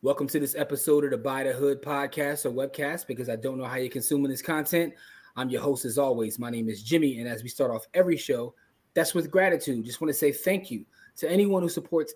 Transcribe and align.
Welcome 0.00 0.28
to 0.28 0.38
this 0.38 0.54
episode 0.54 1.02
of 1.02 1.10
the 1.10 1.18
Buy 1.18 1.42
the 1.42 1.52
Hood 1.52 1.82
podcast 1.82 2.46
or 2.46 2.52
webcast 2.52 3.08
because 3.08 3.28
I 3.28 3.34
don't 3.34 3.58
know 3.58 3.64
how 3.64 3.78
you're 3.78 3.90
consuming 3.90 4.30
this 4.30 4.40
content. 4.40 4.94
I'm 5.34 5.50
your 5.50 5.60
host, 5.60 5.84
as 5.84 5.98
always. 5.98 6.38
My 6.38 6.50
name 6.50 6.68
is 6.68 6.84
Jimmy. 6.84 7.18
And 7.18 7.28
as 7.28 7.42
we 7.42 7.48
start 7.48 7.72
off 7.72 7.84
every 7.94 8.16
show, 8.16 8.54
that's 8.94 9.12
with 9.12 9.28
gratitude. 9.28 9.84
Just 9.84 10.00
want 10.00 10.10
to 10.10 10.16
say 10.16 10.30
thank 10.30 10.70
you 10.70 10.84
to 11.16 11.28
anyone 11.28 11.62
who 11.62 11.68
supports 11.68 12.14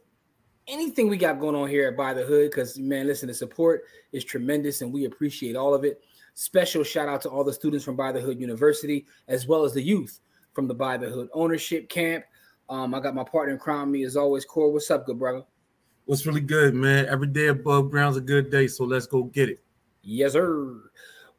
anything 0.69 1.09
we 1.09 1.17
got 1.17 1.41
going 1.41 1.57
on 1.57 1.69
here 1.69 1.89
at 1.89 1.97
Buy 1.97 2.15
the 2.15 2.23
Hood 2.23 2.53
because, 2.53 2.79
man, 2.79 3.09
listen, 3.09 3.27
the 3.27 3.35
support 3.35 3.83
is 4.13 4.25
tremendous 4.25 4.83
and 4.83 4.93
we 4.93 5.07
appreciate 5.07 5.57
all 5.57 5.75
of 5.75 5.85
it. 5.85 6.01
Special 6.35 6.85
shout 6.85 7.09
out 7.09 7.21
to 7.23 7.31
all 7.31 7.43
the 7.43 7.53
students 7.53 7.85
from 7.85 7.97
Buy 7.97 8.13
the 8.13 8.21
Hood 8.21 8.41
University 8.41 9.07
as 9.27 9.49
well 9.49 9.65
as 9.65 9.75
the 9.75 9.83
youth 9.83 10.21
from 10.53 10.69
the 10.69 10.75
Buy 10.75 10.99
the 10.99 11.11
Hood 11.11 11.31
ownership 11.33 11.89
camp. 11.89 12.25
Um, 12.69 12.95
I 12.95 13.01
got 13.01 13.17
my 13.17 13.25
partner 13.25 13.55
in 13.55 13.59
crime, 13.59 13.91
me 13.91 14.05
as 14.05 14.17
always. 14.17 14.45
Core, 14.45 14.73
what's 14.73 14.89
up, 14.89 15.05
good 15.05 15.19
brother? 15.19 15.43
What's 16.13 16.27
really 16.27 16.43
good, 16.43 16.75
man? 16.75 17.07
Every 17.07 17.27
day 17.27 17.47
above 17.47 17.91
ground's 17.91 18.19
a 18.19 18.21
good 18.21 18.51
day, 18.51 18.67
so 18.67 18.85
let's 18.85 19.07
go 19.07 19.23
get 19.23 19.49
it. 19.49 19.65
Yes, 20.03 20.35
sir. 20.35 20.83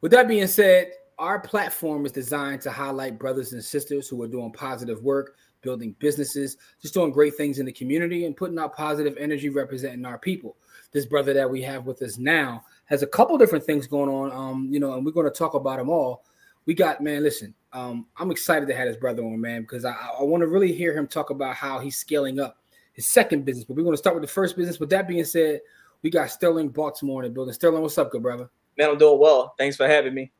With 0.00 0.10
that 0.10 0.26
being 0.26 0.48
said, 0.48 0.90
our 1.16 1.38
platform 1.38 2.04
is 2.04 2.10
designed 2.10 2.60
to 2.62 2.72
highlight 2.72 3.16
brothers 3.16 3.52
and 3.52 3.62
sisters 3.62 4.08
who 4.08 4.20
are 4.24 4.26
doing 4.26 4.50
positive 4.50 5.00
work, 5.00 5.36
building 5.62 5.94
businesses, 6.00 6.56
just 6.82 6.92
doing 6.92 7.12
great 7.12 7.36
things 7.36 7.60
in 7.60 7.66
the 7.66 7.72
community, 7.72 8.24
and 8.24 8.36
putting 8.36 8.58
out 8.58 8.74
positive 8.74 9.16
energy 9.16 9.48
representing 9.48 10.04
our 10.04 10.18
people. 10.18 10.56
This 10.90 11.06
brother 11.06 11.32
that 11.34 11.48
we 11.48 11.62
have 11.62 11.86
with 11.86 12.02
us 12.02 12.18
now 12.18 12.64
has 12.86 13.04
a 13.04 13.06
couple 13.06 13.38
different 13.38 13.64
things 13.64 13.86
going 13.86 14.10
on, 14.10 14.32
um, 14.32 14.68
you 14.72 14.80
know, 14.80 14.94
and 14.94 15.06
we're 15.06 15.12
going 15.12 15.30
to 15.30 15.38
talk 15.38 15.54
about 15.54 15.78
them 15.78 15.88
all. 15.88 16.24
We 16.66 16.74
got, 16.74 17.00
man, 17.00 17.22
listen, 17.22 17.54
um, 17.72 18.06
I'm 18.16 18.32
excited 18.32 18.66
to 18.66 18.74
have 18.74 18.88
his 18.88 18.96
brother 18.96 19.22
on, 19.22 19.40
man, 19.40 19.62
because 19.62 19.84
I, 19.84 19.92
I 20.18 20.24
want 20.24 20.40
to 20.40 20.48
really 20.48 20.72
hear 20.72 20.96
him 20.96 21.06
talk 21.06 21.30
about 21.30 21.54
how 21.54 21.78
he's 21.78 21.96
scaling 21.96 22.40
up 22.40 22.58
his 22.94 23.06
second 23.06 23.44
business. 23.44 23.64
But 23.64 23.76
we're 23.76 23.82
going 23.82 23.94
to 23.94 23.98
start 23.98 24.16
with 24.16 24.22
the 24.22 24.32
first 24.32 24.56
business. 24.56 24.80
With 24.80 24.90
that 24.90 25.06
being 25.06 25.24
said, 25.24 25.60
we 26.02 26.10
got 26.10 26.30
Sterling 26.30 26.68
Baltimore 26.68 27.22
in 27.22 27.28
the 27.28 27.34
building. 27.34 27.52
Sterling, 27.52 27.82
what's 27.82 27.98
up, 27.98 28.10
good 28.10 28.22
brother? 28.22 28.48
Man, 28.78 28.90
I'm 28.90 28.98
doing 28.98 29.20
well. 29.20 29.54
Thanks 29.58 29.76
for 29.76 29.86
having 29.86 30.14
me. 30.14 30.32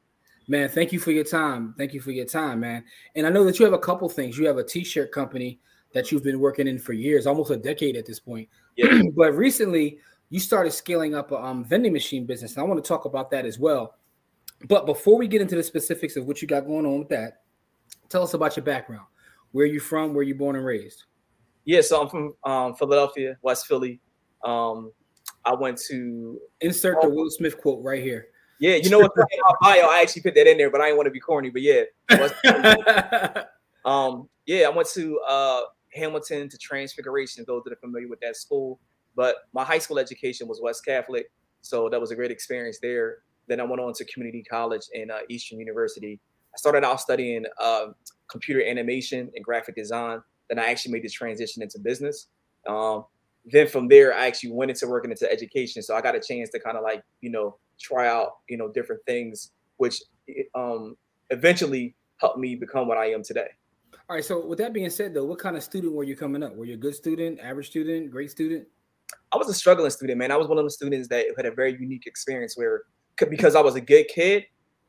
Man, 0.46 0.68
thank 0.68 0.92
you 0.92 0.98
for 0.98 1.10
your 1.10 1.24
time. 1.24 1.74
Thank 1.78 1.94
you 1.94 2.00
for 2.00 2.10
your 2.10 2.26
time, 2.26 2.60
man. 2.60 2.84
And 3.14 3.26
I 3.26 3.30
know 3.30 3.44
that 3.44 3.58
you 3.58 3.64
have 3.64 3.74
a 3.74 3.78
couple 3.78 4.08
things. 4.08 4.38
You 4.38 4.46
have 4.46 4.58
a 4.58 4.64
t-shirt 4.64 5.10
company 5.10 5.58
that 5.92 6.12
you've 6.12 6.22
been 6.22 6.40
working 6.40 6.66
in 6.66 6.78
for 6.78 6.92
years, 6.92 7.26
almost 7.26 7.50
a 7.50 7.56
decade 7.56 7.96
at 7.96 8.04
this 8.04 8.20
point. 8.20 8.48
Yeah. 8.76 9.02
but 9.16 9.34
recently, 9.34 9.98
you 10.28 10.40
started 10.40 10.72
scaling 10.72 11.14
up 11.14 11.30
a 11.32 11.42
um, 11.42 11.64
vending 11.64 11.92
machine 11.92 12.26
business. 12.26 12.56
And 12.56 12.60
I 12.60 12.66
want 12.66 12.82
to 12.82 12.86
talk 12.86 13.04
about 13.04 13.30
that 13.30 13.46
as 13.46 13.58
well. 13.58 13.94
But 14.68 14.86
before 14.86 15.18
we 15.18 15.28
get 15.28 15.40
into 15.40 15.56
the 15.56 15.62
specifics 15.62 16.16
of 16.16 16.26
what 16.26 16.42
you 16.42 16.48
got 16.48 16.66
going 16.66 16.86
on 16.86 16.98
with 16.98 17.08
that, 17.08 17.42
tell 18.08 18.22
us 18.22 18.34
about 18.34 18.56
your 18.56 18.64
background. 18.64 19.06
Where 19.52 19.64
are 19.64 19.68
you 19.68 19.80
from? 19.80 20.14
Where 20.14 20.24
you 20.24 20.34
born 20.34 20.56
and 20.56 20.64
raised? 20.64 21.04
Yeah, 21.64 21.80
so 21.80 22.02
I'm 22.02 22.08
from 22.08 22.34
um, 22.44 22.74
Philadelphia, 22.74 23.36
West 23.42 23.66
Philly. 23.66 24.00
Um, 24.44 24.92
I 25.44 25.54
went 25.54 25.78
to 25.88 26.40
insert 26.60 27.00
the 27.00 27.08
Will 27.08 27.30
Smith 27.30 27.60
quote 27.60 27.82
right 27.82 28.02
here. 28.02 28.28
Yeah, 28.60 28.76
you 28.76 28.90
know 28.90 28.98
what? 28.98 29.12
in 29.16 29.38
my 29.42 29.54
bio, 29.60 29.88
I 29.88 30.00
actually 30.00 30.22
put 30.22 30.34
that 30.36 30.46
in 30.46 30.56
there, 30.58 30.70
but 30.70 30.80
I 30.80 30.86
didn't 30.86 30.98
want 30.98 31.06
to 31.06 31.10
be 31.10 31.20
corny. 31.20 31.50
But 31.50 31.62
yeah, 31.62 31.82
um, 33.84 34.28
yeah, 34.46 34.66
I 34.66 34.70
went 34.70 34.88
to 34.90 35.20
uh, 35.28 35.62
Hamilton 35.92 36.48
to 36.48 36.58
Transfiguration. 36.58 37.44
Those 37.46 37.64
that 37.64 37.72
are 37.72 37.76
familiar 37.76 38.08
with 38.08 38.20
that 38.20 38.36
school, 38.36 38.78
but 39.16 39.36
my 39.52 39.64
high 39.64 39.78
school 39.78 39.98
education 39.98 40.46
was 40.46 40.60
West 40.62 40.84
Catholic, 40.84 41.30
so 41.62 41.88
that 41.88 42.00
was 42.00 42.10
a 42.10 42.14
great 42.14 42.30
experience 42.30 42.78
there. 42.80 43.18
Then 43.48 43.60
I 43.60 43.64
went 43.64 43.80
on 43.80 43.92
to 43.94 44.04
community 44.06 44.42
college 44.42 44.84
in 44.92 45.10
uh, 45.10 45.18
Eastern 45.28 45.58
University. 45.58 46.20
I 46.54 46.56
started 46.56 46.84
out 46.84 47.00
studying 47.00 47.44
uh, 47.60 47.86
computer 48.28 48.64
animation 48.64 49.30
and 49.34 49.44
graphic 49.44 49.74
design 49.74 50.22
then 50.48 50.58
I 50.58 50.66
actually 50.66 50.92
made 50.92 51.02
the 51.02 51.08
transition 51.08 51.62
into 51.62 51.78
business. 51.78 52.28
Um, 52.66 53.04
then 53.46 53.66
from 53.68 53.88
there, 53.88 54.14
I 54.14 54.26
actually 54.26 54.52
went 54.52 54.70
into 54.70 54.86
working 54.86 55.10
into 55.10 55.30
education. 55.30 55.82
So 55.82 55.94
I 55.94 56.00
got 56.00 56.14
a 56.14 56.20
chance 56.20 56.50
to 56.50 56.60
kind 56.60 56.76
of 56.76 56.82
like, 56.82 57.02
you 57.20 57.30
know, 57.30 57.56
try 57.78 58.08
out, 58.08 58.36
you 58.48 58.56
know, 58.56 58.68
different 58.68 59.02
things, 59.06 59.52
which 59.76 60.00
um, 60.54 60.96
eventually 61.30 61.94
helped 62.16 62.38
me 62.38 62.54
become 62.54 62.88
what 62.88 62.96
I 62.96 63.10
am 63.10 63.22
today. 63.22 63.48
All 64.08 64.16
right. 64.16 64.24
So 64.24 64.46
with 64.46 64.58
that 64.58 64.72
being 64.72 64.90
said, 64.90 65.14
though, 65.14 65.24
what 65.24 65.38
kind 65.38 65.56
of 65.56 65.62
student 65.62 65.92
were 65.92 66.04
you 66.04 66.16
coming 66.16 66.42
up? 66.42 66.54
Were 66.56 66.64
you 66.64 66.74
a 66.74 66.78
good 66.78 66.94
student, 66.94 67.40
average 67.40 67.68
student, 67.68 68.10
great 68.10 68.30
student? 68.30 68.66
I 69.32 69.36
was 69.36 69.48
a 69.48 69.54
struggling 69.54 69.90
student, 69.90 70.18
man. 70.18 70.30
I 70.30 70.36
was 70.36 70.48
one 70.48 70.58
of 70.58 70.64
the 70.64 70.70
students 70.70 71.08
that 71.08 71.26
had 71.36 71.46
a 71.46 71.50
very 71.50 71.72
unique 71.78 72.06
experience 72.06 72.56
where, 72.56 72.82
because 73.28 73.54
I 73.54 73.60
was 73.60 73.74
a 73.74 73.80
good 73.80 74.08
kid, 74.08 74.44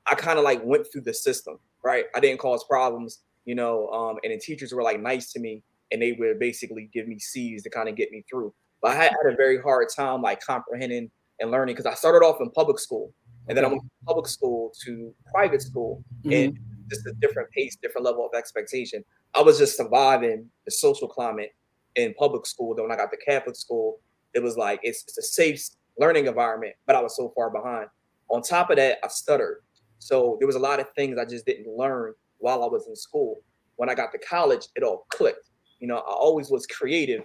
I 0.06 0.16
kind 0.16 0.38
of 0.38 0.46
like 0.46 0.64
went 0.64 0.88
through 0.92 1.02
the 1.02 1.14
system, 1.14 1.60
right? 1.84 2.06
I 2.16 2.20
didn't 2.20 2.40
cause 2.40 2.64
problems 2.64 3.22
you 3.46 3.56
know, 3.56 3.88
um, 3.90 4.18
and 4.24 4.34
the 4.34 4.38
teachers 4.38 4.74
were 4.74 4.84
like 4.84 5.00
nice 5.00 5.32
to 5.34 5.40
me 5.40 5.64
and 5.92 6.02
they 6.02 6.14
would 6.14 6.40
basically 6.40 6.90
give 6.94 7.08
me 7.08 7.20
C's 7.20 7.64
to 7.64 7.70
kind 7.70 7.88
of 7.88 7.96
get 7.96 8.12
me 8.12 8.24
through. 8.30 8.54
But 8.82 8.92
I 8.92 8.96
had, 8.96 9.12
had 9.24 9.34
a 9.34 9.36
very 9.36 9.62
hard 9.62 9.88
time 9.96 10.22
like 10.22 10.42
comprehending 10.42 11.10
and 11.40 11.52
learning 11.52 11.76
because 11.76 11.86
I 11.86 11.94
started 11.96 12.26
off 12.26 12.42
in 12.42 12.50
public 12.52 12.80
school 12.80 13.14
and 13.48 13.58
then 13.58 13.66
I 13.66 13.68
went 13.68 13.82
from 13.82 13.90
public 14.08 14.28
school 14.28 14.74
to 14.84 15.14
private 15.32 15.62
school 15.62 16.04
mm-hmm. 16.24 16.32
and 16.32 16.60
just 16.90 17.06
a 17.06 17.14
different 17.14 17.50
pace, 17.52 17.78
different 17.82 18.06
level 18.06 18.26
of 18.26 18.38
expectation. 18.38 19.04
I 19.34 19.42
was 19.42 19.58
just 19.58 19.78
surviving 19.78 20.50
the 20.66 20.72
social 20.72 21.08
climate 21.08 21.54
in 21.96 22.14
public 22.16 22.46
school. 22.46 22.76
Then 22.76 22.84
when 22.84 22.92
I 22.92 22.96
got 22.96 23.12
to 23.12 23.18
Catholic 23.18 23.56
school, 23.56 24.00
it 24.34 24.42
was 24.42 24.58
like 24.58 24.80
it's, 24.84 25.04
it's 25.08 25.18
a 25.18 25.22
safe 25.22 25.64
learning 25.98 26.28
environment, 26.28 26.74
but 26.86 26.96
I 26.96 27.02
was 27.02 27.16
so 27.16 27.32
far 27.36 27.50
behind. 27.50 27.88
On 28.30 28.42
top 28.42 28.70
of 28.70 28.78
that, 28.78 28.98
I 29.04 29.08
stuttered. 29.08 29.62
So 30.00 30.38
there 30.40 30.48
was 30.48 30.56
a 30.56 30.60
lot 30.60 30.80
of 30.80 30.90
things 30.96 31.18
I 31.18 31.26
just 31.26 31.46
didn't 31.46 31.68
learn 31.68 32.14
while 32.46 32.64
I 32.64 32.68
was 32.68 32.88
in 32.88 32.96
school. 32.96 33.42
When 33.78 33.90
I 33.90 33.96
got 33.96 34.12
to 34.12 34.20
college, 34.20 34.68
it 34.76 34.84
all 34.84 35.08
clicked. 35.10 35.50
You 35.80 35.88
know, 35.88 35.98
I 35.98 36.12
always 36.12 36.52
was 36.52 36.68
creative, 36.68 37.24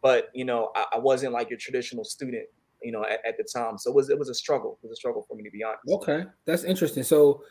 but 0.00 0.30
you 0.34 0.46
know, 0.46 0.70
I, 0.74 0.86
I 0.94 0.98
wasn't 0.98 1.34
like 1.34 1.50
your 1.50 1.58
traditional 1.58 2.04
student. 2.04 2.46
You 2.82 2.90
know, 2.90 3.04
at, 3.04 3.20
at, 3.24 3.36
the 3.36 3.44
time, 3.44 3.78
so 3.78 3.90
it 3.90 3.94
was 3.94 4.10
it 4.10 4.18
was 4.18 4.28
a 4.28 4.34
struggle. 4.34 4.76
It 4.82 4.88
was 4.88 4.94
a 4.94 4.96
struggle 4.96 5.24
for 5.28 5.36
me 5.36 5.44
to 5.44 5.50
be 5.50 5.62
honest. 5.62 5.82
Okay, 5.88 6.24
that's 6.46 6.64
interesting. 6.64 7.04
So, 7.04 7.44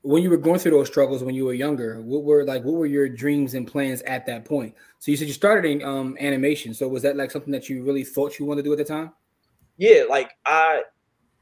when 0.00 0.22
you 0.22 0.30
were 0.30 0.38
going 0.38 0.58
through 0.60 0.70
those 0.70 0.86
struggles 0.86 1.22
when 1.22 1.34
you 1.34 1.44
were 1.44 1.52
younger, 1.52 2.00
what 2.00 2.22
were 2.22 2.44
like 2.44 2.64
what 2.64 2.76
were 2.76 2.86
your 2.86 3.06
dreams 3.06 3.52
and 3.52 3.66
plans 3.66 4.00
at 4.02 4.24
that 4.26 4.46
point? 4.46 4.74
So 5.00 5.10
you 5.10 5.18
said 5.18 5.26
you 5.26 5.34
started 5.34 5.70
in 5.70 5.82
um, 5.82 6.16
animation. 6.20 6.72
So 6.72 6.88
was 6.88 7.02
that 7.02 7.16
like 7.16 7.30
something 7.30 7.52
that 7.52 7.68
you 7.68 7.84
really 7.84 8.02
thought 8.04 8.38
you 8.38 8.46
wanted 8.46 8.62
to 8.62 8.68
do 8.68 8.72
at 8.72 8.78
the 8.78 8.84
time? 8.84 9.12
Yeah, 9.76 10.04
like 10.08 10.30
I 10.46 10.84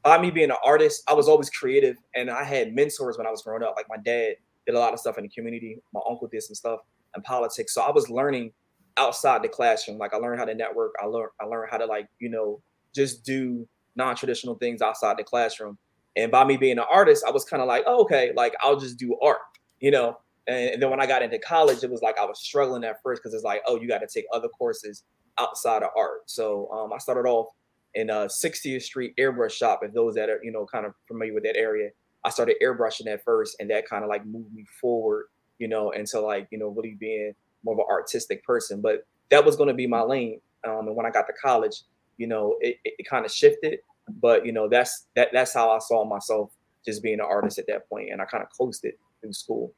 by 0.03 0.19
me 0.19 0.29
being 0.29 0.49
an 0.49 0.57
artist, 0.65 1.03
I 1.07 1.13
was 1.13 1.29
always 1.29 1.49
creative 1.49 1.95
and 2.15 2.29
I 2.29 2.43
had 2.43 2.73
mentors 2.73 3.17
when 3.17 3.27
I 3.27 3.31
was 3.31 3.43
growing 3.43 3.63
up. 3.63 3.75
Like 3.77 3.87
my 3.87 3.97
dad, 4.03 4.35
did 4.67 4.75
a 4.75 4.79
lot 4.79 4.93
of 4.93 4.99
stuff 4.99 5.17
in 5.17 5.23
the 5.23 5.29
community. 5.29 5.81
My 5.93 6.01
uncle 6.07 6.27
did 6.27 6.43
some 6.43 6.53
stuff 6.53 6.81
in 7.15 7.23
politics. 7.23 7.73
So 7.73 7.81
I 7.81 7.91
was 7.91 8.09
learning 8.09 8.51
outside 8.97 9.41
the 9.41 9.47
classroom. 9.47 9.97
Like 9.97 10.13
I 10.13 10.17
learned 10.17 10.39
how 10.39 10.45
to 10.45 10.53
network. 10.53 10.93
I 11.01 11.05
learned 11.05 11.31
I 11.41 11.45
learned 11.45 11.69
how 11.71 11.77
to 11.77 11.85
like, 11.85 12.07
you 12.19 12.29
know, 12.29 12.61
just 12.93 13.23
do 13.23 13.67
non-traditional 13.95 14.55
things 14.55 14.81
outside 14.81 15.17
the 15.17 15.23
classroom. 15.23 15.77
And 16.15 16.31
by 16.31 16.43
me 16.43 16.57
being 16.57 16.77
an 16.77 16.85
artist, 16.91 17.23
I 17.27 17.31
was 17.31 17.45
kind 17.45 17.61
of 17.61 17.67
like, 17.67 17.83
oh, 17.87 18.01
okay, 18.01 18.33
like 18.35 18.53
I'll 18.61 18.79
just 18.79 18.97
do 18.97 19.17
art, 19.23 19.39
you 19.79 19.91
know. 19.91 20.17
And, 20.47 20.71
and 20.71 20.81
then 20.81 20.89
when 20.89 20.99
I 20.99 21.05
got 21.05 21.21
into 21.21 21.39
college, 21.39 21.83
it 21.83 21.89
was 21.89 22.01
like 22.01 22.17
I 22.17 22.25
was 22.25 22.39
struggling 22.39 22.83
at 22.83 23.01
first 23.03 23.21
because 23.21 23.33
it's 23.33 23.43
like, 23.43 23.61
oh, 23.67 23.79
you 23.79 23.87
got 23.87 23.99
to 23.99 24.07
take 24.07 24.25
other 24.33 24.49
courses 24.49 25.03
outside 25.37 25.83
of 25.83 25.89
art. 25.95 26.21
So 26.25 26.69
um, 26.71 26.91
I 26.93 26.97
started 26.97 27.29
off 27.29 27.47
in 27.93 28.09
a 28.09 28.25
60th 28.25 28.81
Street 28.81 29.13
airbrush 29.19 29.51
shop. 29.51 29.81
And 29.83 29.93
those 29.93 30.15
that 30.15 30.29
are, 30.29 30.39
you 30.43 30.51
know, 30.51 30.65
kind 30.65 30.85
of 30.85 30.93
familiar 31.07 31.33
with 31.33 31.43
that 31.43 31.55
area, 31.55 31.89
I 32.27 32.29
started 32.29 32.57
airbrushing 32.61 33.07
at 33.07 33.23
first, 33.23 33.55
and 33.61 33.69
that 33.69 33.87
kind 33.87 34.03
of 34.03 34.09
like 34.09 34.25
moved 34.25 34.53
me 34.53 34.65
forward, 34.81 35.27
you 35.59 35.69
know, 35.69 35.91
into 35.91 36.19
like 36.19 36.49
you 36.51 36.57
know 36.57 36.67
really 36.67 36.97
being 36.99 37.33
more 37.63 37.73
of 37.73 37.79
an 37.79 37.85
artistic 37.89 38.43
person. 38.43 38.81
But 38.81 39.07
that 39.29 39.45
was 39.45 39.55
going 39.55 39.69
to 39.69 39.73
be 39.73 39.87
my 39.87 40.01
lane. 40.01 40.41
Um, 40.67 40.87
and 40.87 40.95
when 40.95 41.05
I 41.05 41.09
got 41.09 41.25
to 41.27 41.33
college, 41.41 41.83
you 42.17 42.27
know, 42.27 42.57
it, 42.59 42.79
it, 42.83 42.95
it 42.99 43.09
kind 43.09 43.25
of 43.25 43.31
shifted. 43.31 43.79
But 44.21 44.45
you 44.45 44.51
know, 44.51 44.67
that's 44.67 45.07
that 45.15 45.29
that's 45.31 45.53
how 45.53 45.71
I 45.71 45.79
saw 45.79 46.03
myself 46.03 46.51
just 46.85 47.01
being 47.01 47.21
an 47.21 47.25
artist 47.25 47.59
at 47.59 47.67
that 47.67 47.87
point, 47.87 48.11
and 48.11 48.21
I 48.21 48.25
kind 48.25 48.43
of 48.43 48.49
coasted 48.57 48.95
through 49.21 49.31
school. 49.31 49.73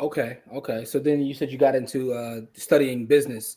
Okay, 0.00 0.38
okay. 0.52 0.84
So 0.84 0.98
then 0.98 1.22
you 1.22 1.32
said 1.32 1.52
you 1.52 1.58
got 1.58 1.76
into 1.76 2.12
uh, 2.12 2.40
studying 2.54 3.06
business 3.06 3.56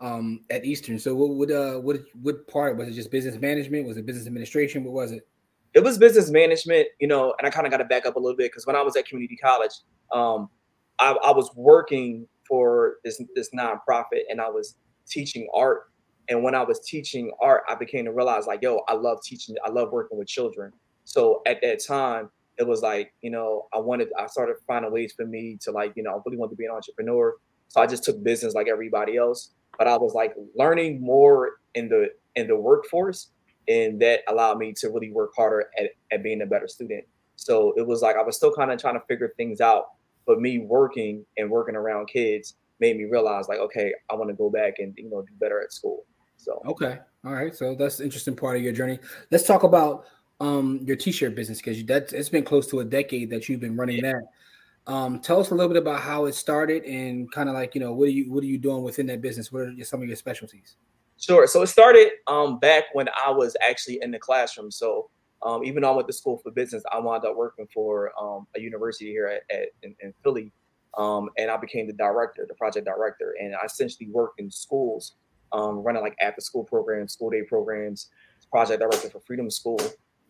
um, 0.00 0.40
at 0.48 0.64
Eastern. 0.64 0.98
So 0.98 1.14
what 1.14 1.30
what 1.30 1.50
uh, 1.50 1.80
what 1.80 2.00
what 2.22 2.48
part 2.48 2.78
was 2.78 2.88
it? 2.88 2.92
Just 2.92 3.10
business 3.10 3.38
management? 3.38 3.86
Was 3.86 3.98
it 3.98 4.06
business 4.06 4.26
administration? 4.26 4.84
What 4.84 4.94
was 4.94 5.12
it? 5.12 5.28
It 5.78 5.84
was 5.84 5.96
business 5.96 6.28
management, 6.28 6.88
you 6.98 7.06
know, 7.06 7.32
and 7.38 7.46
I 7.46 7.50
kind 7.50 7.64
of 7.64 7.70
got 7.70 7.76
to 7.76 7.84
back 7.84 8.04
up 8.04 8.16
a 8.16 8.18
little 8.18 8.36
bit 8.36 8.50
because 8.50 8.66
when 8.66 8.74
I 8.74 8.82
was 8.82 8.96
at 8.96 9.06
community 9.06 9.36
college, 9.36 9.70
um, 10.12 10.50
I, 10.98 11.12
I, 11.12 11.30
was 11.30 11.52
working 11.54 12.26
for 12.48 12.96
this 13.04 13.22
this 13.36 13.50
nonprofit 13.50 14.22
and 14.28 14.40
I 14.40 14.48
was 14.48 14.74
teaching 15.06 15.48
art. 15.54 15.92
And 16.28 16.42
when 16.42 16.56
I 16.56 16.64
was 16.64 16.80
teaching 16.80 17.30
art, 17.40 17.62
I 17.68 17.76
became 17.76 18.06
to 18.06 18.12
realize 18.12 18.48
like, 18.48 18.60
yo, 18.60 18.80
I 18.88 18.94
love 18.94 19.22
teaching. 19.22 19.54
I 19.64 19.70
love 19.70 19.92
working 19.92 20.18
with 20.18 20.26
children. 20.26 20.72
So 21.04 21.42
at 21.46 21.60
that 21.62 21.78
time, 21.86 22.28
it 22.58 22.66
was 22.66 22.82
like, 22.82 23.14
you 23.22 23.30
know, 23.30 23.68
I 23.72 23.78
wanted, 23.78 24.08
I 24.18 24.26
started 24.26 24.56
finding 24.66 24.92
ways 24.92 25.12
for 25.16 25.26
me 25.26 25.58
to 25.60 25.70
like, 25.70 25.92
you 25.94 26.02
know, 26.02 26.10
I 26.10 26.18
really 26.26 26.38
wanted 26.38 26.50
to 26.50 26.56
be 26.56 26.64
an 26.64 26.72
entrepreneur. 26.72 27.36
So 27.68 27.80
I 27.80 27.86
just 27.86 28.02
took 28.02 28.20
business 28.24 28.52
like 28.52 28.66
everybody 28.66 29.16
else. 29.16 29.52
But 29.78 29.86
I 29.86 29.96
was 29.96 30.12
like 30.12 30.34
learning 30.56 31.00
more 31.00 31.60
in 31.74 31.88
the 31.88 32.08
in 32.34 32.48
the 32.48 32.56
workforce, 32.56 33.28
and 33.68 34.00
that 34.00 34.20
allowed 34.28 34.58
me 34.58 34.72
to 34.72 34.88
really 34.88 35.12
work 35.12 35.32
harder 35.36 35.68
at, 35.78 35.90
at 36.10 36.22
being 36.22 36.42
a 36.42 36.46
better 36.46 36.66
student. 36.66 37.04
So 37.36 37.72
it 37.76 37.86
was 37.86 38.02
like 38.02 38.16
I 38.16 38.22
was 38.22 38.36
still 38.36 38.52
kind 38.52 38.72
of 38.72 38.80
trying 38.80 38.94
to 38.94 39.06
figure 39.06 39.32
things 39.36 39.60
out, 39.60 39.90
but 40.26 40.40
me 40.40 40.58
working 40.58 41.24
and 41.36 41.50
working 41.50 41.76
around 41.76 42.06
kids 42.06 42.54
made 42.80 42.96
me 42.96 43.04
realize 43.04 43.48
like, 43.48 43.58
okay, 43.58 43.92
I 44.10 44.14
want 44.14 44.30
to 44.30 44.34
go 44.34 44.50
back 44.50 44.74
and 44.78 44.94
you 44.96 45.10
know 45.10 45.22
do 45.22 45.32
better 45.38 45.62
at 45.62 45.72
school. 45.72 46.04
So 46.36 46.60
okay, 46.66 46.98
all 47.24 47.32
right. 47.32 47.54
So 47.54 47.74
that's 47.74 48.00
interesting 48.00 48.34
part 48.34 48.56
of 48.56 48.62
your 48.62 48.72
journey. 48.72 48.98
Let's 49.30 49.46
talk 49.46 49.62
about 49.62 50.06
um 50.40 50.80
your 50.84 50.96
t-shirt 50.96 51.34
business 51.34 51.58
because 51.58 51.84
that 51.86 52.12
it's 52.12 52.28
been 52.28 52.44
close 52.44 52.68
to 52.68 52.80
a 52.80 52.84
decade 52.84 53.28
that 53.30 53.48
you've 53.48 53.60
been 53.60 53.76
running 53.76 53.96
yeah. 53.96 54.12
that. 54.12 54.92
Um, 54.92 55.20
tell 55.20 55.38
us 55.38 55.50
a 55.50 55.54
little 55.54 55.68
bit 55.68 55.76
about 55.76 56.00
how 56.00 56.24
it 56.24 56.34
started 56.34 56.84
and 56.84 57.30
kind 57.30 57.50
of 57.50 57.54
like 57.54 57.74
you 57.74 57.80
know 57.80 57.92
what 57.92 58.08
are 58.08 58.12
you 58.12 58.32
what 58.32 58.42
are 58.42 58.46
you 58.46 58.58
doing 58.58 58.82
within 58.82 59.06
that 59.08 59.20
business? 59.20 59.52
What 59.52 59.62
are 59.62 59.84
some 59.84 60.00
of 60.00 60.08
your 60.08 60.16
specialties? 60.16 60.76
Sure. 61.18 61.46
So 61.48 61.62
it 61.62 61.66
started 61.66 62.10
um, 62.28 62.60
back 62.60 62.84
when 62.92 63.08
I 63.08 63.30
was 63.30 63.56
actually 63.60 63.98
in 64.02 64.12
the 64.12 64.20
classroom. 64.20 64.70
So 64.70 65.10
um, 65.42 65.64
even 65.64 65.82
though 65.82 65.92
I 65.92 65.96
went 65.96 66.08
to 66.08 66.12
school 66.14 66.38
for 66.38 66.50
business, 66.52 66.82
I 66.92 66.98
wound 67.00 67.24
up 67.24 67.36
working 67.36 67.66
for 67.72 68.12
um, 68.20 68.46
a 68.56 68.60
university 68.60 69.10
here 69.10 69.26
at, 69.26 69.42
at 69.54 69.68
in, 69.82 69.94
in, 70.00 70.14
Philly, 70.22 70.52
um, 70.96 71.28
and 71.36 71.50
I 71.50 71.56
became 71.56 71.86
the 71.86 71.92
director, 71.92 72.44
the 72.48 72.54
project 72.54 72.86
director, 72.86 73.34
and 73.40 73.54
I 73.54 73.64
essentially 73.64 74.08
worked 74.10 74.40
in 74.40 74.50
schools, 74.50 75.14
um, 75.52 75.78
running 75.78 76.02
like 76.02 76.16
after 76.20 76.40
school 76.40 76.64
programs, 76.64 77.12
school 77.12 77.30
day 77.30 77.42
programs, 77.42 78.08
project 78.50 78.80
director 78.80 79.10
for 79.10 79.20
Freedom 79.20 79.48
School, 79.50 79.80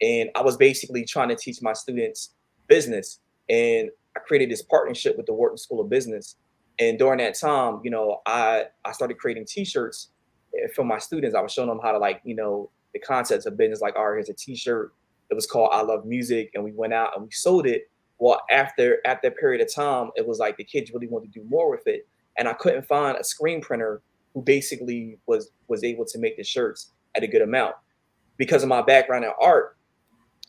and 0.02 0.31
I 0.35 0.43
was 0.43 0.56
basically 0.56 1.05
trying 1.05 1.31
to 1.31 1.37
teach 1.37 1.62
my 1.62 1.73
students 1.73 2.35
business, 2.67 3.20
and 3.49 3.90
I 4.14 4.20
created 4.20 4.50
this 4.50 4.62
partnership 4.62 5.17
with 5.17 5.25
the 5.25 5.32
Wharton 5.32 5.56
School 5.56 5.81
of 5.81 5.88
Business, 5.88 6.37
and 6.79 6.99
during 6.99 7.19
that 7.19 7.35
time, 7.38 7.81
you 7.82 7.90
know, 7.90 8.20
I 8.26 8.67
I 8.85 8.93
started 8.93 9.19
creating 9.19 9.46
T-shirts 9.46 10.11
for 10.74 10.84
my 10.84 10.98
students. 10.98 11.34
I 11.34 11.40
was 11.40 11.52
showing 11.52 11.68
them 11.68 11.80
how 11.82 11.92
to 11.92 11.98
like, 11.98 12.20
you 12.24 12.34
know, 12.34 12.70
the 12.92 12.98
concepts 12.98 13.46
of 13.46 13.56
business, 13.56 13.80
like, 13.80 13.96
all 13.96 14.08
right, 14.08 14.16
here's 14.16 14.28
a 14.28 14.34
T-shirt. 14.34 14.92
It 15.30 15.34
was 15.34 15.46
called 15.46 15.70
I 15.72 15.82
Love 15.82 16.06
Music, 16.06 16.50
and 16.54 16.64
we 16.64 16.72
went 16.72 16.94
out 16.94 17.14
and 17.14 17.24
we 17.24 17.30
sold 17.30 17.66
it. 17.66 17.90
Well, 18.18 18.40
after 18.50 18.98
at 19.06 19.22
that 19.22 19.36
period 19.36 19.60
of 19.60 19.72
time, 19.72 20.10
it 20.16 20.26
was 20.26 20.38
like 20.38 20.56
the 20.56 20.64
kids 20.64 20.90
really 20.92 21.06
wanted 21.06 21.32
to 21.32 21.40
do 21.40 21.46
more 21.48 21.70
with 21.70 21.86
it, 21.86 22.08
and 22.36 22.48
I 22.48 22.54
couldn't 22.54 22.86
find 22.86 23.16
a 23.16 23.24
screen 23.24 23.60
printer 23.60 24.02
who 24.34 24.42
basically 24.42 25.18
was 25.26 25.50
was 25.68 25.84
able 25.84 26.04
to 26.06 26.18
make 26.18 26.36
the 26.36 26.44
shirts 26.44 26.92
at 27.14 27.22
a 27.22 27.26
good 27.26 27.42
amount. 27.42 27.74
Because 28.36 28.62
of 28.62 28.68
my 28.68 28.82
background 28.82 29.24
in 29.24 29.32
art, 29.40 29.76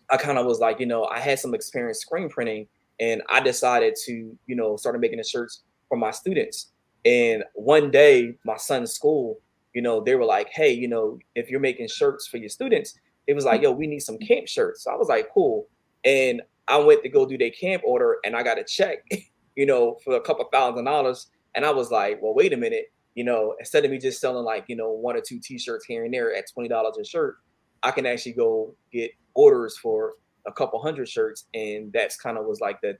I 0.09 0.17
kind 0.17 0.37
of 0.37 0.45
was 0.45 0.59
like, 0.59 0.79
you 0.79 0.85
know, 0.85 1.05
I 1.05 1.19
had 1.19 1.39
some 1.39 1.53
experience 1.53 1.99
screen 1.99 2.29
printing, 2.29 2.67
and 2.99 3.21
I 3.29 3.41
decided 3.41 3.95
to, 4.05 4.37
you 4.47 4.55
know, 4.55 4.77
started 4.77 4.99
making 4.99 5.17
the 5.17 5.23
shirts 5.23 5.63
for 5.89 5.97
my 5.97 6.11
students. 6.11 6.71
And 7.05 7.43
one 7.53 7.91
day, 7.91 8.35
my 8.45 8.57
son's 8.57 8.91
school, 8.91 9.39
you 9.73 9.81
know, 9.81 10.01
they 10.01 10.15
were 10.15 10.25
like, 10.25 10.49
hey, 10.49 10.71
you 10.71 10.87
know, 10.87 11.19
if 11.35 11.49
you're 11.49 11.59
making 11.59 11.87
shirts 11.87 12.27
for 12.27 12.37
your 12.37 12.49
students, 12.49 12.97
it 13.27 13.33
was 13.33 13.45
like, 13.45 13.61
mm. 13.61 13.65
yo, 13.65 13.71
we 13.71 13.87
need 13.87 13.99
some 13.99 14.17
camp 14.17 14.47
shirts. 14.47 14.83
So 14.83 14.91
I 14.91 14.95
was 14.95 15.07
like, 15.07 15.29
cool. 15.33 15.67
And 16.03 16.41
I 16.67 16.77
went 16.77 17.03
to 17.03 17.09
go 17.09 17.25
do 17.25 17.37
their 17.37 17.51
camp 17.51 17.83
order 17.85 18.17
and 18.25 18.35
I 18.35 18.43
got 18.43 18.59
a 18.59 18.63
check, 18.63 19.07
you 19.55 19.65
know, 19.65 19.97
for 20.03 20.15
a 20.15 20.21
couple 20.21 20.45
thousand 20.51 20.85
dollars. 20.85 21.29
And 21.55 21.65
I 21.65 21.71
was 21.71 21.91
like, 21.91 22.21
well, 22.21 22.33
wait 22.33 22.53
a 22.53 22.57
minute, 22.57 22.91
you 23.15 23.23
know, 23.23 23.55
instead 23.59 23.85
of 23.85 23.91
me 23.91 23.97
just 23.97 24.21
selling 24.21 24.45
like, 24.45 24.65
you 24.67 24.75
know, 24.75 24.91
one 24.91 25.15
or 25.15 25.21
two 25.21 25.39
t-shirts 25.39 25.85
here 25.85 26.05
and 26.05 26.13
there 26.13 26.33
at 26.35 26.45
$20 26.55 26.99
a 26.99 27.05
shirt, 27.05 27.37
I 27.83 27.91
can 27.91 28.05
actually 28.05 28.33
go 28.33 28.75
get 28.91 29.11
orders 29.33 29.77
for 29.77 30.13
a 30.45 30.51
couple 30.51 30.81
hundred 30.81 31.09
shirts. 31.09 31.45
And 31.53 31.91
that's 31.91 32.17
kind 32.17 32.37
of 32.37 32.45
was 32.45 32.61
like 32.61 32.81
the, 32.81 32.97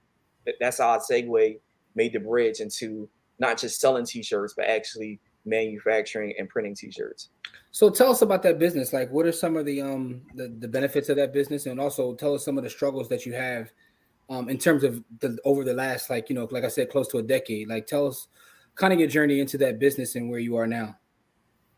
that's 0.60 0.78
how 0.78 0.90
I 0.90 0.98
segue 0.98 1.58
made 1.94 2.12
the 2.12 2.20
bridge 2.20 2.60
into 2.60 3.08
not 3.38 3.58
just 3.58 3.80
selling 3.80 4.04
t-shirts, 4.04 4.54
but 4.56 4.66
actually 4.66 5.20
manufacturing 5.44 6.34
and 6.38 6.48
printing 6.48 6.74
t-shirts. 6.74 7.30
So 7.70 7.90
tell 7.90 8.10
us 8.10 8.22
about 8.22 8.42
that 8.42 8.58
business. 8.58 8.92
Like 8.92 9.10
what 9.10 9.26
are 9.26 9.32
some 9.32 9.56
of 9.56 9.66
the 9.66 9.80
um 9.80 10.22
the, 10.34 10.54
the 10.58 10.68
benefits 10.68 11.08
of 11.08 11.16
that 11.16 11.32
business 11.32 11.66
and 11.66 11.80
also 11.80 12.14
tell 12.14 12.34
us 12.34 12.44
some 12.44 12.58
of 12.58 12.64
the 12.64 12.70
struggles 12.70 13.08
that 13.08 13.24
you 13.26 13.32
have 13.32 13.70
um 14.28 14.48
in 14.48 14.58
terms 14.58 14.84
of 14.84 15.02
the 15.20 15.38
over 15.44 15.64
the 15.64 15.74
last 15.74 16.10
like 16.10 16.28
you 16.28 16.34
know 16.34 16.48
like 16.50 16.64
I 16.64 16.68
said 16.68 16.90
close 16.90 17.08
to 17.08 17.18
a 17.18 17.22
decade. 17.22 17.68
Like 17.68 17.86
tell 17.86 18.06
us 18.06 18.28
kind 18.74 18.92
of 18.92 18.98
your 18.98 19.08
journey 19.08 19.40
into 19.40 19.58
that 19.58 19.78
business 19.78 20.14
and 20.14 20.30
where 20.30 20.40
you 20.40 20.56
are 20.56 20.66
now. 20.66 20.96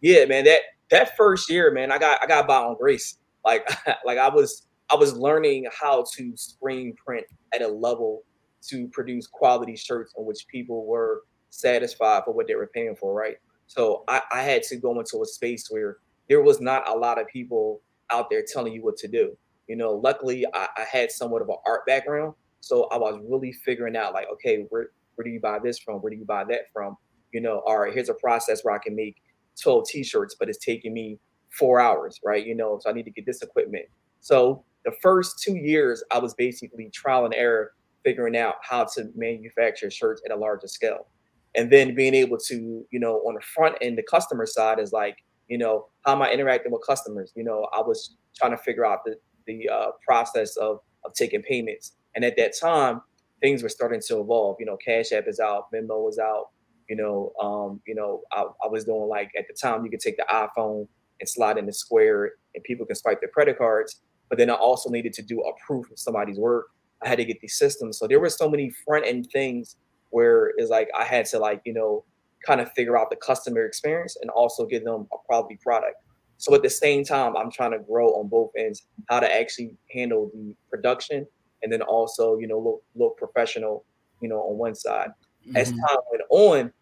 Yeah, 0.01 0.25
man, 0.25 0.45
that 0.45 0.61
that 0.91 1.17
first 1.17 1.49
year, 1.49 1.71
man, 1.71 1.93
I 1.93 1.99
got 1.99 2.23
I 2.23 2.27
got 2.27 2.47
by 2.47 2.57
on 2.57 2.77
grace. 2.77 3.19
Like 3.45 3.69
like 4.05 4.19
I 4.19 4.29
was 4.29 4.67
I 4.91 4.97
was 4.97 5.17
learning 5.17 5.67
how 5.73 6.05
to 6.17 6.37
screen 6.37 6.95
print 6.95 7.27
at 7.55 7.63
a 7.63 7.69
level 7.69 8.23
to 8.69 8.89
produce 8.89 9.27
quality 9.27 9.77
shirts 9.77 10.13
on 10.17 10.25
which 10.25 10.47
people 10.49 10.87
were 10.87 11.23
satisfied 11.51 12.23
for 12.25 12.33
what 12.33 12.47
they 12.47 12.55
were 12.55 12.71
paying 12.73 12.95
for, 12.95 13.15
right? 13.15 13.37
So 13.73 14.05
I, 14.07 14.21
I 14.31 14.43
had 14.43 14.63
to 14.65 14.77
go 14.77 15.01
into 15.01 15.23
a 15.23 15.25
space 15.25 15.69
where 15.71 15.97
there 16.29 16.43
was 16.43 16.61
not 16.61 16.87
a 16.87 16.93
lot 16.93 17.19
of 17.19 17.27
people 17.27 17.81
out 18.11 18.29
there 18.29 18.45
telling 18.47 18.75
you 18.75 18.85
what 18.85 18.99
to 18.99 19.09
do. 19.09 19.35
You 19.67 19.77
know, 19.77 19.93
luckily 19.93 20.45
I, 20.53 20.69
I 20.77 20.83
had 20.83 21.11
somewhat 21.11 21.41
of 21.41 21.49
an 21.49 21.57
art 21.67 21.87
background. 21.87 22.35
So 22.61 22.85
I 22.93 22.99
was 22.99 23.19
really 23.27 23.51
figuring 23.51 23.97
out 23.97 24.13
like, 24.13 24.27
okay, 24.35 24.67
where 24.69 24.91
where 25.15 25.25
do 25.25 25.31
you 25.31 25.41
buy 25.41 25.59
this 25.59 25.79
from? 25.79 26.03
Where 26.03 26.11
do 26.11 26.17
you 26.19 26.25
buy 26.27 26.45
that 26.45 26.71
from? 26.71 26.99
You 27.33 27.41
know, 27.41 27.63
all 27.67 27.79
right, 27.79 27.95
here's 27.95 28.11
a 28.11 28.15
process 28.15 28.63
where 28.63 28.75
I 28.75 28.79
can 28.79 28.95
make 28.95 29.17
12 29.63 29.87
t-shirts, 29.89 30.37
but 30.39 30.51
it's 30.51 30.63
taking 30.63 30.93
me 30.93 31.19
four 31.51 31.81
hours, 31.81 32.21
right? 32.23 32.47
You 32.47 32.55
know, 32.55 32.79
so 32.83 32.91
I 32.91 32.93
need 32.93 33.05
to 33.05 33.11
get 33.11 33.25
this 33.25 33.41
equipment. 33.41 33.87
So 34.21 34.65
the 34.85 34.93
first 35.01 35.43
two 35.43 35.57
years, 35.57 36.05
I 36.11 36.19
was 36.19 36.35
basically 36.35 36.91
trial 36.91 37.25
and 37.25 37.35
error 37.35 37.73
figuring 38.05 38.37
out 38.37 38.57
how 38.63 38.85
to 38.97 39.11
manufacture 39.15 39.91
shirts 39.91 40.21
at 40.27 40.33
a 40.33 40.37
larger 40.37 40.67
scale. 40.67 41.07
And 41.55 41.71
then 41.71 41.95
being 41.95 42.15
able 42.15 42.39
to, 42.47 42.87
you 42.91 42.99
know, 42.99 43.17
on 43.27 43.35
the 43.35 43.41
front 43.41 43.77
end, 43.81 43.99
the 43.99 44.03
customer 44.03 44.47
side 44.47 44.79
is 44.79 44.93
like, 44.93 45.17
you 45.49 45.59
know, 45.59 45.89
how 46.05 46.13
am 46.13 46.23
I 46.23 46.33
interacting 46.33 46.73
with 46.73 46.83
customers? 46.87 47.33
You 47.37 47.45
know, 47.45 47.69
I 47.73 47.81
was 47.81 48.17
trying 48.37 48.53
to 48.53 48.57
figure 48.57 48.87
out 48.87 49.01
the, 49.05 49.17
the 49.47 49.69
uh, 49.69 49.91
process 50.07 50.57
of, 50.57 50.81
of 51.05 51.13
taking 51.15 51.43
payments. 51.43 51.93
And 52.15 52.25
at 52.25 52.37
that 52.37 52.55
time, 52.59 53.03
things 53.41 53.63
were 53.63 53.69
starting 53.69 54.01
to 54.07 54.21
evolve. 54.21 54.57
You 54.61 54.67
know, 54.67 54.77
Cash 54.77 55.13
App 55.13 55.25
is 55.27 55.41
out, 55.41 55.71
Venmo 55.73 56.05
was 56.05 56.19
out. 56.19 56.49
You 56.89 56.97
know, 56.97 57.33
um, 57.41 57.81
you 57.87 57.95
know, 57.95 58.23
I, 58.33 58.45
I 58.65 58.69
was 58.69 58.85
doing 58.85 59.09
like 59.09 59.31
at 59.39 59.47
the 59.49 59.55
time 59.55 59.85
you 59.85 59.91
could 59.91 60.01
take 60.01 60.17
the 60.17 60.27
iPhone 60.31 60.89
and 61.21 61.29
slide 61.29 61.59
in 61.59 61.67
the 61.67 61.73
square 61.73 62.33
and 62.55 62.65
people 62.65 62.87
can 62.87 62.97
swipe 62.97 63.21
their 63.21 63.31
credit 63.31 63.59
cards. 63.59 64.01
But 64.29 64.39
then 64.39 64.51
I 64.51 64.55
also 64.55 64.91
needed 64.91 65.13
to 65.15 65.23
do 65.23 65.41
a 65.41 65.53
proof 65.67 65.91
of 65.91 65.99
somebody's 65.99 66.39
work 66.39 66.67
I 67.03 67.09
had 67.09 67.19
to 67.19 67.25
get 67.25 67.41
these 67.41 67.55
systems. 67.55 67.99
So 67.99 68.07
there 68.07 68.21
were 68.21 68.31
so 68.31 68.49
many 68.49 68.71
front 68.71 69.07
end 69.07 69.29
things 69.33 69.77
where 70.13 70.53
it's 70.57 70.71
like 70.71 70.89
I 70.99 71.05
had 71.05 71.27
to 71.27 71.39
like, 71.39 71.63
you 71.65 71.73
know, 71.73 72.05
kind 72.47 72.61
of 72.61 72.71
figure 72.73 72.99
out 72.99 73.11
the 73.11 73.17
customer 73.17 73.65
experience 73.65 74.17
and 74.21 74.31
also 74.31 74.67
give 74.67 74.85
them 74.85 75.07
a 75.13 75.17
quality 75.27 75.59
product. 75.61 75.97
So 76.37 76.55
at 76.55 76.63
the 76.63 76.71
same 76.71 77.05
time, 77.05 77.37
I'm 77.37 77.51
trying 77.51 77.71
to 77.73 77.79
grow 77.79 78.09
on 78.11 78.29
both 78.29 78.51
ends, 78.57 78.87
how 79.09 79.21
to 79.21 79.35
actually 79.35 79.77
handle 79.91 80.31
the 80.35 80.55
production 80.71 81.27
and 81.63 81.73
then 81.73 81.83
also, 81.83 82.39
you 82.39 82.47
know, 82.47 82.59
look 82.59 82.83
look 82.95 83.17
professional, 83.17 83.85
you 84.21 84.29
know, 84.29 84.41
on 84.41 84.59
one 84.59 84.75
side. 84.75 85.11
Mm-hmm. 85.47 85.57
As 85.57 85.71
time 85.71 85.99
went 86.11 86.23
on, 86.31 86.73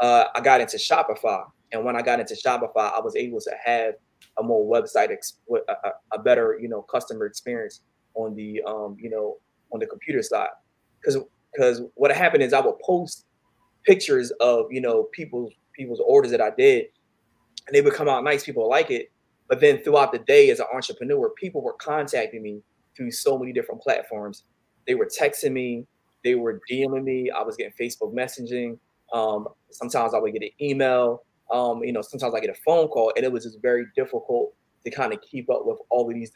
uh, 0.00 0.24
I 0.34 0.40
got 0.40 0.60
into 0.60 0.76
Shopify. 0.76 1.44
And 1.72 1.84
when 1.84 1.96
I 1.96 2.02
got 2.02 2.20
into 2.20 2.34
Shopify, 2.34 2.92
I 2.92 3.00
was 3.00 3.16
able 3.16 3.40
to 3.40 3.52
have 3.64 3.94
a 4.38 4.42
more 4.42 4.64
website, 4.64 5.10
ex- 5.10 5.38
a, 5.50 5.90
a, 6.12 6.18
better, 6.18 6.58
you 6.60 6.68
know, 6.68 6.82
customer 6.82 7.26
experience 7.26 7.80
on 8.14 8.34
the, 8.34 8.62
um, 8.62 8.96
you 9.00 9.10
know, 9.10 9.38
on 9.72 9.80
the 9.80 9.86
computer 9.86 10.22
side 10.22 10.48
because 11.00 11.18
because 11.56 11.82
what 11.94 12.14
happened 12.14 12.42
is 12.42 12.52
I 12.52 12.60
would 12.60 12.78
post 12.80 13.24
pictures 13.84 14.30
of 14.40 14.66
you 14.70 14.80
know 14.80 15.04
people's 15.12 15.52
people's 15.72 16.00
orders 16.06 16.30
that 16.30 16.40
I 16.40 16.50
did, 16.50 16.86
and 17.66 17.74
they 17.74 17.80
would 17.80 17.94
come 17.94 18.08
out 18.08 18.24
nice. 18.24 18.44
People 18.44 18.68
like 18.68 18.90
it, 18.90 19.10
but 19.48 19.60
then 19.60 19.82
throughout 19.82 20.12
the 20.12 20.18
day 20.18 20.50
as 20.50 20.60
an 20.60 20.66
entrepreneur, 20.74 21.30
people 21.30 21.62
were 21.62 21.74
contacting 21.74 22.42
me 22.42 22.62
through 22.96 23.10
so 23.10 23.38
many 23.38 23.52
different 23.52 23.80
platforms. 23.80 24.44
They 24.86 24.94
were 24.94 25.06
texting 25.06 25.52
me, 25.52 25.86
they 26.24 26.34
were 26.34 26.60
DMing 26.70 27.04
me. 27.04 27.30
I 27.30 27.42
was 27.42 27.56
getting 27.56 27.72
Facebook 27.78 28.14
messaging. 28.14 28.78
Um, 29.12 29.48
sometimes 29.70 30.14
I 30.14 30.18
would 30.18 30.32
get 30.32 30.42
an 30.42 30.50
email. 30.60 31.24
Um, 31.52 31.84
you 31.84 31.92
know, 31.92 32.02
sometimes 32.02 32.34
I 32.34 32.40
get 32.40 32.50
a 32.50 32.60
phone 32.64 32.88
call, 32.88 33.12
and 33.16 33.24
it 33.24 33.30
was 33.32 33.44
just 33.44 33.60
very 33.62 33.86
difficult 33.94 34.54
to 34.84 34.90
kind 34.90 35.12
of 35.12 35.20
keep 35.22 35.50
up 35.50 35.64
with 35.64 35.78
all 35.90 36.08
of 36.08 36.14
these 36.14 36.32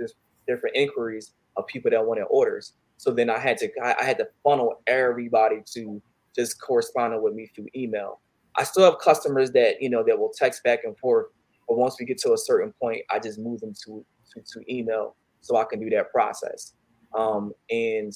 different 0.47 0.77
inquiries 0.77 1.33
of 1.57 1.67
people 1.67 1.91
that 1.91 2.05
wanted 2.05 2.25
orders. 2.31 2.75
So 3.01 3.11
then 3.11 3.31
I 3.31 3.39
had 3.39 3.57
to 3.57 3.71
I 3.83 4.05
had 4.05 4.19
to 4.19 4.29
funnel 4.45 4.83
everybody 4.87 5.63
to 5.73 6.03
just 6.37 6.61
corresponding 6.61 7.23
with 7.23 7.33
me 7.33 7.47
through 7.47 7.69
email. 7.75 8.21
I 8.57 8.65
still 8.65 8.85
have 8.85 8.99
customers 8.99 9.51
that 9.53 9.81
you 9.81 9.89
know 9.89 10.05
that 10.07 10.19
will 10.19 10.31
text 10.37 10.63
back 10.65 10.85
and 10.85 10.95
forth, 10.99 11.29
but 11.67 11.79
once 11.79 11.97
we 11.99 12.05
get 12.05 12.19
to 12.19 12.35
a 12.35 12.37
certain 12.37 12.75
point, 12.79 13.01
I 13.11 13.19
just 13.19 13.39
move 13.39 13.61
them 13.61 13.73
to 13.87 14.05
to, 14.35 14.43
to 14.43 14.71
email 14.71 15.17
so 15.41 15.57
I 15.57 15.65
can 15.65 15.81
do 15.81 15.89
that 15.97 16.13
process. 16.13 16.75
Um, 17.17 17.55
and 17.71 18.13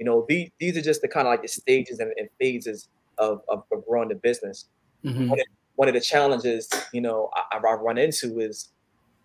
you 0.00 0.04
know 0.04 0.26
these 0.28 0.50
these 0.58 0.76
are 0.76 0.82
just 0.82 1.02
the 1.02 1.06
kind 1.06 1.28
of 1.28 1.30
like 1.30 1.42
the 1.42 1.48
stages 1.48 2.00
and, 2.00 2.12
and 2.16 2.28
phases 2.40 2.88
of, 3.18 3.40
of, 3.48 3.62
of, 3.70 3.86
growing 3.86 4.08
the 4.08 4.16
business. 4.16 4.66
Mm-hmm. 5.04 5.28
One, 5.28 5.38
of, 5.38 5.46
one, 5.76 5.86
of, 5.86 5.94
the 5.94 6.00
challenges 6.00 6.68
you 6.92 7.02
know 7.02 7.30
I, 7.52 7.58
I 7.58 7.74
run 7.74 7.98
into 7.98 8.40
is 8.40 8.72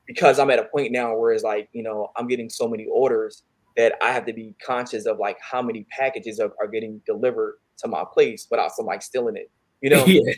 because 0.05 0.37
I'm 0.37 0.51
at 0.51 0.59
a 0.59 0.65
point 0.65 0.91
now 0.91 1.17
where 1.17 1.31
it's 1.31 1.43
like 1.43 1.67
you 1.73 1.81
know 1.81 2.11
I'm 2.15 2.27
getting 2.27 2.47
so 2.47 2.67
many 2.67 2.85
orders 2.85 3.41
that 3.79 3.93
I 4.01 4.11
have 4.11 4.25
to 4.25 4.33
be 4.33 4.53
conscious 4.61 5.05
of 5.05 5.19
like 5.19 5.37
how 5.39 5.61
many 5.61 5.85
packages 5.89 6.37
are, 6.41 6.51
are 6.59 6.67
getting 6.67 7.01
delivered 7.05 7.59
to 7.77 7.87
my 7.87 8.03
place 8.13 8.45
without 8.51 8.73
somebody 8.73 8.99
stealing 8.99 9.37
it. 9.37 9.49
You 9.79 9.91
know, 9.91 10.05
yeah. 10.05 10.33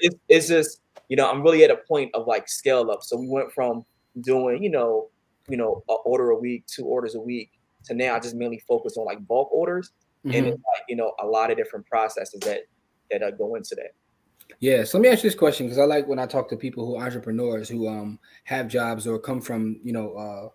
it's, 0.00 0.16
it's 0.30 0.48
just, 0.48 0.80
you 1.10 1.16
know, 1.16 1.30
I'm 1.30 1.42
really 1.42 1.62
at 1.64 1.70
a 1.70 1.76
point 1.76 2.10
of 2.14 2.26
like 2.26 2.48
scale 2.48 2.90
up. 2.90 3.02
So 3.02 3.18
we 3.18 3.28
went 3.28 3.52
from 3.52 3.84
doing, 4.22 4.62
you 4.62 4.70
know, 4.70 5.10
you 5.50 5.58
know, 5.58 5.84
a 5.90 5.92
order 5.92 6.30
a 6.30 6.38
week, 6.38 6.64
two 6.66 6.86
orders 6.86 7.14
a 7.14 7.20
week, 7.20 7.50
to 7.84 7.94
now 7.94 8.16
I 8.16 8.20
just 8.20 8.34
mainly 8.34 8.62
focus 8.66 8.96
on 8.96 9.04
like 9.04 9.26
bulk 9.26 9.52
orders. 9.52 9.92
Mm-hmm. 10.24 10.36
And 10.36 10.46
it's 10.46 10.56
like, 10.56 10.84
you 10.88 10.96
know, 10.96 11.12
a 11.20 11.26
lot 11.26 11.50
of 11.50 11.58
different 11.58 11.84
processes 11.84 12.40
that 12.40 12.60
that 13.10 13.22
uh, 13.22 13.32
go 13.32 13.56
into 13.56 13.74
that. 13.74 13.92
Yeah, 14.60 14.84
so 14.84 14.96
let 14.96 15.02
me 15.02 15.08
ask 15.10 15.22
you 15.22 15.28
this 15.28 15.38
question 15.38 15.66
because 15.66 15.78
I 15.78 15.84
like 15.84 16.08
when 16.08 16.18
I 16.18 16.24
talk 16.24 16.48
to 16.48 16.56
people 16.56 16.86
who 16.86 16.98
entrepreneurs 16.98 17.68
who 17.68 17.86
um 17.86 18.18
have 18.44 18.66
jobs 18.66 19.06
or 19.06 19.18
come 19.18 19.42
from 19.42 19.78
you 19.84 19.92
know 19.92 20.14
uh 20.14 20.48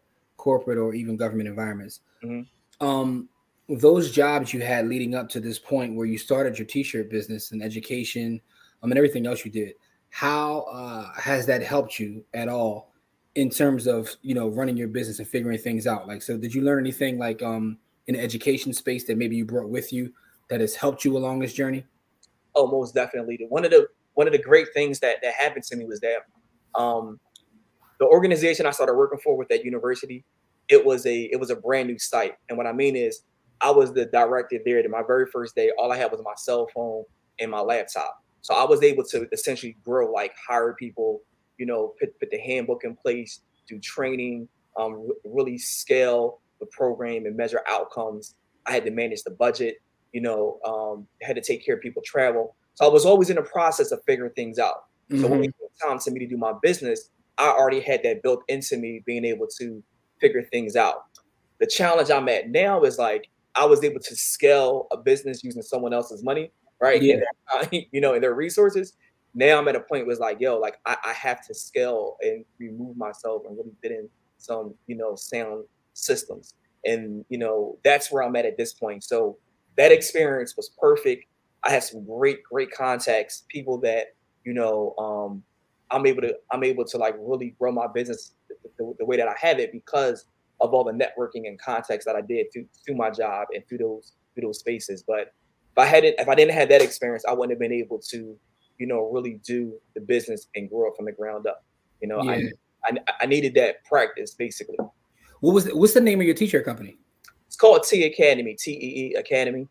corporate 0.43 0.77
or 0.77 0.93
even 0.93 1.15
government 1.15 1.47
environments. 1.47 2.01
Mm-hmm. 2.21 2.85
Um, 2.85 3.29
those 3.69 4.11
jobs 4.11 4.53
you 4.53 4.59
had 4.59 4.89
leading 4.89 5.15
up 5.15 5.29
to 5.29 5.39
this 5.39 5.57
point 5.57 5.95
where 5.95 6.05
you 6.05 6.17
started 6.17 6.59
your 6.59 6.67
t-shirt 6.67 7.09
business 7.09 7.53
and 7.53 7.63
education, 7.63 8.41
um, 8.81 8.91
and 8.91 8.97
everything 8.97 9.25
else 9.25 9.45
you 9.45 9.51
did, 9.51 9.75
how 10.09 10.63
uh, 10.63 11.13
has 11.13 11.45
that 11.45 11.63
helped 11.63 11.97
you 11.97 12.25
at 12.33 12.49
all 12.49 12.91
in 13.35 13.49
terms 13.49 13.87
of 13.87 14.13
you 14.21 14.35
know 14.35 14.49
running 14.49 14.75
your 14.75 14.89
business 14.89 15.19
and 15.19 15.27
figuring 15.29 15.57
things 15.57 15.87
out? 15.87 16.07
Like, 16.07 16.21
so 16.21 16.35
did 16.35 16.53
you 16.53 16.61
learn 16.61 16.83
anything 16.83 17.17
like 17.17 17.41
um 17.41 17.77
in 18.07 18.15
the 18.15 18.21
education 18.21 18.73
space 18.73 19.05
that 19.05 19.17
maybe 19.17 19.37
you 19.37 19.45
brought 19.45 19.69
with 19.69 19.93
you 19.93 20.11
that 20.49 20.59
has 20.59 20.75
helped 20.75 21.05
you 21.05 21.15
along 21.15 21.39
this 21.39 21.53
journey? 21.53 21.85
Oh, 22.53 22.67
most 22.67 22.93
definitely. 22.93 23.39
One 23.47 23.63
of 23.63 23.71
the 23.71 23.87
one 24.15 24.27
of 24.27 24.33
the 24.33 24.43
great 24.43 24.67
things 24.73 24.99
that 24.99 25.17
that 25.23 25.35
happened 25.35 25.63
to 25.63 25.77
me 25.77 25.85
was 25.85 26.01
that 26.01 26.17
um, 26.75 27.17
the 27.99 28.05
organization 28.05 28.65
I 28.65 28.71
started 28.71 28.95
working 28.95 29.19
for 29.19 29.37
with 29.37 29.49
that 29.49 29.63
university, 29.63 30.23
it 30.69 30.85
was 30.85 31.05
a 31.05 31.23
it 31.31 31.39
was 31.39 31.49
a 31.49 31.55
brand 31.55 31.87
new 31.87 31.99
site. 31.99 32.35
And 32.49 32.57
what 32.57 32.67
I 32.67 32.73
mean 32.73 32.95
is 32.95 33.21
I 33.61 33.71
was 33.71 33.93
the 33.93 34.05
director 34.05 34.59
there 34.65 34.81
to 34.81 34.89
my 34.89 35.03
very 35.05 35.25
first 35.25 35.55
day. 35.55 35.71
All 35.77 35.91
I 35.91 35.97
had 35.97 36.11
was 36.11 36.21
my 36.23 36.33
cell 36.35 36.67
phone 36.73 37.03
and 37.39 37.49
my 37.49 37.61
laptop. 37.61 38.23
So 38.41 38.53
I 38.53 38.65
was 38.65 38.83
able 38.83 39.05
to 39.05 39.27
essentially 39.31 39.77
grow, 39.85 40.11
like 40.11 40.33
hire 40.47 40.73
people, 40.73 41.21
you 41.57 41.65
know, 41.65 41.93
put, 41.99 42.19
put 42.19 42.29
the 42.29 42.39
handbook 42.39 42.83
in 42.83 42.95
place, 42.95 43.39
do 43.67 43.79
training, 43.79 44.49
um, 44.77 45.07
really 45.23 45.57
scale 45.57 46.41
the 46.59 46.65
program 46.65 47.25
and 47.25 47.37
measure 47.37 47.61
outcomes. 47.69 48.35
I 48.65 48.73
had 48.73 48.83
to 48.85 48.91
manage 48.91 49.23
the 49.23 49.31
budget, 49.31 49.77
you 50.11 50.19
know, 50.19 50.59
um, 50.65 51.07
had 51.21 51.37
to 51.37 51.41
take 51.41 51.65
care 51.65 51.75
of 51.75 51.81
people 51.81 52.01
travel. 52.05 52.55
So 52.75 52.85
I 52.85 52.89
was 52.89 53.05
always 53.05 53.29
in 53.29 53.37
the 53.37 53.43
process 53.43 53.91
of 53.91 54.01
figuring 54.05 54.33
things 54.33 54.59
out. 54.59 54.85
Mm-hmm. 55.09 55.21
So 55.21 55.27
when 55.29 55.43
it 55.43 55.53
came 55.57 55.89
time 55.89 55.99
to 55.99 56.11
me 56.11 56.19
to 56.19 56.27
do 56.27 56.37
my 56.37 56.53
business, 56.61 57.11
I 57.37 57.49
already 57.49 57.79
had 57.79 58.03
that 58.03 58.21
built 58.23 58.43
into 58.47 58.77
me, 58.77 59.03
being 59.05 59.25
able 59.25 59.47
to 59.59 59.83
figure 60.19 60.43
things 60.43 60.75
out. 60.75 61.05
The 61.59 61.67
challenge 61.67 62.09
I'm 62.11 62.29
at 62.29 62.49
now 62.49 62.83
is 62.83 62.97
like 62.97 63.29
I 63.55 63.65
was 63.65 63.83
able 63.83 63.99
to 63.99 64.15
scale 64.15 64.87
a 64.91 64.97
business 64.97 65.43
using 65.43 65.61
someone 65.61 65.93
else's 65.93 66.23
money, 66.23 66.51
right? 66.81 67.01
Yeah. 67.01 67.19
And, 67.53 67.85
you 67.91 68.01
know, 68.01 68.13
and 68.13 68.23
their 68.23 68.33
resources. 68.33 68.93
Now 69.35 69.57
I'm 69.57 69.67
at 69.67 69.75
a 69.75 69.79
point 69.79 70.05
where 70.05 70.11
it's 70.11 70.19
like, 70.19 70.39
yo, 70.39 70.57
like 70.59 70.77
I, 70.85 70.95
I 71.03 71.13
have 71.13 71.45
to 71.47 71.53
scale 71.53 72.17
and 72.21 72.45
remove 72.59 72.97
myself 72.97 73.43
and 73.47 73.57
really 73.57 73.73
fit 73.81 73.91
in 73.91 74.07
some, 74.37 74.75
you 74.87 74.95
know, 74.95 75.15
sound 75.15 75.65
systems. 75.93 76.53
And, 76.85 77.25
you 77.29 77.37
know, 77.37 77.77
that's 77.83 78.11
where 78.11 78.23
I'm 78.23 78.35
at 78.35 78.45
at 78.45 78.57
this 78.57 78.73
point. 78.73 79.03
So 79.03 79.37
that 79.77 79.91
experience 79.91 80.55
was 80.55 80.71
perfect. 80.79 81.25
I 81.63 81.71
had 81.71 81.83
some 81.83 82.05
great, 82.05 82.43
great 82.43 82.71
contacts, 82.71 83.45
people 83.49 83.79
that, 83.79 84.15
you 84.43 84.53
know, 84.53 84.93
um, 84.97 85.43
I'm 85.93 86.05
able 86.05 86.21
to, 86.23 86.35
I'm 86.51 86.63
able 86.63 86.85
to 86.85 86.97
like 86.97 87.15
really 87.19 87.55
grow 87.59 87.71
my 87.71 87.87
business 87.87 88.33
the, 88.77 88.93
the, 88.99 89.05
way 89.05 89.17
that 89.17 89.27
I 89.27 89.35
have 89.37 89.59
it 89.59 89.71
because 89.71 90.25
of 90.59 90.73
all 90.73 90.83
the 90.83 90.91
networking 90.91 91.47
and 91.47 91.59
contacts 91.59 92.05
that 92.05 92.15
I 92.15 92.21
did 92.21 92.47
through 92.51 92.65
through 92.85 92.95
my 92.95 93.09
job 93.09 93.47
and 93.53 93.65
through 93.67 93.79
those 93.79 94.13
through 94.33 94.47
those 94.47 94.59
spaces. 94.59 95.03
But 95.05 95.33
if 95.71 95.77
I 95.77 95.85
hadn't 95.85 96.15
if 96.19 96.27
I 96.27 96.35
didn't 96.35 96.53
have 96.53 96.69
that 96.69 96.81
experience, 96.81 97.23
I 97.27 97.33
wouldn't 97.33 97.51
have 97.51 97.59
been 97.59 97.73
able 97.73 97.99
to, 98.09 98.37
you 98.77 98.87
know, 98.87 99.09
really 99.11 99.39
do 99.45 99.73
the 99.93 100.01
business 100.01 100.47
and 100.55 100.69
grow 100.69 100.89
it 100.89 100.95
from 100.95 101.05
the 101.05 101.11
ground 101.11 101.47
up. 101.47 101.63
You 102.01 102.07
know, 102.07 102.23
yeah. 102.23 102.49
I, 102.85 102.91
I, 102.91 103.13
I 103.21 103.25
needed 103.25 103.53
that 103.55 103.83
practice 103.85 104.33
basically. 104.33 104.77
What 105.41 105.53
was 105.53 105.65
the, 105.65 105.75
what's 105.75 105.93
the 105.93 106.01
name 106.01 106.19
of 106.19 106.25
your 106.25 106.35
t-shirt 106.35 106.65
company? 106.65 106.97
It's 107.47 107.55
called 107.55 107.83
T 107.83 108.03
Academy, 108.05 108.55
T 108.57 108.71
E 108.71 109.11
E 109.11 109.13
Academy. 109.15 109.67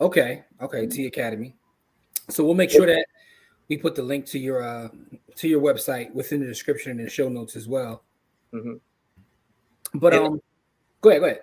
Okay, 0.00 0.44
okay, 0.60 0.86
T 0.86 1.06
Academy. 1.06 1.54
So 2.28 2.44
we'll 2.44 2.54
make 2.54 2.70
sure 2.70 2.86
that 2.86 3.06
we 3.68 3.76
put 3.76 3.94
the 3.94 4.02
link 4.02 4.26
to 4.26 4.38
your 4.38 4.62
uh 4.62 4.88
to 5.36 5.48
your 5.48 5.60
website 5.60 6.12
within 6.14 6.40
the 6.40 6.46
description 6.46 6.98
and 6.98 7.06
the 7.06 7.10
show 7.10 7.28
notes 7.28 7.56
as 7.56 7.68
well. 7.68 8.02
Mm-hmm. 8.52 9.98
But 9.98 10.14
and, 10.14 10.24
um, 10.24 10.40
go 11.00 11.10
ahead, 11.10 11.20
go 11.20 11.26
ahead. 11.26 11.40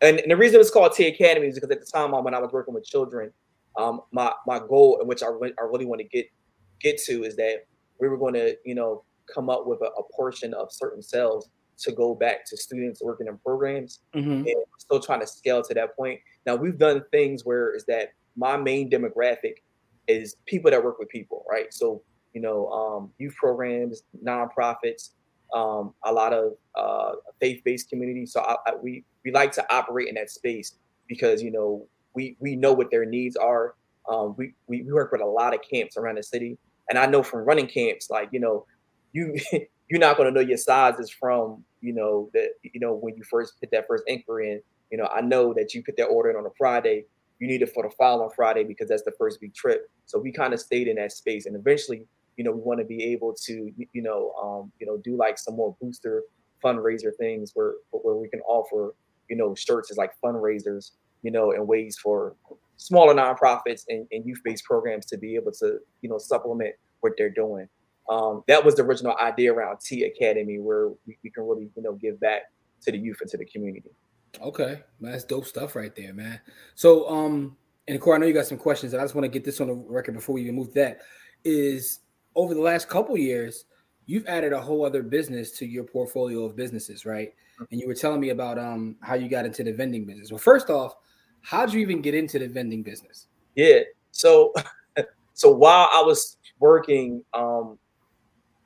And, 0.00 0.18
and, 0.20 0.30
the 0.30 0.36
reason 0.36 0.60
it's 0.60 0.70
called 0.70 0.92
T 0.92 1.06
Academy 1.06 1.46
is 1.46 1.54
because 1.54 1.70
at 1.70 1.80
the 1.80 1.86
time 1.86 2.12
when 2.12 2.34
I 2.34 2.38
was 2.38 2.52
working 2.52 2.74
with 2.74 2.84
children, 2.84 3.32
um, 3.78 4.02
my 4.12 4.32
my 4.46 4.58
goal, 4.58 4.98
in 5.00 5.06
which 5.06 5.22
I, 5.22 5.26
I 5.28 5.64
really 5.64 5.86
want 5.86 6.00
to 6.00 6.06
get 6.06 6.26
get 6.80 6.98
to, 7.04 7.24
is 7.24 7.36
that 7.36 7.66
we 8.00 8.08
were 8.08 8.18
going 8.18 8.34
to 8.34 8.56
you 8.64 8.74
know 8.74 9.04
come 9.32 9.48
up 9.48 9.66
with 9.66 9.80
a, 9.82 9.86
a 9.86 10.02
portion 10.14 10.54
of 10.54 10.70
certain 10.70 11.02
sales 11.02 11.48
to 11.76 11.92
go 11.92 12.14
back 12.14 12.46
to 12.46 12.56
students 12.56 13.02
working 13.02 13.26
in 13.26 13.36
programs, 13.38 14.00
mm-hmm. 14.14 14.30
and 14.30 14.64
still 14.78 15.00
trying 15.00 15.20
to 15.20 15.26
scale 15.26 15.62
to 15.62 15.74
that 15.74 15.96
point. 15.96 16.20
Now 16.46 16.56
we've 16.56 16.78
done 16.78 17.02
things 17.10 17.44
where 17.44 17.74
is 17.74 17.84
that 17.86 18.12
my 18.36 18.56
main 18.56 18.90
demographic 18.90 19.56
is 20.08 20.36
people 20.46 20.70
that 20.70 20.82
work 20.82 20.98
with 20.98 21.08
people, 21.08 21.44
right? 21.50 21.72
So 21.72 22.02
you 22.34 22.40
know, 22.40 22.68
um, 22.68 23.10
youth 23.18 23.34
programs, 23.36 24.02
nonprofits, 24.22 25.10
um, 25.54 25.94
a 26.04 26.12
lot 26.12 26.32
of 26.32 26.54
uh, 26.74 27.12
faith-based 27.40 27.88
communities. 27.88 28.32
So 28.32 28.40
I, 28.40 28.56
I, 28.66 28.74
we 28.74 29.04
we 29.24 29.30
like 29.30 29.52
to 29.52 29.74
operate 29.74 30.08
in 30.08 30.16
that 30.16 30.30
space 30.30 30.76
because 31.08 31.42
you 31.42 31.52
know 31.52 31.86
we 32.14 32.36
we 32.40 32.56
know 32.56 32.72
what 32.72 32.90
their 32.90 33.06
needs 33.06 33.36
are. 33.36 33.76
Um, 34.10 34.34
we, 34.36 34.52
we 34.66 34.82
work 34.82 35.12
with 35.12 35.22
a 35.22 35.26
lot 35.26 35.54
of 35.54 35.60
camps 35.62 35.96
around 35.96 36.16
the 36.16 36.22
city, 36.22 36.58
and 36.90 36.98
I 36.98 37.06
know 37.06 37.22
from 37.22 37.40
running 37.40 37.68
camps, 37.68 38.10
like 38.10 38.28
you 38.32 38.40
know, 38.40 38.66
you 39.12 39.34
you're 39.88 40.00
not 40.00 40.16
going 40.16 40.28
to 40.28 40.34
know 40.34 40.46
your 40.46 40.58
sizes 40.58 41.08
from 41.08 41.64
you 41.80 41.94
know 41.94 42.30
that 42.34 42.50
you 42.62 42.80
know 42.80 42.94
when 42.94 43.16
you 43.16 43.22
first 43.22 43.58
put 43.60 43.70
that 43.70 43.86
first 43.88 44.04
inquiry 44.06 44.50
in. 44.50 44.60
You 44.90 44.98
know, 44.98 45.08
I 45.12 45.22
know 45.22 45.54
that 45.54 45.74
you 45.74 45.82
put 45.82 45.96
that 45.96 46.04
order 46.04 46.30
in 46.30 46.36
on 46.36 46.46
a 46.46 46.50
Friday. 46.58 47.06
You 47.44 47.50
need 47.52 47.62
it 47.62 47.72
for 47.74 47.82
the 47.82 47.90
following 47.90 48.30
Friday 48.34 48.64
because 48.64 48.88
that's 48.88 49.02
the 49.02 49.16
first 49.18 49.40
big 49.40 49.54
trip. 49.54 49.90
So 50.06 50.18
we 50.18 50.32
kind 50.32 50.52
of 50.54 50.60
stayed 50.60 50.88
in 50.88 50.96
that 50.96 51.12
space, 51.12 51.44
and 51.46 51.54
eventually 51.54 52.06
you 52.36 52.44
know, 52.44 52.50
we 52.50 52.60
want 52.60 52.80
to 52.80 52.84
be 52.84 53.02
able 53.04 53.34
to, 53.46 53.72
you 53.76 54.02
know, 54.02 54.32
um, 54.42 54.72
you 54.80 54.86
know, 54.86 54.96
do 54.98 55.16
like 55.16 55.38
some 55.38 55.54
more 55.54 55.76
booster 55.80 56.24
fundraiser 56.64 57.10
things 57.18 57.52
where 57.54 57.74
where 57.90 58.16
we 58.16 58.28
can 58.28 58.40
offer, 58.40 58.94
you 59.28 59.36
know, 59.36 59.54
shirts 59.54 59.90
as 59.90 59.96
like 59.96 60.12
fundraisers, 60.24 60.92
you 61.22 61.30
know, 61.30 61.52
and 61.52 61.66
ways 61.66 61.98
for 62.02 62.34
smaller 62.76 63.14
nonprofits 63.14 63.84
and, 63.88 64.06
and 64.10 64.26
youth-based 64.26 64.64
programs 64.64 65.06
to 65.06 65.16
be 65.16 65.36
able 65.36 65.52
to, 65.52 65.78
you 66.02 66.08
know, 66.08 66.18
supplement 66.18 66.74
what 67.00 67.12
they're 67.16 67.30
doing. 67.30 67.68
Um, 68.08 68.42
that 68.48 68.64
was 68.64 68.74
the 68.74 68.82
original 68.82 69.16
idea 69.18 69.52
around 69.52 69.78
T 69.80 70.04
Academy, 70.04 70.58
where 70.58 70.88
we, 71.06 71.16
we 71.22 71.30
can 71.30 71.44
really, 71.44 71.70
you 71.76 71.82
know, 71.82 71.92
give 71.92 72.18
back 72.20 72.42
to 72.82 72.90
the 72.90 72.98
youth 72.98 73.18
and 73.20 73.30
to 73.30 73.36
the 73.36 73.46
community. 73.46 73.90
Okay, 74.40 74.82
that's 75.00 75.24
dope 75.24 75.46
stuff 75.46 75.76
right 75.76 75.94
there, 75.94 76.12
man. 76.12 76.40
So, 76.74 77.08
um, 77.08 77.56
and 77.88 78.00
Corey, 78.00 78.16
I 78.16 78.18
know 78.20 78.26
you 78.26 78.32
got 78.32 78.46
some 78.46 78.58
questions, 78.58 78.92
and 78.92 79.00
I 79.00 79.04
just 79.04 79.14
want 79.14 79.24
to 79.24 79.28
get 79.28 79.44
this 79.44 79.60
on 79.60 79.68
the 79.68 79.74
record 79.74 80.14
before 80.14 80.34
we 80.34 80.42
even 80.42 80.56
move 80.56 80.72
that. 80.74 81.00
Is 81.44 82.00
over 82.34 82.54
the 82.54 82.60
last 82.60 82.88
couple 82.88 83.16
years, 83.16 83.66
you've 84.06 84.26
added 84.26 84.52
a 84.52 84.60
whole 84.60 84.84
other 84.84 85.02
business 85.02 85.52
to 85.58 85.66
your 85.66 85.84
portfolio 85.84 86.44
of 86.44 86.56
businesses, 86.56 87.06
right? 87.06 87.28
Mm-hmm. 87.28 87.64
And 87.70 87.80
you 87.80 87.86
were 87.86 87.94
telling 87.94 88.20
me 88.20 88.30
about 88.30 88.58
um 88.58 88.96
how 89.00 89.14
you 89.14 89.28
got 89.28 89.44
into 89.44 89.64
the 89.64 89.72
vending 89.72 90.04
business. 90.04 90.30
Well, 90.30 90.38
first 90.38 90.70
off, 90.70 90.96
how'd 91.42 91.72
you 91.72 91.80
even 91.80 92.00
get 92.00 92.14
into 92.14 92.38
the 92.38 92.48
vending 92.48 92.82
business? 92.82 93.28
Yeah. 93.54 93.80
So 94.10 94.52
so 95.34 95.50
while 95.50 95.88
I 95.92 96.02
was 96.02 96.36
working, 96.58 97.22
um 97.34 97.78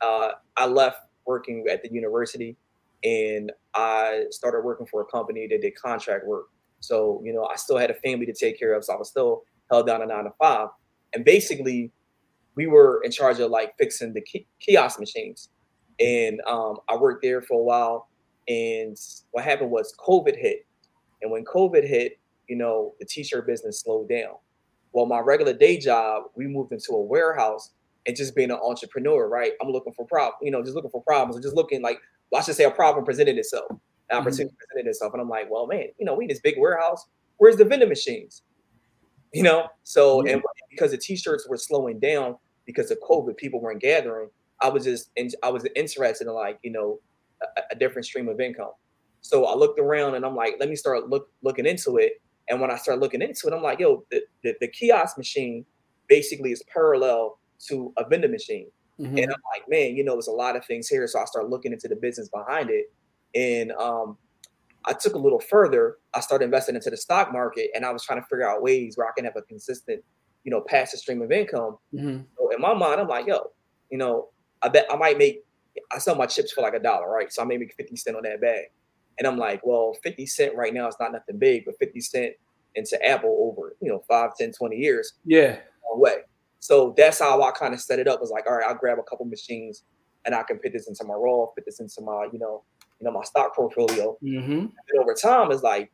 uh 0.00 0.30
I 0.56 0.66
left 0.66 1.00
working 1.26 1.66
at 1.70 1.82
the 1.82 1.92
university 1.92 2.56
and 3.04 3.52
I 3.74 4.24
started 4.30 4.64
working 4.64 4.86
for 4.86 5.02
a 5.02 5.04
company 5.06 5.46
that 5.48 5.60
did 5.60 5.74
contract 5.76 6.26
work. 6.26 6.46
So, 6.80 7.20
you 7.24 7.32
know, 7.32 7.44
I 7.44 7.56
still 7.56 7.78
had 7.78 7.90
a 7.90 7.94
family 7.94 8.26
to 8.26 8.32
take 8.32 8.58
care 8.58 8.74
of. 8.74 8.84
So 8.84 8.94
I 8.94 8.96
was 8.96 9.08
still 9.08 9.42
held 9.70 9.86
down 9.86 10.02
a 10.02 10.06
nine 10.06 10.24
to 10.24 10.30
five. 10.38 10.68
And 11.14 11.24
basically, 11.24 11.92
we 12.54 12.66
were 12.66 13.00
in 13.04 13.10
charge 13.10 13.38
of 13.40 13.50
like 13.50 13.74
fixing 13.78 14.12
the 14.14 14.24
kiosk 14.60 14.98
machines. 14.98 15.50
And 16.00 16.40
um, 16.46 16.78
I 16.88 16.96
worked 16.96 17.22
there 17.22 17.42
for 17.42 17.60
a 17.60 17.62
while. 17.62 18.08
And 18.46 18.96
what 19.32 19.44
happened 19.44 19.70
was 19.70 19.94
COVID 19.98 20.36
hit. 20.36 20.66
And 21.22 21.30
when 21.30 21.44
COVID 21.44 21.86
hit, 21.86 22.18
you 22.48 22.56
know, 22.56 22.94
the 22.98 23.06
t-shirt 23.06 23.46
business 23.46 23.80
slowed 23.80 24.08
down. 24.08 24.34
Well, 24.92 25.06
my 25.06 25.20
regular 25.20 25.52
day 25.52 25.78
job, 25.78 26.24
we 26.34 26.46
moved 26.46 26.72
into 26.72 26.92
a 26.92 27.02
warehouse 27.02 27.72
and 28.06 28.16
just 28.16 28.34
being 28.34 28.50
an 28.50 28.58
entrepreneur, 28.62 29.28
right? 29.28 29.52
I'm 29.60 29.68
looking 29.68 29.92
for 29.92 30.06
problems, 30.06 30.38
you 30.42 30.50
know, 30.50 30.62
just 30.62 30.74
looking 30.74 30.90
for 30.90 31.02
problems 31.02 31.36
and 31.36 31.42
just 31.42 31.54
looking 31.54 31.82
like, 31.82 32.00
well, 32.30 32.40
I 32.40 32.44
should 32.44 32.54
say 32.54 32.64
a 32.64 32.70
problem 32.70 33.04
presented 33.04 33.38
itself, 33.38 33.66
an 33.70 33.76
mm-hmm. 33.76 34.16
opportunity 34.18 34.44
mm-hmm. 34.44 34.56
presented 34.56 34.90
itself. 34.90 35.12
And 35.14 35.22
I'm 35.22 35.28
like, 35.28 35.50
well, 35.50 35.66
man, 35.66 35.86
you 35.98 36.04
know, 36.04 36.14
we 36.14 36.24
in 36.24 36.28
this 36.28 36.40
big 36.40 36.56
warehouse. 36.58 37.06
Where's 37.38 37.56
the 37.56 37.64
vending 37.64 37.88
machines? 37.88 38.42
You 39.32 39.42
know, 39.42 39.68
so 39.84 40.18
mm-hmm. 40.18 40.28
and 40.28 40.42
because 40.70 40.90
the 40.90 40.98
t-shirts 40.98 41.46
were 41.48 41.56
slowing 41.56 41.98
down, 42.00 42.36
because 42.64 42.90
of 42.90 42.98
COVID, 43.00 43.36
people 43.36 43.60
weren't 43.60 43.80
gathering. 43.80 44.28
I 44.60 44.68
was 44.68 44.84
just, 44.84 45.10
I 45.42 45.50
was 45.50 45.66
interested 45.76 46.26
in 46.26 46.34
like, 46.34 46.58
you 46.62 46.72
know, 46.72 47.00
a, 47.42 47.62
a 47.72 47.74
different 47.76 48.06
stream 48.06 48.28
of 48.28 48.40
income. 48.40 48.72
So 49.20 49.46
I 49.46 49.54
looked 49.54 49.78
around 49.78 50.14
and 50.14 50.24
I'm 50.24 50.34
like, 50.34 50.56
let 50.60 50.68
me 50.68 50.76
start 50.76 51.08
look 51.08 51.28
looking 51.42 51.66
into 51.66 51.96
it. 51.98 52.20
And 52.48 52.60
when 52.60 52.70
I 52.70 52.76
start 52.76 52.98
looking 52.98 53.22
into 53.22 53.46
it, 53.46 53.52
I'm 53.52 53.62
like, 53.62 53.78
yo, 53.78 54.04
the, 54.10 54.22
the, 54.42 54.54
the 54.60 54.68
kiosk 54.68 55.18
machine 55.18 55.64
basically 56.08 56.50
is 56.50 56.62
parallel 56.72 57.38
to 57.68 57.92
a 57.96 58.08
vending 58.08 58.30
machine. 58.30 58.68
Mm-hmm. 59.00 59.16
And 59.18 59.26
I'm 59.26 59.42
like, 59.54 59.68
man, 59.68 59.96
you 59.96 60.04
know, 60.04 60.12
there's 60.12 60.28
a 60.28 60.32
lot 60.32 60.56
of 60.56 60.64
things 60.64 60.88
here. 60.88 61.06
So 61.06 61.20
I 61.20 61.24
start 61.24 61.48
looking 61.48 61.72
into 61.72 61.88
the 61.88 61.96
business 61.96 62.28
behind 62.28 62.70
it. 62.70 62.92
And 63.34 63.72
um, 63.72 64.16
I 64.84 64.92
took 64.92 65.14
a 65.14 65.18
little 65.18 65.40
further. 65.40 65.96
I 66.14 66.20
started 66.20 66.46
investing 66.46 66.74
into 66.74 66.90
the 66.90 66.96
stock 66.96 67.32
market 67.32 67.70
and 67.74 67.84
I 67.84 67.92
was 67.92 68.04
trying 68.04 68.20
to 68.20 68.26
figure 68.26 68.48
out 68.48 68.62
ways 68.62 68.96
where 68.96 69.06
I 69.06 69.12
can 69.16 69.24
have 69.24 69.36
a 69.36 69.42
consistent, 69.42 70.02
you 70.44 70.50
know, 70.50 70.60
passive 70.60 71.00
stream 71.00 71.22
of 71.22 71.30
income. 71.30 71.78
Mm-hmm. 71.94 72.22
So 72.36 72.50
in 72.50 72.60
my 72.60 72.74
mind, 72.74 73.00
I'm 73.00 73.08
like, 73.08 73.26
yo, 73.26 73.50
you 73.90 73.98
know, 73.98 74.28
I 74.62 74.68
bet 74.68 74.86
I 74.90 74.96
might 74.96 75.18
make, 75.18 75.44
I 75.92 75.98
sell 75.98 76.16
my 76.16 76.26
chips 76.26 76.52
for 76.52 76.62
like 76.62 76.74
a 76.74 76.80
dollar, 76.80 77.08
right? 77.08 77.32
So 77.32 77.42
I 77.42 77.44
may 77.44 77.56
make 77.56 77.74
50 77.74 77.96
cent 77.96 78.16
on 78.16 78.24
that 78.24 78.40
bag. 78.40 78.66
And 79.18 79.26
I'm 79.26 79.36
like, 79.36 79.64
well, 79.64 79.96
50 80.02 80.26
cent 80.26 80.54
right 80.56 80.72
now 80.72 80.88
is 80.88 80.96
not 80.98 81.12
nothing 81.12 81.38
big, 81.38 81.64
but 81.64 81.74
50 81.78 82.00
cent 82.00 82.32
into 82.74 83.04
Apple 83.04 83.36
over, 83.40 83.76
you 83.80 83.88
know, 83.90 84.02
5, 84.08 84.30
10, 84.38 84.52
20 84.52 84.76
years. 84.76 85.14
Yeah. 85.24 85.58
Way. 85.90 86.18
So 86.60 86.94
that's 86.96 87.18
how 87.20 87.42
I 87.42 87.50
kind 87.52 87.74
of 87.74 87.80
set 87.80 87.98
it 87.98 88.08
up. 88.08 88.20
Was 88.20 88.30
like, 88.30 88.46
all 88.46 88.56
right, 88.56 88.66
I'll 88.66 88.74
grab 88.74 88.98
a 88.98 89.02
couple 89.02 89.26
machines 89.26 89.84
and 90.24 90.34
I 90.34 90.42
can 90.42 90.58
put 90.58 90.72
this 90.72 90.88
into 90.88 91.04
my 91.04 91.14
Roth, 91.14 91.54
put 91.54 91.64
this 91.64 91.80
into 91.80 92.00
my, 92.00 92.28
you 92.32 92.38
know, 92.38 92.64
you 93.00 93.04
know, 93.04 93.12
my 93.12 93.22
stock 93.22 93.54
portfolio. 93.54 94.16
Mm-hmm. 94.22 94.52
And 94.52 95.00
over 95.00 95.14
time, 95.14 95.52
it's 95.52 95.62
like, 95.62 95.92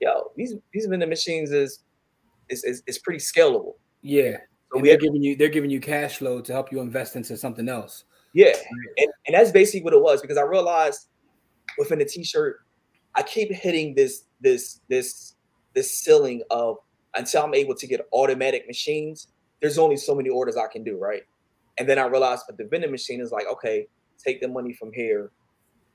yo, 0.00 0.30
these 0.36 0.54
these 0.72 0.86
vending 0.86 1.08
machines 1.08 1.50
is 1.50 1.80
is 2.48 2.64
is, 2.64 2.82
is 2.86 2.98
pretty 2.98 3.18
scalable. 3.18 3.74
Yeah. 4.02 4.38
So 4.72 4.80
they're 4.80 4.96
giving 4.96 5.22
you 5.22 5.36
they're 5.36 5.48
giving 5.48 5.70
you 5.70 5.80
cash 5.80 6.18
flow 6.18 6.40
to 6.40 6.52
help 6.52 6.72
you 6.72 6.80
invest 6.80 7.16
into 7.16 7.36
something 7.36 7.68
else. 7.68 8.04
Yeah. 8.34 8.52
And, 8.98 9.08
and 9.26 9.34
that's 9.34 9.52
basically 9.52 9.82
what 9.82 9.94
it 9.94 10.02
was 10.02 10.20
because 10.20 10.36
I 10.36 10.42
realized 10.42 11.08
within 11.78 11.98
the 11.98 12.04
t-shirt, 12.04 12.60
I 13.14 13.22
keep 13.22 13.50
hitting 13.52 13.94
this 13.94 14.24
this 14.40 14.80
this 14.88 15.36
this 15.74 15.92
ceiling 15.98 16.42
of 16.50 16.76
until 17.14 17.44
I'm 17.44 17.54
able 17.54 17.74
to 17.76 17.86
get 17.86 18.06
automatic 18.12 18.66
machines, 18.66 19.28
there's 19.60 19.78
only 19.78 19.96
so 19.96 20.14
many 20.14 20.28
orders 20.28 20.56
I 20.56 20.66
can 20.66 20.84
do, 20.84 20.98
right? 20.98 21.22
And 21.78 21.88
then 21.88 21.98
I 21.98 22.06
realized, 22.06 22.44
but 22.46 22.56
the 22.56 22.64
vending 22.64 22.90
machine 22.90 23.20
is 23.20 23.32
like, 23.32 23.46
okay, 23.50 23.86
take 24.18 24.40
the 24.40 24.48
money 24.48 24.72
from 24.72 24.92
here, 24.92 25.30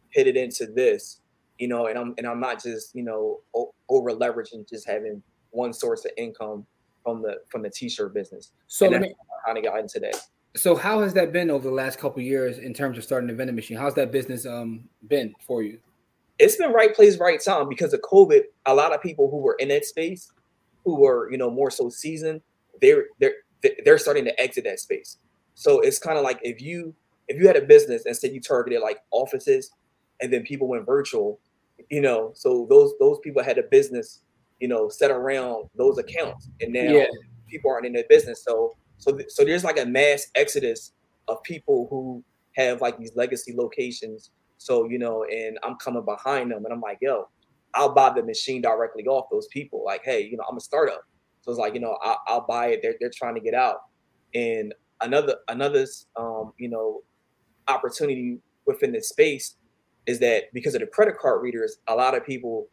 hit 0.09 0.27
it 0.27 0.35
into 0.35 0.65
this, 0.67 1.21
you 1.57 1.67
know, 1.67 1.87
and 1.87 1.97
I'm 1.97 2.13
and 2.17 2.25
I'm 2.25 2.39
not 2.39 2.61
just 2.61 2.95
you 2.95 3.03
know 3.03 3.41
over 3.89 4.11
leveraging 4.11 4.67
just 4.67 4.87
having 4.87 5.21
one 5.51 5.73
source 5.73 6.05
of 6.05 6.11
income 6.17 6.65
from 7.03 7.21
the 7.21 7.37
from 7.49 7.61
the 7.61 7.69
t-shirt 7.69 8.13
business. 8.13 8.51
So 8.67 8.85
and 8.85 8.93
let 8.93 9.01
me 9.01 9.13
kind 9.45 9.57
of 9.57 9.63
got 9.63 9.79
into 9.79 9.99
that. 9.99 10.15
So 10.55 10.75
how 10.75 11.01
has 11.01 11.13
that 11.13 11.31
been 11.31 11.51
over 11.51 11.67
the 11.67 11.73
last 11.73 11.99
couple 11.99 12.21
years 12.21 12.57
in 12.57 12.73
terms 12.73 12.97
of 12.97 13.03
starting 13.03 13.27
the 13.27 13.33
vending 13.33 13.55
machine? 13.55 13.77
How's 13.77 13.93
that 13.95 14.11
business 14.11 14.45
um 14.45 14.85
been 15.07 15.33
for 15.45 15.63
you? 15.63 15.79
It's 16.39 16.55
been 16.55 16.71
right 16.71 16.95
place, 16.95 17.17
right 17.17 17.39
time 17.41 17.67
because 17.67 17.93
of 17.93 18.01
COVID. 18.01 18.41
A 18.65 18.73
lot 18.73 18.93
of 18.93 19.01
people 19.01 19.29
who 19.29 19.37
were 19.37 19.55
in 19.59 19.67
that 19.67 19.85
space, 19.85 20.31
who 20.85 20.95
were 20.95 21.31
you 21.31 21.37
know 21.37 21.51
more 21.51 21.69
so 21.69 21.89
seasoned, 21.89 22.41
they're 22.81 23.05
they're 23.19 23.35
they're 23.83 23.97
starting 23.97 24.25
to 24.25 24.39
exit 24.39 24.63
that 24.65 24.79
space. 24.79 25.17
So 25.55 25.79
it's 25.81 25.99
kind 25.99 26.17
of 26.17 26.23
like 26.23 26.39
if 26.43 26.61
you 26.61 26.95
if 27.27 27.39
you 27.39 27.47
had 27.47 27.57
a 27.57 27.61
business 27.61 28.05
and 28.05 28.15
say 28.15 28.31
you 28.31 28.41
targeted 28.41 28.81
like 28.81 28.99
offices, 29.11 29.71
and 30.21 30.31
then 30.31 30.43
people 30.43 30.67
went 30.67 30.85
virtual, 30.85 31.39
you 31.89 32.01
know, 32.01 32.31
so 32.33 32.67
those 32.69 32.93
those 32.99 33.19
people 33.19 33.43
had 33.43 33.57
a 33.57 33.63
business, 33.63 34.21
you 34.59 34.67
know, 34.67 34.89
set 34.89 35.11
around 35.11 35.69
those 35.75 35.97
accounts, 35.97 36.49
and 36.61 36.73
now 36.73 36.81
yeah. 36.81 37.05
people 37.47 37.71
aren't 37.71 37.85
in 37.85 37.93
their 37.93 38.05
business. 38.09 38.43
So 38.43 38.77
so 38.97 39.17
so 39.27 39.43
there's 39.43 39.63
like 39.63 39.79
a 39.79 39.85
mass 39.85 40.27
exodus 40.35 40.93
of 41.27 41.41
people 41.43 41.87
who 41.89 42.23
have 42.55 42.81
like 42.81 42.97
these 42.97 43.11
legacy 43.15 43.53
locations. 43.55 44.31
So 44.57 44.89
you 44.89 44.99
know, 44.99 45.25
and 45.25 45.57
I'm 45.63 45.75
coming 45.75 46.03
behind 46.03 46.51
them, 46.51 46.65
and 46.65 46.73
I'm 46.73 46.81
like, 46.81 46.97
yo, 47.01 47.29
I'll 47.73 47.93
buy 47.93 48.11
the 48.13 48.23
machine 48.23 48.61
directly 48.61 49.05
off 49.05 49.27
those 49.31 49.47
people. 49.47 49.83
Like, 49.85 50.03
hey, 50.03 50.25
you 50.25 50.37
know, 50.37 50.43
I'm 50.49 50.57
a 50.57 50.61
startup, 50.61 51.03
so 51.41 51.51
it's 51.51 51.59
like, 51.59 51.73
you 51.73 51.79
know, 51.79 51.97
I'll, 52.03 52.21
I'll 52.27 52.45
buy 52.47 52.67
it. 52.67 52.79
They're 52.81 52.95
they're 52.99 53.11
trying 53.13 53.35
to 53.35 53.41
get 53.41 53.53
out, 53.53 53.81
and 54.33 54.73
another 55.01 55.37
another 55.47 55.85
um, 56.17 56.53
you 56.57 56.69
know 56.69 57.01
opportunity 57.67 58.39
within 58.65 58.91
this 58.91 59.09
space 59.09 59.55
is 60.05 60.19
that 60.19 60.45
because 60.53 60.73
of 60.73 60.81
the 60.81 60.87
credit 60.87 61.17
card 61.17 61.41
readers, 61.41 61.77
a 61.87 61.95
lot 61.95 62.15
of 62.15 62.25
people 62.25 62.67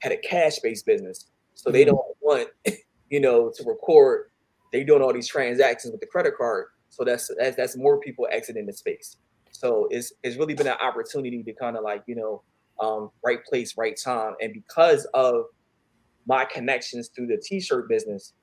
had 0.00 0.12
a 0.12 0.16
cash 0.16 0.58
based 0.60 0.86
business. 0.86 1.26
So 1.54 1.70
they 1.70 1.82
mm-hmm. 1.82 1.90
don't 1.90 2.16
want, 2.20 2.48
you 3.10 3.20
know, 3.20 3.52
to 3.56 3.64
record 3.64 4.30
They're 4.72 4.84
doing 4.84 5.02
all 5.02 5.12
these 5.12 5.28
transactions 5.28 5.92
with 5.92 6.00
the 6.00 6.06
credit 6.06 6.34
card. 6.36 6.66
So 6.90 7.04
that's 7.04 7.30
that's, 7.38 7.56
that's 7.56 7.76
more 7.76 8.00
people 8.00 8.26
exiting 8.30 8.66
the 8.66 8.72
space. 8.72 9.16
So 9.50 9.88
it's 9.90 10.12
it's 10.22 10.36
really 10.36 10.54
been 10.54 10.66
an 10.66 10.76
opportunity 10.80 11.42
to 11.42 11.52
kind 11.52 11.76
of 11.76 11.82
like, 11.82 12.04
you 12.06 12.16
know, 12.16 12.42
um, 12.80 13.10
right 13.24 13.44
place, 13.44 13.76
right 13.76 13.98
time. 14.02 14.34
And 14.40 14.52
because 14.52 15.06
of 15.14 15.46
my 16.28 16.44
connections 16.44 17.08
through 17.08 17.26
the 17.26 17.38
t-shirt 17.38 17.88
business, 17.88 18.34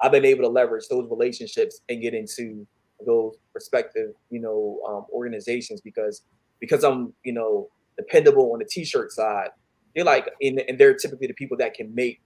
I've 0.00 0.10
been 0.10 0.24
able 0.24 0.42
to 0.44 0.48
leverage 0.48 0.88
those 0.88 1.08
relationships 1.08 1.82
and 1.88 2.02
get 2.02 2.14
into 2.14 2.66
those 3.04 3.34
respective, 3.54 4.12
you 4.30 4.40
know, 4.40 4.80
um, 4.88 5.04
organizations 5.12 5.80
because 5.82 6.22
because 6.58 6.82
I'm, 6.82 7.12
you 7.22 7.34
know, 7.34 7.68
dependable 7.98 8.52
on 8.54 8.58
the 8.60 8.64
t-shirt 8.64 9.12
side. 9.12 9.50
They're 9.94 10.04
like, 10.04 10.30
and, 10.40 10.62
and 10.66 10.78
they're 10.78 10.94
typically 10.94 11.26
the 11.26 11.34
people 11.34 11.58
that 11.58 11.74
can 11.74 11.94
make 11.94 12.22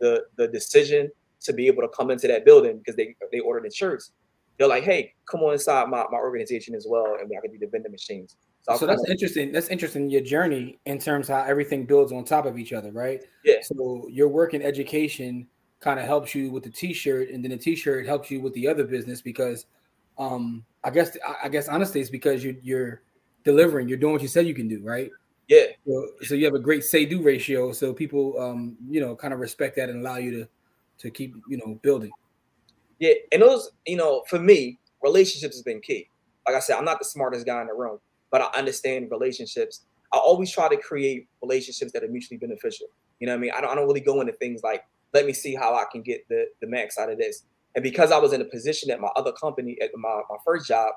the 0.00 0.24
the 0.36 0.48
decision 0.48 1.10
to 1.42 1.52
be 1.52 1.68
able 1.68 1.82
to 1.82 1.88
come 1.88 2.10
into 2.10 2.26
that 2.26 2.44
building 2.44 2.78
because 2.78 2.96
they 2.96 3.14
they 3.32 3.38
ordered 3.38 3.64
the 3.64 3.74
shirts. 3.74 4.12
They're 4.58 4.68
like, 4.68 4.84
hey, 4.84 5.14
come 5.30 5.40
on 5.42 5.52
inside 5.52 5.88
my, 5.88 6.04
my 6.10 6.18
organization 6.18 6.74
as 6.74 6.86
well, 6.88 7.16
and 7.20 7.30
I 7.30 7.40
can 7.42 7.52
do 7.52 7.58
the 7.58 7.66
vending 7.66 7.92
machines. 7.92 8.36
So, 8.68 8.76
so 8.76 8.86
that's 8.86 9.02
of, 9.02 9.10
interesting. 9.10 9.52
That's 9.52 9.68
interesting. 9.68 10.10
Your 10.10 10.22
journey 10.22 10.78
in 10.86 10.98
terms 10.98 11.28
how 11.28 11.42
everything 11.42 11.86
builds 11.86 12.12
on 12.12 12.24
top 12.24 12.46
of 12.46 12.58
each 12.58 12.72
other, 12.72 12.90
right? 12.90 13.22
Yeah. 13.44 13.56
So 13.62 14.08
your 14.10 14.28
work 14.28 14.54
in 14.54 14.62
education 14.62 15.46
kind 15.80 16.00
of 16.00 16.06
helps 16.06 16.34
you 16.34 16.50
with 16.50 16.64
the 16.64 16.70
t-shirt, 16.70 17.30
and 17.30 17.44
then 17.44 17.52
the 17.52 17.56
t-shirt 17.56 18.06
helps 18.06 18.30
you 18.30 18.40
with 18.40 18.54
the 18.54 18.66
other 18.66 18.84
business 18.84 19.22
because, 19.22 19.66
um, 20.18 20.64
I 20.82 20.90
guess 20.90 21.16
I 21.42 21.48
guess 21.48 21.68
honestly, 21.68 22.00
it's 22.00 22.10
because 22.10 22.42
you 22.42 22.56
you're 22.62 23.02
delivering. 23.44 23.88
You're 23.88 23.98
doing 23.98 24.14
what 24.14 24.22
you 24.22 24.28
said 24.28 24.46
you 24.46 24.54
can 24.54 24.66
do, 24.66 24.82
right? 24.82 25.10
Yeah. 25.48 25.66
So, 25.86 26.08
so 26.22 26.34
you 26.34 26.44
have 26.44 26.54
a 26.54 26.58
great 26.58 26.84
say-do 26.84 27.22
ratio, 27.22 27.70
so 27.70 27.92
people, 27.92 28.40
um, 28.40 28.76
you 28.90 29.00
know, 29.00 29.14
kind 29.14 29.32
of 29.32 29.38
respect 29.38 29.76
that 29.76 29.88
and 29.88 30.00
allow 30.00 30.16
you 30.16 30.32
to 30.32 30.48
to 30.98 31.10
keep, 31.10 31.36
you 31.48 31.58
know, 31.58 31.78
building. 31.82 32.10
Yeah, 32.98 33.12
and 33.30 33.42
those, 33.42 33.70
you 33.86 33.96
know, 33.96 34.24
for 34.28 34.40
me, 34.40 34.78
relationships 35.02 35.54
has 35.54 35.62
been 35.62 35.80
key. 35.80 36.08
Like 36.48 36.56
I 36.56 36.60
said, 36.60 36.78
I'm 36.78 36.84
not 36.84 36.98
the 36.98 37.04
smartest 37.04 37.44
guy 37.46 37.60
in 37.60 37.66
the 37.66 37.74
room, 37.74 37.98
but 38.30 38.40
I 38.42 38.58
understand 38.58 39.08
relationships. 39.10 39.84
I 40.12 40.18
always 40.18 40.50
try 40.50 40.68
to 40.68 40.76
create 40.76 41.28
relationships 41.42 41.92
that 41.92 42.04
are 42.04 42.08
mutually 42.08 42.38
beneficial. 42.38 42.86
You 43.18 43.26
know 43.26 43.32
what 43.32 43.38
I 43.38 43.40
mean? 43.40 43.52
I 43.56 43.60
don't, 43.60 43.70
I 43.70 43.74
don't 43.74 43.86
really 43.86 44.00
go 44.00 44.20
into 44.20 44.32
things 44.34 44.62
like, 44.62 44.84
let 45.14 45.26
me 45.26 45.32
see 45.32 45.54
how 45.54 45.74
I 45.74 45.84
can 45.90 46.02
get 46.02 46.28
the, 46.28 46.46
the 46.60 46.66
max 46.66 46.98
out 46.98 47.10
of 47.10 47.18
this. 47.18 47.44
And 47.74 47.82
because 47.82 48.12
I 48.12 48.18
was 48.18 48.32
in 48.32 48.40
a 48.40 48.44
position 48.44 48.90
at 48.90 49.00
my 49.00 49.08
other 49.16 49.32
company, 49.32 49.76
at 49.82 49.90
my, 49.96 50.20
my 50.30 50.36
first 50.44 50.66
job, 50.66 50.92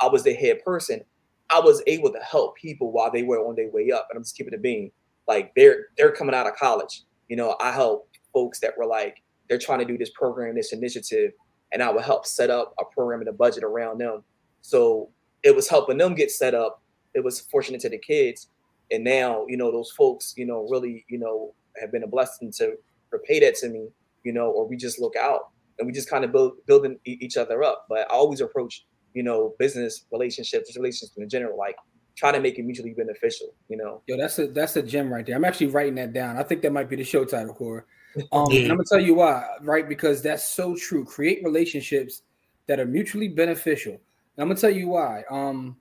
I 0.00 0.06
was 0.06 0.24
the 0.24 0.34
head 0.34 0.62
person. 0.64 1.02
I 1.50 1.60
was 1.60 1.82
able 1.86 2.12
to 2.12 2.18
help 2.20 2.56
people 2.56 2.92
while 2.92 3.10
they 3.10 3.22
were 3.22 3.38
on 3.38 3.56
their 3.56 3.70
way 3.70 3.90
up. 3.90 4.06
And 4.10 4.16
I'm 4.16 4.22
just 4.22 4.36
keeping 4.36 4.52
it 4.52 4.62
being 4.62 4.90
like 5.26 5.52
they're 5.56 5.86
they're 5.96 6.12
coming 6.12 6.34
out 6.34 6.46
of 6.46 6.54
college. 6.56 7.04
You 7.28 7.36
know, 7.36 7.56
I 7.60 7.72
help 7.72 8.08
folks 8.32 8.60
that 8.60 8.76
were 8.76 8.86
like 8.86 9.22
they're 9.48 9.58
trying 9.58 9.78
to 9.78 9.84
do 9.84 9.96
this 9.96 10.10
program, 10.10 10.54
this 10.54 10.72
initiative, 10.72 11.32
and 11.72 11.82
I 11.82 11.90
would 11.90 12.04
help 12.04 12.26
set 12.26 12.50
up 12.50 12.74
a 12.80 12.84
program 12.84 13.20
and 13.20 13.28
a 13.28 13.32
budget 13.32 13.64
around 13.64 13.98
them. 13.98 14.22
So 14.60 15.10
it 15.42 15.54
was 15.54 15.68
helping 15.68 15.98
them 15.98 16.14
get 16.14 16.30
set 16.30 16.54
up. 16.54 16.82
It 17.14 17.24
was 17.24 17.40
fortunate 17.40 17.80
to 17.82 17.88
the 17.88 17.98
kids, 17.98 18.48
and 18.90 19.04
now 19.04 19.46
you 19.48 19.56
know 19.56 19.70
those 19.72 19.90
folks, 19.92 20.34
you 20.36 20.46
know, 20.46 20.66
really, 20.70 21.04
you 21.08 21.18
know, 21.18 21.54
have 21.80 21.92
been 21.92 22.02
a 22.02 22.08
blessing 22.08 22.52
to 22.58 22.74
repay 23.10 23.40
that 23.40 23.56
to 23.56 23.68
me, 23.68 23.88
you 24.24 24.32
know, 24.32 24.50
or 24.50 24.66
we 24.66 24.76
just 24.76 25.00
look 25.00 25.16
out 25.16 25.48
and 25.78 25.86
we 25.86 25.92
just 25.92 26.10
kind 26.10 26.24
of 26.24 26.32
build 26.32 26.52
building 26.66 26.98
each 27.04 27.36
other 27.36 27.62
up. 27.62 27.86
But 27.88 28.00
I 28.10 28.14
always 28.14 28.40
approach 28.40 28.84
you 29.14 29.22
know, 29.22 29.54
business 29.58 30.04
relationships, 30.12 30.76
relationships 30.76 31.16
in 31.16 31.28
general, 31.28 31.58
like 31.58 31.76
try 32.16 32.32
to 32.32 32.40
make 32.40 32.58
it 32.58 32.64
mutually 32.64 32.92
beneficial, 32.92 33.54
you 33.68 33.76
know. 33.76 34.02
Yo, 34.06 34.16
that's 34.16 34.38
a 34.38 34.46
that's 34.48 34.76
a 34.76 34.82
gem 34.82 35.12
right 35.12 35.26
there. 35.26 35.36
I'm 35.36 35.44
actually 35.44 35.68
writing 35.68 35.96
that 35.96 36.12
down. 36.12 36.36
I 36.36 36.42
think 36.42 36.62
that 36.62 36.72
might 36.72 36.88
be 36.88 36.96
the 36.96 37.04
show 37.04 37.24
title, 37.24 37.54
Core. 37.54 37.86
Um, 38.32 38.50
and 38.50 38.64
I'm 38.64 38.78
gonna 38.78 38.84
tell 38.84 39.00
you 39.00 39.14
why, 39.14 39.44
right? 39.60 39.88
Because 39.88 40.22
that's 40.22 40.42
so 40.42 40.74
true. 40.74 41.04
Create 41.04 41.40
relationships 41.44 42.22
that 42.66 42.80
are 42.80 42.86
mutually 42.86 43.28
beneficial. 43.28 44.00
And 44.38 44.44
I'm 44.44 44.48
gonna 44.48 44.60
tell 44.60 44.70
you 44.70 44.86
why. 44.88 45.24
Um, 45.28 45.76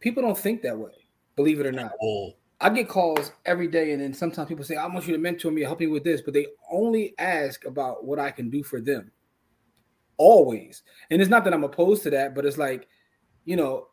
people 0.00 0.22
don't 0.22 0.36
think 0.36 0.62
that 0.62 0.78
way, 0.78 0.92
believe 1.36 1.60
it 1.60 1.66
or 1.66 1.72
not. 1.72 1.92
I 2.58 2.70
get 2.70 2.88
calls 2.88 3.32
every 3.44 3.68
day, 3.68 3.92
and 3.92 4.00
then 4.00 4.14
sometimes 4.14 4.48
people 4.48 4.64
say, 4.64 4.76
"I 4.76 4.86
want 4.86 5.06
you 5.06 5.12
to 5.12 5.18
mentor 5.18 5.50
me, 5.50 5.60
help 5.60 5.80
me 5.80 5.86
with 5.86 6.04
this," 6.04 6.22
but 6.22 6.32
they 6.32 6.46
only 6.72 7.14
ask 7.18 7.66
about 7.66 8.06
what 8.06 8.18
I 8.18 8.30
can 8.30 8.48
do 8.48 8.62
for 8.62 8.80
them 8.80 9.12
always. 10.16 10.82
And 11.10 11.20
it's 11.20 11.30
not 11.30 11.44
that 11.44 11.52
I'm 11.52 11.64
opposed 11.64 12.02
to 12.04 12.10
that, 12.10 12.34
but 12.34 12.46
it's 12.46 12.56
like, 12.56 12.88
you 13.44 13.56
know, 13.56 13.88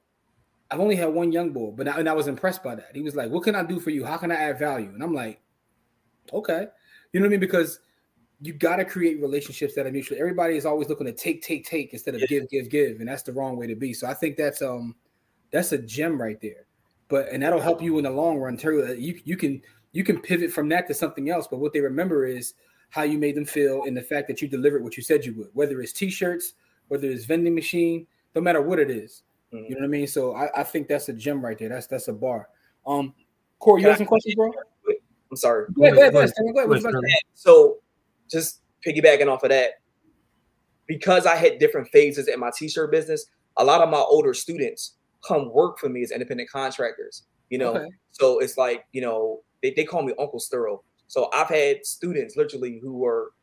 I've 0.69 0.79
only 0.79 0.95
had 0.95 1.09
one 1.09 1.33
young 1.33 1.51
boy, 1.51 1.71
but 1.71 1.89
I, 1.89 1.99
and 1.99 2.07
I 2.07 2.13
was 2.13 2.27
impressed 2.27 2.63
by 2.63 2.75
that. 2.75 2.95
He 2.95 3.01
was 3.01 3.15
like, 3.15 3.29
"What 3.31 3.43
can 3.43 3.55
I 3.55 3.63
do 3.63 3.81
for 3.81 3.89
you? 3.89 4.05
How 4.05 4.15
can 4.15 4.31
I 4.31 4.35
add 4.35 4.59
value?" 4.59 4.91
And 4.93 5.03
I'm 5.03 5.13
like, 5.13 5.41
"Okay," 6.31 6.67
you 7.11 7.19
know 7.19 7.25
what 7.25 7.29
I 7.29 7.31
mean? 7.31 7.41
Because 7.41 7.81
you 8.41 8.53
got 8.53 8.77
to 8.77 8.85
create 8.85 9.21
relationships 9.21 9.75
that 9.75 9.85
are 9.85 9.91
mutual. 9.91 10.17
Everybody 10.19 10.57
is 10.57 10.65
always 10.65 10.89
looking 10.89 11.05
to 11.05 11.13
take, 11.13 11.43
take, 11.43 11.65
take 11.65 11.93
instead 11.93 12.15
of 12.15 12.21
yeah. 12.21 12.27
give, 12.27 12.49
give, 12.49 12.69
give, 12.69 12.99
and 12.99 13.07
that's 13.07 13.21
the 13.21 13.31
wrong 13.31 13.55
way 13.55 13.67
to 13.67 13.75
be. 13.75 13.93
So 13.93 14.07
I 14.07 14.15
think 14.15 14.35
that's 14.35 14.61
um 14.61 14.95
that's 15.51 15.71
a 15.73 15.77
gem 15.77 16.19
right 16.19 16.41
there. 16.41 16.65
but 17.07 17.27
and 17.29 17.43
that'll 17.43 17.59
help 17.59 17.81
you 17.81 17.97
in 17.97 18.05
the 18.05 18.09
long 18.09 18.37
run 18.37 18.57
too. 18.57 18.95
You 18.97 19.19
you 19.23 19.37
can 19.37 19.61
you 19.91 20.03
can 20.03 20.19
pivot 20.19 20.51
from 20.51 20.69
that 20.69 20.87
to 20.87 20.93
something 20.93 21.29
else. 21.29 21.47
But 21.47 21.59
what 21.59 21.71
they 21.71 21.81
remember 21.81 22.25
is 22.25 22.55
how 22.89 23.03
you 23.03 23.19
made 23.19 23.35
them 23.35 23.45
feel 23.45 23.83
and 23.83 23.95
the 23.95 24.01
fact 24.01 24.27
that 24.27 24.41
you 24.41 24.47
delivered 24.47 24.83
what 24.83 24.97
you 24.97 25.03
said 25.03 25.23
you 25.23 25.33
would, 25.35 25.49
whether 25.53 25.79
it's 25.81 25.93
t-shirts, 25.93 26.53
whether 26.87 27.07
it's 27.07 27.25
vending 27.25 27.55
machine, 27.55 28.07
no 28.35 28.41
matter 28.41 28.61
what 28.61 28.79
it 28.79 28.89
is. 28.89 29.23
Mm-hmm. 29.53 29.65
You 29.65 29.69
know 29.71 29.81
what 29.81 29.85
I 29.85 29.89
mean? 29.89 30.07
So 30.07 30.35
I, 30.35 30.61
I, 30.61 30.63
think 30.63 30.87
that's 30.87 31.09
a 31.09 31.13
gem 31.13 31.43
right 31.43 31.57
there. 31.57 31.69
That's 31.69 31.87
that's 31.87 32.07
a 32.07 32.13
bar. 32.13 32.49
Um 32.87 33.13
Corey, 33.59 33.83
you 33.83 33.87
have 33.89 33.97
some 33.97 34.07
questions, 34.07 34.33
bro? 34.33 34.51
I'm 35.29 35.37
sorry. 35.37 35.67
Go 35.73 35.83
ahead, 35.83 35.95
go 35.95 36.01
ahead, 36.01 36.13
go 36.13 36.19
ahead. 36.19 36.81
Go 36.81 36.87
ahead. 36.89 37.19
So 37.35 37.77
just 38.31 38.61
piggybacking 38.85 39.27
off 39.27 39.43
of 39.43 39.49
that, 39.49 39.81
because 40.87 41.25
I 41.25 41.35
had 41.35 41.59
different 41.59 41.87
phases 41.89 42.27
in 42.27 42.39
my 42.39 42.51
t-shirt 42.55 42.91
business, 42.91 43.25
a 43.57 43.63
lot 43.63 43.81
of 43.81 43.89
my 43.89 43.97
older 43.97 44.33
students 44.33 44.95
come 45.25 45.51
work 45.53 45.77
for 45.77 45.89
me 45.89 46.03
as 46.03 46.11
independent 46.11 46.49
contractors. 46.49 47.23
You 47.49 47.57
know, 47.57 47.75
okay. 47.75 47.89
so 48.11 48.39
it's 48.39 48.57
like 48.57 48.85
you 48.93 49.01
know 49.01 49.41
they, 49.61 49.73
they 49.75 49.83
call 49.83 50.03
me 50.03 50.13
Uncle 50.17 50.39
Sturl. 50.39 50.79
So 51.07 51.29
I've 51.33 51.49
had 51.49 51.85
students 51.85 52.37
literally 52.37 52.79
who 52.81 52.93
were 52.93 53.33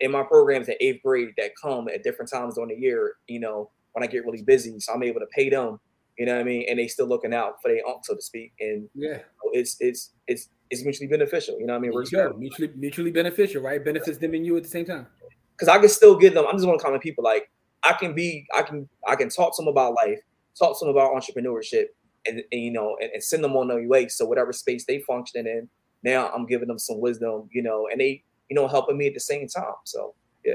in 0.00 0.10
my 0.10 0.22
programs 0.22 0.68
in 0.68 0.74
eighth 0.80 1.02
grade 1.04 1.34
that 1.36 1.50
come 1.62 1.88
at 1.88 2.02
different 2.02 2.30
times 2.30 2.54
during 2.54 2.70
the 2.70 2.80
year. 2.80 3.16
You 3.26 3.40
know, 3.40 3.70
when 3.92 4.02
I 4.02 4.06
get 4.06 4.24
really 4.24 4.42
busy, 4.42 4.80
so 4.80 4.92
I'm 4.94 5.02
able 5.02 5.20
to 5.20 5.26
pay 5.26 5.50
them. 5.50 5.78
You 6.18 6.26
know 6.26 6.34
what 6.34 6.40
I 6.40 6.44
mean? 6.44 6.64
And 6.68 6.78
they 6.78 6.88
still 6.88 7.06
looking 7.06 7.32
out 7.32 7.62
for 7.62 7.68
their 7.68 7.86
uncle, 7.86 8.02
so 8.02 8.14
to 8.14 8.22
speak. 8.22 8.52
And 8.58 8.88
yeah, 8.94 9.18
it's 9.52 9.76
it's 9.80 10.12
it's 10.26 10.48
it's 10.70 10.84
mutually 10.84 11.08
beneficial. 11.08 11.58
You 11.58 11.66
know 11.66 11.74
what 11.74 11.78
I 11.78 11.82
mean? 11.82 11.92
We're 11.92 12.32
mutually 12.34 12.70
mutually 12.76 13.10
beneficial, 13.10 13.62
right? 13.62 13.84
Benefits 13.84 14.18
them 14.18 14.34
and 14.34 14.44
you 14.44 14.56
at 14.56 14.62
the 14.62 14.68
same 14.68 14.84
time. 14.84 15.06
Because 15.52 15.68
I 15.68 15.78
can 15.78 15.88
still 15.88 16.16
give 16.16 16.34
them. 16.34 16.44
I'm 16.46 16.56
just 16.56 16.66
one 16.66 16.76
of 16.76 16.82
common 16.82 17.00
people. 17.00 17.24
Like 17.24 17.50
I 17.82 17.92
can 17.94 18.14
be, 18.14 18.46
I 18.54 18.62
can 18.62 18.88
I 19.06 19.16
can 19.16 19.28
talk 19.28 19.56
to 19.56 19.62
them 19.62 19.68
about 19.68 19.94
life 19.94 20.20
talk 20.58 20.78
to 20.78 20.84
them 20.84 20.94
about 20.94 21.12
entrepreneurship 21.12 21.86
and, 22.26 22.42
and 22.50 22.60
you 22.60 22.72
know 22.72 22.96
and, 23.00 23.10
and, 23.12 23.22
send 23.22 23.44
them 23.44 23.56
on 23.56 23.68
their 23.68 23.86
way 23.86 24.08
so 24.08 24.26
whatever 24.26 24.52
space 24.52 24.84
they 24.84 25.00
function 25.00 25.46
in 25.46 25.68
now 26.02 26.28
i'm 26.30 26.46
giving 26.46 26.68
them 26.68 26.78
some 26.78 27.00
wisdom 27.00 27.48
you 27.52 27.62
know 27.62 27.88
and 27.90 28.00
they 28.00 28.22
you 28.50 28.56
know 28.56 28.66
helping 28.66 28.98
me 28.98 29.06
at 29.06 29.14
the 29.14 29.20
same 29.20 29.46
time 29.46 29.74
so 29.84 30.14
yeah 30.44 30.54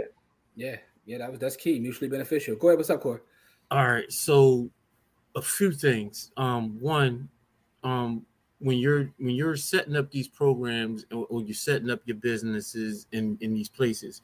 yeah 0.55 0.75
yeah 1.05 1.17
that 1.17 1.31
was 1.31 1.39
that's 1.39 1.55
key 1.55 1.79
mutually 1.79 2.09
beneficial 2.09 2.55
go 2.55 2.67
ahead 2.67 2.77
what's 2.77 2.89
up 2.89 3.01
Corey? 3.01 3.19
all 3.71 3.87
right 3.87 4.11
so 4.11 4.69
a 5.35 5.41
few 5.41 5.71
things 5.71 6.31
um 6.37 6.77
one 6.79 7.29
um 7.83 8.25
when 8.63 8.77
you're 8.77 9.11
when 9.19 9.35
you're 9.35 9.55
setting 9.55 9.95
up 9.95 10.09
these 10.09 10.27
programs 10.27 11.05
or, 11.11 11.25
or 11.29 11.41
you're 11.41 11.53
setting 11.53 11.89
up 11.89 11.99
your 12.05 12.17
businesses 12.17 13.07
in 13.11 13.37
in 13.41 13.53
these 13.53 13.69
places 13.69 14.21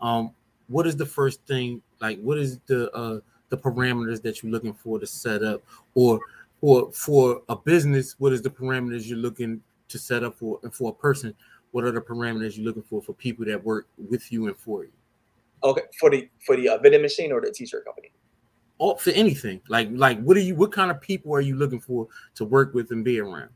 um 0.00 0.32
what 0.68 0.86
is 0.86 0.96
the 0.96 1.04
first 1.04 1.44
thing 1.46 1.82
like 2.00 2.18
what 2.20 2.38
is 2.38 2.60
the 2.66 2.90
uh 2.92 3.20
the 3.50 3.58
parameters 3.58 4.22
that 4.22 4.42
you're 4.42 4.50
looking 4.50 4.72
for 4.72 4.98
to 4.98 5.06
set 5.06 5.42
up? 5.42 5.62
Or 5.94 6.20
or 6.62 6.90
for 6.92 7.42
a 7.48 7.56
business 7.56 8.14
what 8.18 8.32
is 8.32 8.40
the 8.40 8.50
parameters 8.50 9.06
you're 9.06 9.18
looking 9.18 9.60
to 9.88 9.98
set 9.98 10.24
up 10.24 10.36
for 10.36 10.60
and 10.62 10.72
for 10.72 10.90
a 10.90 10.94
person 10.94 11.34
what 11.72 11.84
are 11.84 11.92
the 11.92 12.00
parameters 12.00 12.56
you're 12.56 12.66
looking 12.66 12.82
for 12.82 13.02
for 13.02 13.12
people 13.12 13.44
that 13.44 13.62
work 13.62 13.86
with 13.96 14.32
you 14.32 14.46
and 14.46 14.56
for 14.56 14.84
you? 14.84 14.92
Okay 15.62 15.82
for 15.98 16.10
the 16.10 16.28
for 16.46 16.56
the 16.56 16.68
uh, 16.68 16.78
vending 16.78 17.02
machine 17.02 17.32
or 17.32 17.40
the 17.40 17.50
t-shirt 17.50 17.84
company? 17.84 18.12
Oh 18.78 18.94
for 18.94 19.10
anything. 19.10 19.60
Like 19.68 19.88
like 19.92 20.20
what 20.22 20.36
are 20.36 20.40
you 20.40 20.54
what 20.54 20.72
kind 20.72 20.90
of 20.90 21.00
people 21.00 21.34
are 21.34 21.40
you 21.40 21.56
looking 21.56 21.80
for 21.80 22.08
to 22.36 22.44
work 22.44 22.72
with 22.74 22.90
and 22.92 23.04
be 23.04 23.20
around 23.20 23.50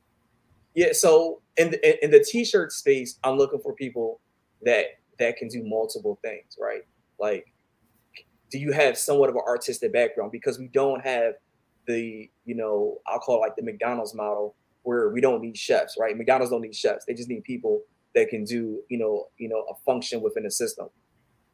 yeah 0.74 0.92
so 0.92 1.40
in 1.56 1.70
the 1.70 2.04
in 2.04 2.10
the 2.10 2.20
t-shirt 2.20 2.72
space 2.72 3.18
i'm 3.24 3.36
looking 3.36 3.60
for 3.60 3.74
people 3.74 4.20
that 4.62 4.86
that 5.18 5.36
can 5.36 5.48
do 5.48 5.62
multiple 5.64 6.18
things 6.22 6.56
right 6.60 6.82
like 7.18 7.54
do 8.54 8.60
you 8.60 8.70
have 8.70 8.96
somewhat 8.96 9.28
of 9.28 9.34
an 9.34 9.42
artistic 9.48 9.92
background? 9.92 10.30
Because 10.30 10.60
we 10.60 10.68
don't 10.68 11.04
have 11.04 11.34
the, 11.88 12.30
you 12.44 12.54
know, 12.54 12.98
I'll 13.04 13.18
call 13.18 13.38
it 13.38 13.40
like 13.40 13.56
the 13.56 13.64
McDonald's 13.64 14.14
model 14.14 14.54
where 14.84 15.08
we 15.08 15.20
don't 15.20 15.42
need 15.42 15.58
chefs, 15.58 15.96
right? 15.98 16.16
McDonald's 16.16 16.52
don't 16.52 16.60
need 16.60 16.76
chefs. 16.76 17.04
They 17.04 17.14
just 17.14 17.28
need 17.28 17.42
people 17.42 17.82
that 18.14 18.28
can 18.28 18.44
do, 18.44 18.80
you 18.88 18.96
know, 18.96 19.26
you 19.38 19.48
know, 19.48 19.64
a 19.68 19.74
function 19.84 20.20
within 20.20 20.44
the 20.44 20.52
system. 20.52 20.86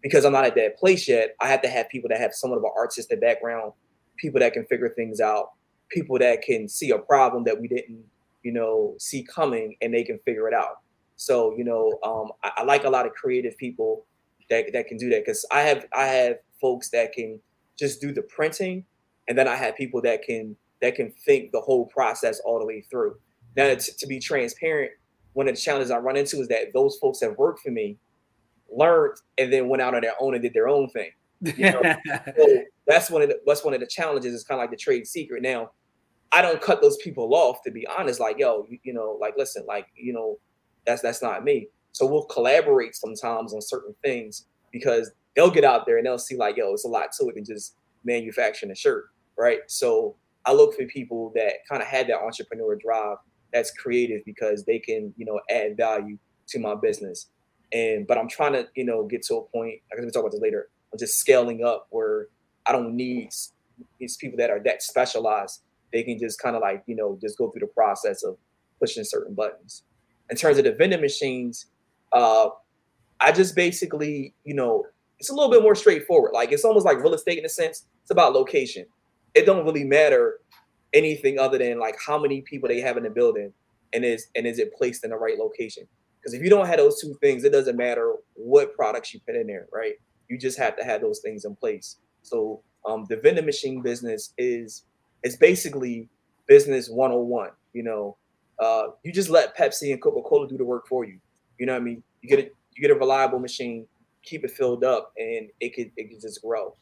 Because 0.03 0.27
I'm 0.27 0.35
not 0.35 0.45
at 0.45 0.55
that 0.57 0.77
place 0.77 1.09
yet, 1.09 1.37
I 1.41 1.49
have 1.49 1.63
to 1.63 1.69
have 1.69 1.89
people 1.89 2.11
that 2.11 2.21
have 2.21 2.35
somewhat 2.35 2.59
of 2.59 2.65
an 2.65 2.73
artistic 2.77 3.19
background, 3.19 3.73
people 4.19 4.41
that 4.41 4.53
can 4.53 4.67
figure 4.67 4.91
things 4.91 5.23
out, 5.23 5.53
people 5.89 6.19
that 6.19 6.43
can 6.43 6.69
see 6.69 6.91
a 6.91 6.99
problem 6.99 7.45
that 7.45 7.59
we 7.59 7.67
didn't, 7.67 8.05
you 8.43 8.53
know, 8.53 8.95
see 8.99 9.23
coming 9.23 9.77
and 9.81 9.93
they 9.93 10.05
can 10.05 10.19
figure 10.21 10.49
it 10.49 10.55
out. 10.55 10.79
So, 11.17 11.55
you 11.57 11.65
know, 11.65 11.99
um, 12.03 12.33
I, 12.43 12.63
I 12.63 12.65
like 12.65 12.85
a 12.85 12.91
lot 12.91 13.07
of 13.07 13.13
creative 13.13 13.57
people 13.59 14.07
that, 14.49 14.73
that 14.73 14.87
can 14.87 14.97
do 14.97 15.11
that 15.11 15.25
because 15.25 15.45
I 15.51 15.61
have 15.63 15.87
I 15.93 16.07
have 16.07 16.37
folks 16.61 16.91
that 16.91 17.13
can 17.13 17.41
just 17.79 18.01
do 18.01 18.13
the 18.13 18.23
printing, 18.23 18.85
and 19.29 19.37
then 19.37 19.49
I 19.49 19.57
have 19.57 19.77
people 19.77 20.03
that 20.03 20.23
can 20.23 20.57
that 20.81 20.95
can 20.95 21.13
think 21.13 21.53
the 21.53 21.61
whole 21.61 21.87
process 21.87 22.41
all 22.45 22.59
the 22.59 22.67
way 22.67 22.81
through. 22.91 23.17
Now, 23.57 23.75
to, 23.75 23.97
to 23.97 24.07
be 24.07 24.19
transparent, 24.19 24.93
one 25.33 25.49
of 25.49 25.55
the 25.55 25.61
challenges 25.61 25.91
I 25.91 25.99
run 25.99 26.17
into 26.17 26.41
is 26.41 26.49
that 26.49 26.73
those 26.73 26.97
folks 26.99 27.21
that 27.21 27.39
worked 27.39 27.61
for 27.61 27.71
me 27.71 27.99
learned 28.71 29.17
and 29.39 29.53
then 29.53 29.69
went 29.69 29.83
out 29.83 29.95
on 29.95 30.03
their 30.03 30.15
own 30.21 30.35
and 30.35 30.43
did 30.43 30.55
their 30.55 30.69
own 30.69 30.89
thing. 30.91 31.11
You 31.41 31.73
know? 31.73 31.83
so 32.37 32.63
that's 32.87 33.11
one 33.11 33.23
of 33.23 33.29
the 33.29 33.41
that's 33.47 33.65
one 33.65 33.75
of 33.75 33.81
the 33.81 33.87
challenges. 33.87 34.35
It's 34.35 34.45
kind 34.45 34.61
of 34.61 34.63
like 34.63 34.71
the 34.71 34.77
trade 34.77 35.07
secret. 35.07 35.43
Now, 35.43 35.71
I 36.33 36.43
don't 36.43 36.61
cut 36.61 36.81
those 36.81 36.97
people 36.99 37.35
off 37.35 37.63
to 37.65 37.71
be 37.71 37.87
honest. 37.87 38.21
Like, 38.21 38.39
yo, 38.39 38.67
you, 38.69 38.79
you 38.83 38.93
know, 38.93 39.19
like 39.21 39.35
listen, 39.37 39.65
like 39.67 39.87
you 39.95 40.13
know, 40.13 40.39
that's 40.87 41.03
that's 41.03 41.23
not 41.23 41.45
me. 41.45 41.69
So 41.93 42.07
we'll 42.07 42.25
collaborate 42.25 42.95
sometimes 42.95 43.53
on 43.53 43.61
certain 43.61 43.95
things 44.03 44.47
because 44.73 45.11
they'll 45.35 45.51
get 45.51 45.65
out 45.65 45.87
there 45.87 45.97
and 45.97 46.07
they'll 46.07 46.19
see 46.19 46.37
like, 46.37 46.57
yo, 46.57 46.73
it's 46.73 46.85
a 46.85 46.89
lot 46.89 47.13
to 47.19 47.29
it 47.29 47.35
than 47.35 47.45
just 47.45 47.75
manufacturing 48.05 48.71
a 48.71 48.75
shirt, 48.75 49.11
right? 49.37 49.61
So 49.67 50.17
I 50.47 50.53
look 50.53 50.75
for 50.75 50.85
people 50.87 51.33
that 51.35 51.55
kind 51.69 51.83
of 51.83 51.89
had 51.89 52.07
that 52.09 52.21
entrepreneur 52.21 52.77
drive 52.77 53.19
that's 53.53 53.73
creative 53.73 54.25
because 54.25 54.65
they 54.65 54.79
can, 54.79 55.13
you 55.17 55.27
know, 55.27 55.41
add 55.51 55.77
value 55.77 56.19
to 56.49 56.59
my 56.59 56.75
business. 56.75 57.29
And 57.73 58.07
but 58.07 58.19
I'm 58.19 58.29
trying 58.29 58.53
to, 58.55 58.67
you 58.75 58.85
know, 58.85 59.05
get 59.05 59.23
to 59.25 59.37
a 59.37 59.43
point. 59.43 59.81
I'm 59.93 59.99
gonna 59.99 60.11
talk 60.11 60.21
about 60.21 60.33
this 60.33 60.41
later. 60.41 60.69
I'm 60.93 60.99
just 60.99 61.19
scaling 61.19 61.65
up 61.65 61.87
where 61.91 62.29
I 62.67 62.73
don't 62.73 62.95
need 62.97 63.31
these 63.99 64.17
people 64.17 64.37
that 64.39 64.51
are 64.51 64.61
that 64.65 64.83
specialized. 64.83 65.63
They 65.93 66.03
can 66.03 66.19
just 66.19 66.41
kind 66.41 66.57
of 66.57 66.63
like, 66.63 66.83
you 66.87 66.97
know, 66.97 67.19
just 67.21 67.39
go 67.39 67.51
through 67.51 67.61
the 67.61 67.73
process 67.73 68.23
of 68.23 68.37
pushing 68.79 69.05
certain 69.05 69.35
buttons. 69.35 69.85
In 70.31 70.37
terms 70.37 70.59
of 70.59 70.65
the 70.65 70.73
vending 70.73 71.01
machines, 71.01 71.67
uh, 72.13 72.49
I 73.21 73.33
just 73.33 73.55
basically, 73.55 74.35
you 74.45 74.55
know, 74.55 74.85
it's 75.19 75.31
a 75.31 75.35
little 75.35 75.51
bit 75.51 75.63
more 75.63 75.75
straightforward. 75.75 76.33
Like 76.33 76.53
it's 76.53 76.65
almost 76.65 76.87
like 76.87 76.99
real 76.99 77.15
estate 77.15 77.39
in 77.39 77.45
a 77.45 77.49
sense. 77.49 77.87
It's 78.03 78.11
about 78.11 78.33
location. 78.33 78.87
It 79.35 79.45
don't 79.45 79.65
really 79.65 79.85
matter 79.85 80.39
anything 80.93 81.39
other 81.39 81.59
than 81.59 81.79
like 81.79 81.97
how 82.05 82.19
many 82.19 82.41
people 82.41 82.69
they 82.69 82.81
have 82.81 82.97
in 82.97 83.05
the 83.05 83.11
building 83.11 83.53
and 83.93 84.05
is 84.05 84.29
and 84.35 84.47
is 84.47 84.59
it 84.59 84.75
placed 84.75 85.05
in 85.05 85.11
the 85.11 85.17
right 85.17 85.39
location. 85.39 85.87
Because 86.21 86.35
if 86.35 86.43
you 86.43 86.51
don't 86.51 86.67
have 86.67 86.79
those 86.79 87.01
two 87.01 87.15
things, 87.21 87.45
it 87.45 87.53
doesn't 87.53 87.77
matter 87.77 88.15
what 88.35 88.75
products 88.75 89.15
you 89.15 89.21
put 89.27 89.37
in 89.37 89.47
there, 89.47 89.67
right? 89.73 89.95
You 90.29 90.39
just 90.39 90.59
have 90.59 90.77
to 90.77 90.85
have 90.85 91.01
those 91.01 91.21
things 91.21 91.45
in 91.45 91.55
place. 91.57 91.97
So 92.23 92.63
um, 92.87 93.07
the 93.09 93.17
vending 93.17 93.47
machine 93.47 93.83
business 93.83 94.33
is 94.37 94.85
is 95.23 95.37
basically 95.37 96.09
business 96.47 96.89
101. 96.89 97.51
You 97.73 97.83
know, 97.83 98.17
uh, 98.59 98.89
you 99.03 99.13
just 99.13 99.31
let 99.31 99.57
Pepsi 99.57 99.93
and 99.93 100.03
Coca 100.03 100.23
Cola 100.23 100.49
do 100.49 100.59
the 100.59 100.65
work 100.65 100.87
for 100.87 101.05
you. 101.05 101.19
You 101.59 101.67
know 101.67 101.73
what 101.73 101.83
I 101.83 101.85
mean? 101.85 102.03
You 102.23 102.29
get 102.29 102.39
a 102.39 102.51
you 102.75 102.83
get 102.83 102.91
a 102.91 102.99
reliable 102.99 103.39
machine 103.39 103.87
keep 104.23 104.45
it 104.45 104.51
filled 104.51 104.85
up 104.85 105.13
and 105.19 105.49
it 105.61 105.75
could 105.75 105.91
it 105.97 106.11
could 106.11 106.21
just 106.21 106.43
grow. 106.43 106.77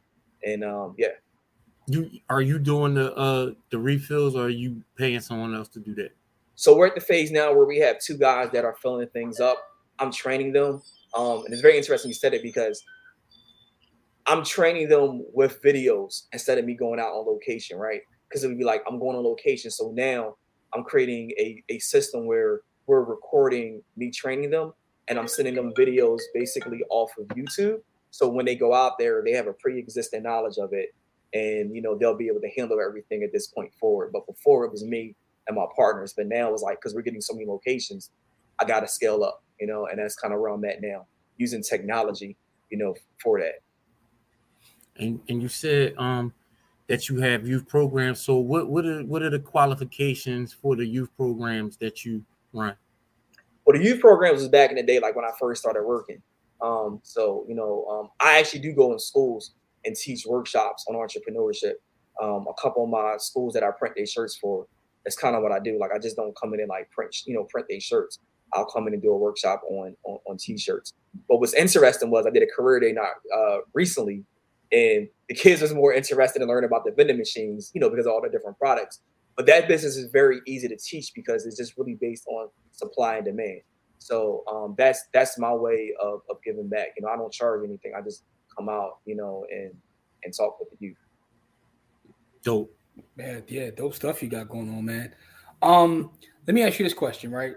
And 0.45 0.65
um, 0.65 0.95
yeah. 0.99 1.09
You 1.87 2.11
are 2.29 2.43
you 2.43 2.59
doing 2.59 2.95
the 2.95 3.15
uh 3.15 3.53
the 3.71 3.79
refills 3.79 4.37
or 4.37 4.47
are 4.47 4.51
you 4.51 4.83
paying 4.97 5.21
someone 5.21 5.55
else 5.55 5.69
to 5.69 5.81
do 5.81 5.95
that? 5.95 6.15
So 6.55 6.77
we're 6.77 6.89
at 6.89 6.95
the 6.95 7.01
phase 7.01 7.31
now 7.31 7.53
where 7.53 7.67
we 7.67 7.79
have 7.79 8.01
two 8.01 8.17
guys 8.17 8.51
that 8.53 8.65
are 8.65 8.77
filling 8.83 9.09
things 9.09 9.41
up. 9.41 9.57
I'm 9.99 10.13
training 10.13 10.53
them. 10.53 10.83
Um, 11.17 11.45
and 11.45 11.53
it's 11.53 11.63
very 11.63 11.79
interesting 11.79 12.09
you 12.09 12.15
said 12.15 12.35
it 12.35 12.43
because 12.43 12.85
I'm 14.27 14.45
training 14.45 14.89
them 14.89 15.25
with 15.33 15.63
videos 15.63 16.25
instead 16.33 16.59
of 16.59 16.65
me 16.65 16.75
going 16.75 17.01
out 17.01 17.13
on 17.13 17.27
location, 17.27 17.79
right? 17.79 18.03
Because 18.29 18.45
it 18.45 18.49
would 18.49 18.59
be 18.59 18.65
like 18.65 18.83
I'm 18.89 18.99
going 18.99 19.17
on 19.17 19.25
location. 19.25 19.71
So 19.71 19.91
now 19.95 20.37
I'm 20.75 20.85
creating 20.85 21.31
a, 21.39 21.63
a 21.69 21.79
system 21.79 22.27
where 22.27 22.61
we're 22.87 23.03
recording 23.03 23.83
me 23.97 24.11
training 24.11 24.51
them 24.51 24.73
and 25.09 25.19
I'm 25.19 25.29
sending 25.29 25.55
them 25.55 25.73
videos 25.73 26.21
basically 26.35 26.83
off 26.91 27.11
of 27.19 27.27
YouTube. 27.29 27.81
So 28.11 28.29
when 28.29 28.47
they 28.47 28.55
go 28.55 28.75
out 28.75 28.99
there, 28.99 29.23
they 29.25 29.33
have 29.33 29.47
a 29.47 29.53
pre-existing 29.53 30.23
knowledge 30.23 30.59
of 30.59 30.73
it, 30.73 30.95
and 31.35 31.75
you 31.75 31.83
know 31.83 31.97
they'll 31.97 32.17
be 32.17 32.29
able 32.29 32.41
to 32.41 32.51
handle 32.57 32.79
everything 32.81 33.23
at 33.23 33.33
this 33.33 33.47
point 33.49 33.73
forward. 33.75 34.11
But 34.13 34.27
before 34.27 34.65
it 34.65 34.73
was 34.73 34.85
me 34.85 35.15
and 35.47 35.57
my 35.57 35.67
partners, 35.77 36.15
but 36.17 36.27
now 36.27 36.53
it's 36.53 36.63
like 36.63 36.79
because 36.79 36.95
we're 36.95 37.03
getting 37.03 37.21
so 37.21 37.35
many 37.35 37.47
locations, 37.47 38.11
I 38.59 38.65
got 38.65 38.81
to 38.81 38.89
scale 38.89 39.25
up, 39.25 39.43
you 39.61 39.67
know, 39.67 39.87
and 39.87 39.99
that's 39.99 40.17
kind 40.17 40.33
of 40.33 40.41
where 40.41 40.51
I'm 40.51 40.65
at 40.65 40.81
now, 40.81 41.07
using 41.37 41.63
technology, 41.63 42.37
you 42.71 42.79
know, 42.79 42.95
for 43.23 43.41
that. 43.41 43.61
And 44.97 45.21
and 45.29 45.43
you 45.43 45.49
said 45.49 45.95
um 45.99 46.33
that 46.89 47.09
you 47.09 47.21
have 47.21 47.47
youth 47.47 47.69
programs. 47.69 48.21
So 48.21 48.37
what 48.37 48.69
what 48.69 48.85
are 48.85 49.05
what 49.05 49.23
are 49.23 49.31
the 49.31 49.39
qualifications 49.39 50.53
for 50.53 50.75
the 50.75 50.87
youth 50.87 51.11
programs 51.17 51.77
that 51.77 52.05
you 52.05 52.25
run? 52.53 52.75
Well, 53.65 53.79
the 53.79 53.85
youth 53.85 54.01
programs 54.01 54.41
was 54.41 54.49
back 54.49 54.71
in 54.71 54.77
the 54.77 54.83
day, 54.83 54.99
like 54.99 55.15
when 55.15 55.25
I 55.25 55.31
first 55.39 55.61
started 55.61 55.85
working. 55.85 56.23
Um, 56.61 57.01
so 57.03 57.45
you 57.47 57.55
know, 57.55 57.87
um, 57.87 58.11
I 58.21 58.39
actually 58.39 58.61
do 58.61 58.73
go 58.73 58.93
in 58.93 58.99
schools 58.99 59.53
and 59.85 59.95
teach 59.95 60.27
workshops 60.27 60.87
on 60.89 60.97
entrepreneurship. 60.97 61.75
Um, 62.21 62.47
a 62.49 62.61
couple 62.61 62.83
of 62.83 62.91
my 62.91 63.17
schools 63.19 63.55
that 63.55 63.63
I 63.63 63.71
print 63.71 63.95
their 63.95 64.07
shirts 64.07 64.37
for, 64.37 64.67
that's 65.05 65.17
kind 65.17 65.37
of 65.37 65.43
what 65.43 65.53
I 65.53 65.61
do. 65.61 65.79
Like 65.79 65.93
I 65.95 65.99
just 65.99 66.17
don't 66.17 66.35
come 66.37 66.53
in 66.55 66.61
and 66.61 66.69
like 66.69 66.91
print, 66.91 67.15
you 67.27 67.35
know, 67.35 67.45
print 67.45 67.69
these 67.69 67.85
shirts. 67.85 68.19
I'll 68.55 68.65
come 68.65 68.89
in 68.89 68.95
and 68.95 69.03
do 69.03 69.13
a 69.13 69.17
workshop 69.17 69.63
on, 69.69 69.95
on 70.05 70.19
on 70.27 70.37
t-shirts. 70.39 70.95
But 71.29 71.39
what's 71.39 71.55
interesting 71.55 72.11
was 72.11 72.27
I 72.27 72.31
did 72.31 72.43
a 72.43 72.47
career 72.47 72.81
day 72.81 72.93
not 72.93 73.11
uh, 73.37 73.59
recently, 73.75 74.25
and 74.73 75.09
the 75.29 75.35
kids 75.35 75.63
was 75.63 75.75
more 75.75 75.93
interested 75.93 76.43
in 76.43 76.49
learning 76.49 76.69
about 76.69 76.85
the 76.85 76.93
vending 76.93 77.19
machines, 77.19 77.71
you 77.75 77.81
know, 77.81 77.91
because 77.91 78.07
of 78.07 78.13
all 78.13 78.23
the 78.23 78.29
different 78.29 78.59
products. 78.59 79.01
But 79.37 79.47
that 79.47 79.69
business 79.69 79.97
is 79.97 80.11
very 80.11 80.41
easy 80.47 80.69
to 80.69 80.77
teach 80.77 81.13
because 81.15 81.47
it's 81.47 81.57
just 81.57 81.77
really 81.79 81.95
based 81.95 82.27
on 82.27 82.49
supply 82.73 83.17
and 83.17 83.25
demand. 83.25 83.61
So 83.99 84.45
um, 84.49 84.75
that's 84.77 85.05
that's 85.13 85.39
my 85.39 85.53
way 85.53 85.93
of, 86.01 86.23
of 86.31 86.39
giving 86.45 86.69
back. 86.69 86.89
You 86.97 87.05
know, 87.05 87.13
I 87.13 87.17
don't 87.17 87.33
charge 87.33 87.65
anything. 87.65 87.93
I 87.97 88.01
just 88.01 88.25
come 88.57 88.69
out, 88.69 88.99
you 89.05 89.17
know, 89.17 89.45
and 89.51 89.73
and 90.25 90.37
talk 90.37 90.59
with 90.59 90.71
the 90.71 90.77
youth. 90.87 90.97
Dope. 92.43 92.75
Man, 93.17 93.45
yeah, 93.47 93.71
dope 93.71 93.95
stuff 93.95 94.23
you 94.23 94.29
got 94.29 94.49
going 94.49 94.69
on, 94.71 94.85
man. 94.85 95.15
Um, 95.63 96.11
let 96.47 96.55
me 96.55 96.63
ask 96.63 96.79
you 96.79 96.85
this 96.85 96.95
question, 96.95 97.31
right? 97.31 97.55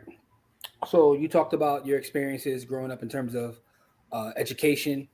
So 0.88 1.14
you 1.14 1.28
talked 1.28 1.54
about 1.54 1.86
your 1.86 1.98
experiences 1.98 2.66
growing 2.66 2.92
up 2.92 3.02
in 3.02 3.10
terms 3.10 3.36
of 3.36 3.60
uh, 4.12 4.32
education, 4.36 5.08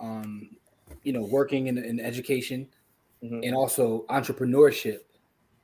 um, 0.00 0.50
you 1.04 1.12
know, 1.12 1.22
working 1.22 1.68
in, 1.68 1.78
in 1.78 2.00
education, 2.00 2.66
mm-hmm. 3.22 3.40
and 3.42 3.54
also 3.54 4.04
entrepreneurship. 4.08 5.00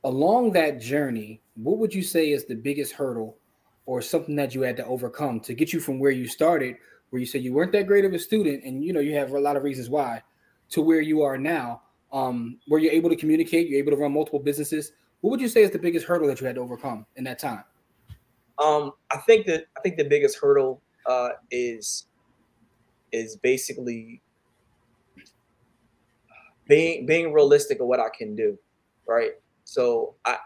Along 0.03 0.51
that 0.53 0.79
journey, 0.79 1.41
what 1.55 1.77
would 1.77 1.93
you 1.93 2.01
say 2.01 2.31
is 2.31 2.45
the 2.45 2.55
biggest 2.55 2.93
hurdle 2.93 3.37
or 3.85 4.01
something 4.01 4.35
that 4.35 4.55
you 4.55 4.61
had 4.61 4.77
to 4.77 4.85
overcome 4.85 5.39
to 5.41 5.53
get 5.53 5.73
you 5.73 5.79
from 5.79 5.99
where 5.99 6.11
you 6.11 6.27
started, 6.27 6.75
where 7.09 7.19
you 7.19 7.25
said 7.25 7.43
you 7.43 7.53
weren't 7.53 7.71
that 7.73 7.87
great 7.87 8.05
of 8.05 8.13
a 8.13 8.19
student, 8.19 8.63
and 8.63 8.83
you 8.83 8.93
know 8.93 8.99
you 8.99 9.13
have 9.15 9.31
a 9.31 9.39
lot 9.39 9.55
of 9.55 9.63
reasons 9.63 9.89
why, 9.89 10.21
to 10.69 10.81
where 10.81 11.01
you 11.01 11.21
are 11.21 11.37
now, 11.37 11.81
um, 12.13 12.57
where 12.67 12.79
you're 12.79 12.91
able 12.93 13.09
to 13.09 13.15
communicate, 13.15 13.67
you're 13.67 13.79
able 13.79 13.91
to 13.91 13.97
run 13.97 14.13
multiple 14.13 14.39
businesses. 14.39 14.93
What 15.21 15.31
would 15.31 15.41
you 15.41 15.47
say 15.47 15.61
is 15.61 15.71
the 15.71 15.79
biggest 15.79 16.05
hurdle 16.05 16.27
that 16.27 16.41
you 16.41 16.47
had 16.47 16.55
to 16.55 16.61
overcome 16.61 17.05
in 17.15 17.23
that 17.25 17.37
time? 17.37 17.63
Um, 18.57 18.93
I 19.11 19.17
think 19.17 19.45
that 19.47 19.65
I 19.77 19.81
think 19.81 19.97
the 19.97 20.05
biggest 20.05 20.37
hurdle 20.39 20.81
uh, 21.05 21.29
is 21.49 22.07
is 23.11 23.35
basically 23.37 24.21
being 26.71 27.05
being 27.05 27.33
realistic 27.33 27.81
of 27.81 27.87
what 27.87 27.99
I 27.99 28.07
can 28.17 28.35
do, 28.35 28.57
right? 29.05 29.31
So 29.65 30.15
I, 30.25 30.37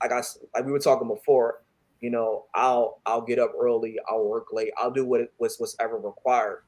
I 0.00 0.08
got 0.08 0.24
like 0.54 0.64
we 0.66 0.72
were 0.72 0.78
talking 0.80 1.06
before 1.06 1.62
you 2.02 2.10
know, 2.10 2.46
I'll 2.54 3.00
I'll 3.06 3.22
get 3.22 3.38
up 3.38 3.52
early, 3.58 3.96
I'll 4.10 4.24
work 4.24 4.48
late, 4.52 4.72
I'll 4.76 4.90
do 4.90 5.06
what 5.06 5.32
what's 5.38 5.58
what's 5.58 5.76
ever 5.80 5.96
required. 5.96 6.64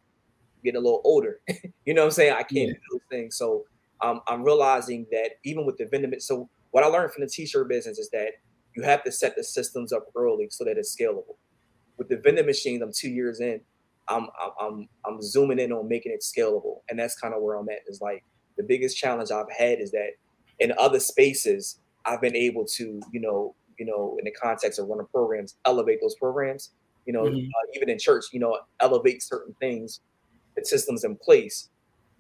Getting 0.63 0.79
a 0.79 0.81
little 0.81 1.03
older, 1.05 1.41
you 1.85 1.93
know 1.93 2.03
what 2.03 2.07
I'm 2.07 2.13
saying? 2.13 2.33
I 2.33 2.43
can't 2.45 2.69
yeah. 2.69 2.75
do 2.75 2.81
those 2.93 3.01
things. 3.11 3.37
So 3.37 3.67
um, 4.01 4.21
I'm 4.29 4.43
realizing 4.43 5.07
that 5.11 5.33
even 5.45 5.67
with 5.67 5.77
the 5.77 5.87
vending, 5.87 6.19
so 6.21 6.49
what 6.71 6.85
I 6.85 6.87
learned 6.87 7.13
from 7.13 7.23
the 7.23 7.29
t-shirt 7.29 7.69
business 7.69 7.99
is 7.99 8.09
that 8.11 8.29
you 8.75 8.83
have 8.83 9.05
to 9.05 9.13
set 9.13 9.37
the 9.37 9.45
systems 9.45 9.93
up 9.93 10.07
early 10.17 10.49
so 10.51 10.65
that 10.65 10.79
it's 10.79 10.97
scalable. 10.97 11.37
With 11.99 12.09
the 12.09 12.17
vending 12.17 12.47
machines, 12.47 12.81
I'm 12.81 12.93
two 12.93 13.11
years 13.11 13.41
in. 13.41 13.61
I'm 14.09 14.29
I'm 14.61 14.89
I'm 15.05 15.21
zooming 15.21 15.59
in 15.59 15.73
on 15.73 15.89
making 15.89 16.13
it 16.13 16.23
scalable, 16.23 16.79
and 16.89 16.99
that's 16.99 17.19
kind 17.19 17.35
of 17.35 17.43
where 17.43 17.57
I'm 17.57 17.69
at. 17.69 17.81
Is 17.89 18.01
like 18.01 18.25
the 18.57 18.63
biggest 18.63 18.97
challenge 18.97 19.31
I've 19.31 19.51
had 19.57 19.81
is 19.81 19.91
that 19.93 20.11
in 20.59 20.73
other 20.79 21.01
spaces 21.01 21.81
I've 22.05 22.21
been 22.21 22.37
able 22.37 22.65
to 22.77 23.01
you 23.13 23.21
know 23.21 23.55
you 23.79 23.87
know, 23.87 24.17
in 24.19 24.25
the 24.25 24.31
context 24.31 24.79
of 24.79 24.89
running 24.89 25.07
programs, 25.07 25.57
elevate 25.65 26.01
those 26.01 26.15
programs. 26.17 26.71
You 27.07 27.13
know, 27.13 27.25
mm-hmm. 27.25 27.37
uh, 27.37 27.71
even 27.75 27.91
in 27.91 27.99
church, 27.99 28.27
you 28.33 28.41
know, 28.41 28.59
elevate 28.81 29.23
certain 29.23 29.55
things, 29.61 30.01
and 30.57 30.67
systems 30.67 31.05
in 31.05 31.17
place. 31.17 31.69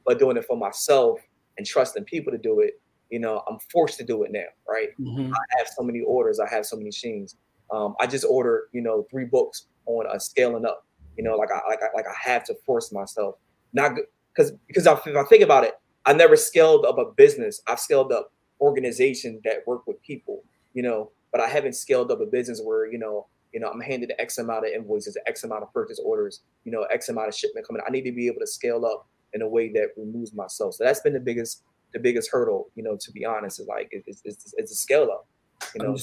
But 0.05 0.18
doing 0.18 0.37
it 0.37 0.44
for 0.44 0.57
myself 0.57 1.20
and 1.57 1.66
trusting 1.66 2.05
people 2.05 2.33
to 2.33 2.38
do 2.38 2.61
it, 2.61 2.81
you 3.11 3.18
know, 3.18 3.42
I'm 3.49 3.59
forced 3.73 3.97
to 3.99 4.05
do 4.05 4.25
it 4.25 4.33
now, 4.33 4.44
right? 4.68 4.88
Mm-hmm. 5.01 5.33
I 5.33 5.59
have 5.59 5.68
so 5.68 5.83
many 5.83 6.01
orders, 6.01 6.40
I 6.40 6.49
have 6.49 6.66
so 6.66 6.77
many 6.77 6.87
machines. 6.87 7.37
Um, 7.73 7.94
I 7.99 8.07
just 8.07 8.27
ordered, 8.29 8.68
you 8.73 8.83
know, 8.83 9.07
three 9.11 9.25
books 9.25 9.66
on 9.87 10.07
a 10.11 10.20
scaling 10.20 10.66
up. 10.66 10.85
You 11.16 11.25
know, 11.25 11.37
like 11.37 11.51
I 11.51 11.61
like 11.68 11.81
I 11.83 11.87
like 11.94 12.07
I 12.07 12.31
have 12.31 12.44
to 12.44 12.55
force 12.66 12.92
myself, 12.92 13.37
not 13.73 13.92
because 14.35 14.53
because 14.66 14.87
if 14.87 15.16
I 15.16 15.25
think 15.25 15.42
about 15.42 15.64
it, 15.64 15.81
I 16.07 16.12
never 16.12 16.37
scaled 16.37 16.85
up 16.85 16.99
a 16.99 17.07
business. 17.12 17.62
I've 17.67 17.81
scaled 17.81 18.12
up 18.12 18.33
organizations 18.61 19.43
that 19.45 19.67
work 19.67 19.87
with 19.87 20.03
people. 20.03 20.43
You 20.73 20.83
know, 20.83 21.11
but 21.31 21.40
I 21.40 21.49
haven't 21.49 21.75
scaled 21.75 22.11
up 22.11 22.21
a 22.21 22.27
business 22.27 22.61
where, 22.62 22.90
you 22.90 22.99
know, 22.99 23.27
you 23.53 23.61
know, 23.61 23.71
I'm 23.71 23.81
handed 23.81 24.12
X 24.19 24.38
amount 24.38 24.67
of 24.67 24.73
invoices, 24.73 25.17
X 25.27 25.45
amount 25.45 25.62
of 25.62 25.73
purchase 25.73 26.01
orders, 26.05 26.40
you 26.64 26.73
know, 26.73 26.83
X 26.85 27.09
amount 27.09 27.29
of 27.29 27.35
shipment 27.35 27.67
coming. 27.67 27.81
I 27.87 27.90
need 27.90 28.03
to 28.03 28.12
be 28.12 28.27
able 28.27 28.40
to 28.40 28.47
scale 28.47 28.85
up 28.85 29.07
in 29.33 29.43
a 29.43 29.49
way 29.49 29.71
that 29.73 29.90
removes 29.97 30.35
myself. 30.35 30.75
So 30.75 30.83
that's 30.83 31.01
been 31.01 31.12
the 31.12 31.21
biggest, 31.21 31.62
the 31.93 32.01
biggest 32.01 32.31
hurdle, 32.33 32.71
you 32.75 32.83
know, 32.83 32.97
to 32.97 33.12
be 33.12 33.25
honest, 33.25 33.61
is 33.61 33.69
like 33.69 33.88
it's, 33.93 34.23
it's, 34.25 34.55
it's 34.57 34.73
a 34.73 34.75
scale 34.75 35.11
up. 35.12 35.29
You 35.77 35.85
know, 35.85 35.97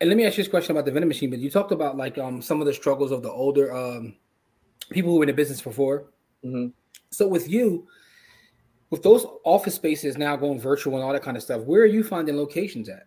and 0.00 0.10
let 0.10 0.16
me 0.16 0.26
ask 0.26 0.36
you 0.36 0.42
this 0.42 0.50
question 0.50 0.72
about 0.72 0.84
the 0.84 0.90
vending 0.90 1.08
machine. 1.08 1.30
But 1.30 1.38
you 1.38 1.50
talked 1.50 1.72
about 1.72 1.96
like 1.96 2.18
um 2.18 2.42
some 2.42 2.60
of 2.60 2.66
the 2.66 2.74
struggles 2.74 3.12
of 3.12 3.22
the 3.22 3.30
older 3.30 3.74
um 3.74 4.16
people 4.90 5.12
who 5.12 5.18
were 5.18 5.24
in 5.24 5.28
the 5.28 5.32
business 5.32 5.62
before. 5.62 6.06
Mm-hmm. 6.44 6.68
So 7.10 7.28
with 7.28 7.48
you, 7.48 7.86
with 8.94 9.02
those 9.02 9.26
office 9.42 9.74
spaces 9.74 10.16
now 10.16 10.36
going 10.36 10.60
virtual 10.60 10.94
and 10.94 11.02
all 11.02 11.12
that 11.12 11.22
kind 11.24 11.36
of 11.36 11.42
stuff, 11.42 11.62
where 11.62 11.82
are 11.82 11.86
you 11.86 12.04
finding 12.04 12.36
locations 12.36 12.88
at? 12.88 13.02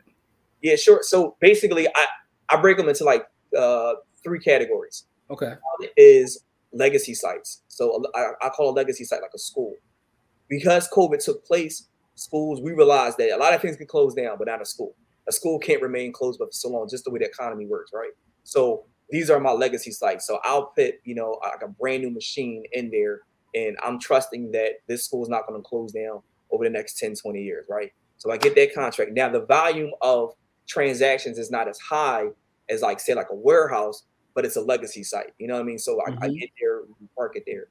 Yeah, 0.61 0.75
sure. 0.75 0.99
So 1.01 1.37
basically, 1.39 1.87
I 1.87 2.05
I 2.49 2.57
break 2.57 2.75
them 2.75 2.89
into 2.89 3.05
like 3.05 3.25
uh, 3.57 3.93
three 4.21 4.39
categories. 4.39 5.05
Okay. 5.29 5.47
One 5.47 5.89
is 5.95 6.43
legacy 6.73 7.13
sites. 7.13 7.63
So 7.69 8.03
I, 8.15 8.31
I 8.41 8.49
call 8.49 8.71
a 8.71 8.75
legacy 8.75 9.05
site 9.05 9.21
like 9.21 9.31
a 9.33 9.39
school. 9.39 9.75
Because 10.49 10.89
COVID 10.89 11.23
took 11.23 11.45
place, 11.45 11.87
schools 12.15 12.59
we 12.61 12.73
realized 12.73 13.17
that 13.19 13.31
a 13.31 13.37
lot 13.37 13.53
of 13.53 13.61
things 13.61 13.77
can 13.77 13.87
close 13.87 14.13
down, 14.13 14.37
but 14.37 14.47
not 14.47 14.61
a 14.61 14.65
school. 14.65 14.93
A 15.29 15.31
school 15.31 15.57
can't 15.57 15.81
remain 15.81 16.11
closed 16.11 16.37
for 16.37 16.49
so 16.51 16.67
long, 16.67 16.89
just 16.89 17.05
the 17.05 17.11
way 17.11 17.19
the 17.19 17.27
economy 17.27 17.65
works, 17.65 17.91
right? 17.93 18.11
So 18.43 18.83
these 19.09 19.29
are 19.29 19.39
my 19.39 19.51
legacy 19.51 19.91
sites. 19.91 20.27
So 20.27 20.39
I'll 20.43 20.67
put, 20.67 20.95
you 21.05 21.15
know, 21.15 21.39
like 21.43 21.61
a 21.63 21.69
brand 21.69 22.03
new 22.03 22.11
machine 22.11 22.65
in 22.73 22.91
there, 22.91 23.21
and 23.57 23.77
I'm 23.83 23.99
trusting 23.99 24.51
that 24.51 24.81
this 24.87 25.05
school 25.05 25.23
is 25.23 25.29
not 25.29 25.47
going 25.47 25.61
to 25.61 25.67
close 25.67 25.91
down 25.91 26.21
over 26.51 26.63
the 26.63 26.69
next 26.69 26.99
10, 26.99 27.15
20 27.15 27.41
years, 27.41 27.65
right? 27.67 27.91
So 28.17 28.31
I 28.31 28.37
get 28.37 28.55
that 28.55 28.73
contract. 28.73 29.11
Now 29.13 29.29
the 29.29 29.45
volume 29.45 29.91
of 30.01 30.33
transactions 30.67 31.37
is 31.37 31.49
not 31.49 31.67
as 31.67 31.79
high 31.79 32.27
as 32.69 32.81
like 32.81 32.99
say 32.99 33.13
like 33.15 33.29
a 33.31 33.35
warehouse, 33.35 34.03
but 34.35 34.45
it's 34.45 34.55
a 34.55 34.61
legacy 34.61 35.03
site. 35.03 35.33
You 35.39 35.47
know 35.47 35.55
what 35.55 35.61
I 35.61 35.63
mean? 35.63 35.79
So 35.79 35.97
mm-hmm. 35.97 36.23
I, 36.23 36.27
I, 36.27 36.29
get 36.29 36.49
there, 36.59 36.81
park 37.15 37.35
it 37.35 37.43
there. 37.47 37.67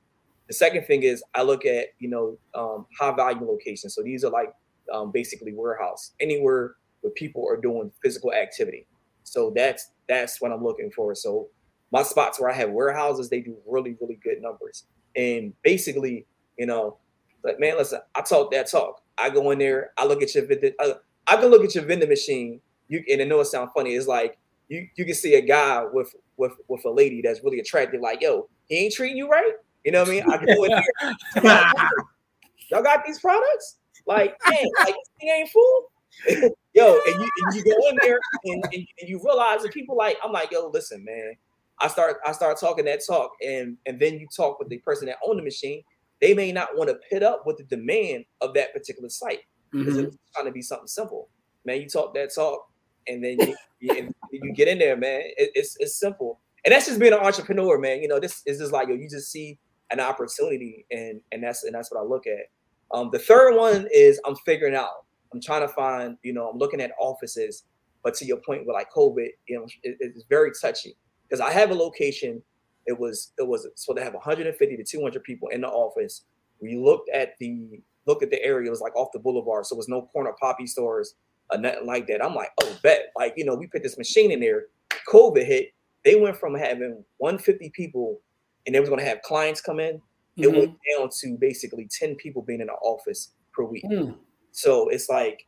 The 0.48 0.54
second 0.54 0.84
thing 0.86 1.02
is 1.02 1.22
I 1.34 1.42
look 1.42 1.64
at 1.64 1.88
you 1.98 2.08
know 2.08 2.38
um, 2.54 2.86
high 2.98 3.14
value 3.14 3.46
locations. 3.46 3.94
So 3.94 4.02
these 4.02 4.24
are 4.24 4.30
like 4.30 4.52
um, 4.92 5.10
basically 5.12 5.52
warehouse 5.52 6.12
anywhere 6.20 6.76
where 7.00 7.12
people 7.12 7.46
are 7.48 7.56
doing 7.56 7.92
physical 8.02 8.32
activity. 8.32 8.86
So 9.24 9.52
that's 9.54 9.90
that's 10.08 10.40
what 10.40 10.52
I'm 10.52 10.62
looking 10.62 10.90
for. 10.90 11.14
So 11.14 11.48
my 11.92 12.02
spots 12.02 12.40
where 12.40 12.50
I 12.50 12.54
have 12.54 12.70
warehouses, 12.70 13.28
they 13.28 13.40
do 13.40 13.56
really 13.66 13.96
really 14.00 14.18
good 14.22 14.40
numbers. 14.40 14.84
And 15.16 15.52
basically, 15.62 16.26
you 16.58 16.66
know, 16.66 16.98
like 17.42 17.58
man, 17.58 17.76
listen, 17.76 18.00
I 18.14 18.22
talk 18.22 18.50
that 18.52 18.70
talk. 18.70 19.02
I 19.18 19.30
go 19.30 19.50
in 19.50 19.58
there, 19.58 19.92
I 19.96 20.04
look 20.04 20.22
at 20.22 20.34
your 20.34 20.44
I, 20.50 20.72
uh, 20.84 20.94
I 21.26 21.36
can 21.36 21.46
look 21.46 21.64
at 21.64 21.74
your 21.74 21.84
vending 21.84 22.08
machine 22.08 22.60
you 22.88 23.02
and 23.10 23.20
I 23.20 23.24
know 23.24 23.40
it 23.40 23.46
sounds 23.46 23.70
funny. 23.74 23.94
It's 23.94 24.06
like 24.06 24.38
you 24.68 24.88
you 24.96 25.04
can 25.04 25.14
see 25.14 25.34
a 25.34 25.40
guy 25.40 25.84
with 25.84 26.14
with 26.36 26.52
with 26.68 26.84
a 26.84 26.90
lady 26.90 27.20
that's 27.22 27.42
really 27.42 27.60
attractive. 27.60 28.00
Like, 28.00 28.22
yo, 28.22 28.48
he 28.66 28.76
ain't 28.76 28.94
treating 28.94 29.16
you 29.16 29.28
right. 29.28 29.52
You 29.84 29.92
know 29.92 30.00
what 30.00 30.08
I 30.08 30.12
mean? 30.12 30.22
I 30.30 30.44
go 30.44 30.64
in 30.64 30.70
here. 30.70 31.14
Y'all 32.70 32.82
got 32.82 33.04
these 33.04 33.20
products? 33.20 33.76
Like, 34.06 34.36
man, 34.48 34.64
like 34.84 34.94
he 35.20 35.30
ain't 35.30 35.48
fool. 35.50 35.90
yo, 36.74 37.00
and 37.06 37.14
you, 37.22 37.30
and 37.44 37.54
you 37.54 37.64
go 37.64 37.88
in 37.88 37.98
there 38.02 38.18
and, 38.44 38.64
and, 38.72 38.88
and 39.00 39.08
you 39.08 39.20
realize 39.22 39.62
that 39.62 39.72
people 39.72 39.96
like, 39.96 40.16
I'm 40.24 40.32
like, 40.32 40.50
yo, 40.50 40.68
listen, 40.68 41.04
man. 41.04 41.34
I 41.80 41.88
start 41.88 42.16
I 42.24 42.32
start 42.32 42.58
talking 42.58 42.86
that 42.86 43.00
talk, 43.06 43.32
and 43.44 43.76
and 43.86 44.00
then 44.00 44.14
you 44.14 44.26
talk 44.34 44.58
with 44.58 44.68
the 44.68 44.78
person 44.78 45.06
that 45.06 45.18
owned 45.26 45.38
the 45.38 45.42
machine. 45.42 45.82
They 46.20 46.32
may 46.32 46.50
not 46.50 46.76
want 46.76 46.88
to 46.88 46.96
pit 47.10 47.22
up 47.22 47.42
with 47.44 47.58
the 47.58 47.64
demand 47.64 48.24
of 48.40 48.54
that 48.54 48.72
particular 48.72 49.10
site 49.10 49.40
because 49.70 49.96
mm-hmm. 49.96 50.06
it's 50.06 50.16
trying 50.34 50.46
to 50.46 50.52
be 50.52 50.62
something 50.62 50.86
simple. 50.86 51.28
Man, 51.66 51.80
you 51.80 51.88
talk 51.88 52.14
that 52.14 52.34
talk, 52.34 52.66
and 53.06 53.22
then 53.22 53.36
you, 53.40 53.56
you, 53.80 54.14
you 54.30 54.52
get 54.54 54.68
in 54.68 54.78
there, 54.78 54.96
man. 54.96 55.20
It, 55.36 55.50
it's 55.54 55.76
it's 55.78 55.98
simple, 55.98 56.40
and 56.64 56.72
that's 56.72 56.86
just 56.86 56.98
being 56.98 57.12
an 57.12 57.20
entrepreneur, 57.20 57.78
man. 57.78 58.00
You 58.00 58.08
know, 58.08 58.20
this 58.20 58.42
is 58.46 58.58
just 58.58 58.72
like 58.72 58.88
yo, 58.88 58.94
you 58.94 59.08
just 59.10 59.30
see 59.30 59.58
an 59.90 60.00
opportunity, 60.00 60.86
and 60.90 61.20
and 61.32 61.42
that's 61.42 61.64
and 61.64 61.74
that's 61.74 61.90
what 61.90 62.00
I 62.00 62.04
look 62.04 62.26
at. 62.26 62.46
Um, 62.92 63.10
the 63.12 63.18
third 63.18 63.56
one 63.56 63.86
is 63.92 64.20
I'm 64.24 64.36
figuring 64.36 64.74
out. 64.74 65.04
I'm 65.34 65.42
trying 65.42 65.62
to 65.62 65.68
find, 65.68 66.16
you 66.22 66.32
know, 66.32 66.48
I'm 66.48 66.56
looking 66.56 66.80
at 66.80 66.92
offices, 66.98 67.64
but 68.02 68.14
to 68.14 68.24
your 68.24 68.38
point 68.38 68.64
with 68.64 68.74
like 68.74 68.90
COVID, 68.92 69.28
you 69.48 69.58
know, 69.58 69.66
it, 69.82 69.96
it's 70.00 70.24
very 70.30 70.52
touchy 70.58 70.96
because 71.28 71.40
I 71.40 71.50
have 71.52 71.70
a 71.70 71.74
location. 71.74 72.42
It 72.86 72.98
was 72.98 73.32
it 73.38 73.46
was 73.46 73.66
so 73.74 73.92
they 73.92 74.02
have 74.02 74.14
150 74.14 74.76
to 74.76 74.84
200 74.84 75.22
people 75.24 75.48
in 75.48 75.62
the 75.62 75.68
office. 75.68 76.24
We 76.60 76.76
looked 76.76 77.10
at 77.10 77.36
the 77.38 77.80
look 78.06 78.22
at 78.22 78.30
the 78.30 78.42
area. 78.42 78.68
It 78.68 78.70
was 78.70 78.80
like 78.80 78.94
off 78.96 79.08
the 79.12 79.18
boulevard, 79.18 79.66
so 79.66 79.74
it 79.74 79.78
was 79.78 79.88
no 79.88 80.02
corner 80.02 80.32
poppy 80.40 80.66
stores 80.66 81.14
or 81.50 81.58
nothing 81.58 81.86
like 81.86 82.06
that. 82.08 82.24
I'm 82.24 82.34
like, 82.34 82.50
oh, 82.62 82.76
bet. 82.82 83.12
Like, 83.16 83.34
you 83.36 83.44
know, 83.44 83.54
we 83.54 83.66
put 83.66 83.82
this 83.82 83.98
machine 83.98 84.30
in 84.30 84.40
there. 84.40 84.66
COVID 85.08 85.44
hit. 85.44 85.72
They 86.04 86.16
went 86.16 86.36
from 86.36 86.54
having 86.54 87.04
150 87.18 87.70
people 87.70 88.20
and 88.64 88.74
they 88.74 88.80
was 88.80 88.88
going 88.88 89.00
to 89.00 89.06
have 89.06 89.22
clients 89.22 89.60
come 89.60 89.80
in. 89.80 89.96
Mm-hmm. 89.96 90.42
It 90.42 90.52
went 90.52 90.76
down 90.98 91.10
to 91.20 91.36
basically 91.38 91.88
10 91.90 92.16
people 92.16 92.42
being 92.42 92.60
in 92.60 92.66
the 92.66 92.74
office 92.74 93.32
per 93.52 93.64
week. 93.64 93.84
Mm. 93.84 94.16
So 94.52 94.88
it's 94.88 95.08
like, 95.08 95.46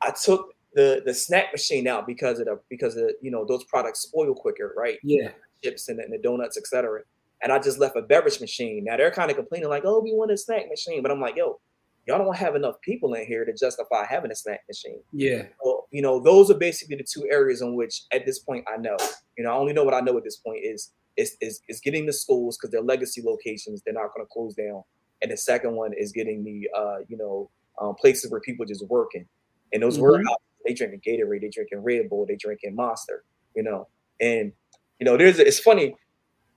I 0.00 0.10
took 0.10 0.53
the 0.74 1.02
the 1.04 1.14
snack 1.14 1.52
machine 1.52 1.86
out 1.86 2.06
because 2.06 2.38
of 2.40 2.46
the 2.46 2.60
because 2.68 2.96
of 2.96 3.10
you 3.20 3.30
know 3.30 3.44
those 3.44 3.64
products 3.64 4.00
spoil 4.00 4.34
quicker, 4.34 4.74
right? 4.76 4.98
Yeah, 5.02 5.30
chips 5.62 5.88
and, 5.88 6.00
and 6.00 6.12
the 6.12 6.18
donuts, 6.18 6.56
etc. 6.56 7.00
And 7.42 7.52
I 7.52 7.58
just 7.58 7.78
left 7.78 7.96
a 7.96 8.02
beverage 8.02 8.40
machine. 8.40 8.84
Now 8.84 8.96
they're 8.96 9.10
kind 9.10 9.30
of 9.30 9.36
complaining 9.36 9.68
like, 9.68 9.84
"Oh, 9.84 10.00
we 10.00 10.12
want 10.12 10.30
a 10.30 10.36
snack 10.36 10.68
machine," 10.68 11.02
but 11.02 11.10
I'm 11.10 11.20
like, 11.20 11.36
"Yo, 11.36 11.60
y'all 12.06 12.18
don't 12.18 12.36
have 12.36 12.56
enough 12.56 12.80
people 12.80 13.14
in 13.14 13.26
here 13.26 13.44
to 13.44 13.52
justify 13.52 14.04
having 14.06 14.30
a 14.30 14.34
snack 14.34 14.60
machine." 14.68 15.00
Yeah. 15.12 15.46
Well, 15.64 15.86
you 15.90 16.02
know, 16.02 16.20
those 16.20 16.50
are 16.50 16.58
basically 16.58 16.96
the 16.96 17.04
two 17.04 17.28
areas 17.30 17.62
in 17.62 17.74
which, 17.76 18.02
at 18.12 18.26
this 18.26 18.40
point, 18.40 18.64
I 18.72 18.76
know. 18.76 18.96
You 19.38 19.44
know, 19.44 19.50
I 19.50 19.54
only 19.54 19.72
know 19.72 19.84
what 19.84 19.94
I 19.94 20.00
know 20.00 20.16
at 20.16 20.24
this 20.24 20.36
point 20.36 20.60
is 20.64 20.92
is 21.16 21.36
is, 21.40 21.60
is 21.68 21.80
getting 21.80 22.06
the 22.06 22.12
schools 22.12 22.56
because 22.56 22.70
they're 22.70 22.82
legacy 22.82 23.22
locations. 23.24 23.82
They're 23.82 23.94
not 23.94 24.14
going 24.14 24.26
to 24.26 24.30
close 24.32 24.54
down. 24.54 24.82
And 25.22 25.30
the 25.30 25.36
second 25.36 25.74
one 25.74 25.92
is 25.96 26.12
getting 26.12 26.44
the 26.44 26.68
uh, 26.76 26.96
you 27.08 27.16
know 27.16 27.50
um, 27.80 27.94
places 27.94 28.30
where 28.30 28.40
people 28.40 28.64
just 28.64 28.86
working. 28.88 29.26
And 29.72 29.82
those 29.82 29.94
mm-hmm. 29.94 30.02
warehouses, 30.02 30.42
they 30.64 30.74
drinking 30.74 31.00
Gatorade, 31.06 31.40
they 31.40 31.50
drinking 31.50 31.82
Red 31.82 32.08
Bull, 32.08 32.26
they 32.26 32.36
drinking 32.36 32.74
Monster. 32.74 33.24
You 33.54 33.62
know, 33.62 33.88
and 34.20 34.52
you 34.98 35.04
know, 35.04 35.16
there's 35.16 35.38
it's 35.38 35.58
funny 35.58 35.94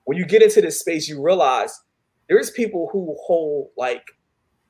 when 0.06 0.17
you 0.17 0.26
get 0.26 0.41
into 0.41 0.62
this 0.62 0.80
space, 0.80 1.08
you 1.08 1.22
realize 1.22 1.78
there's 2.30 2.50
people 2.52 2.89
who 2.91 3.15
hold 3.26 3.70
like 3.78 4.04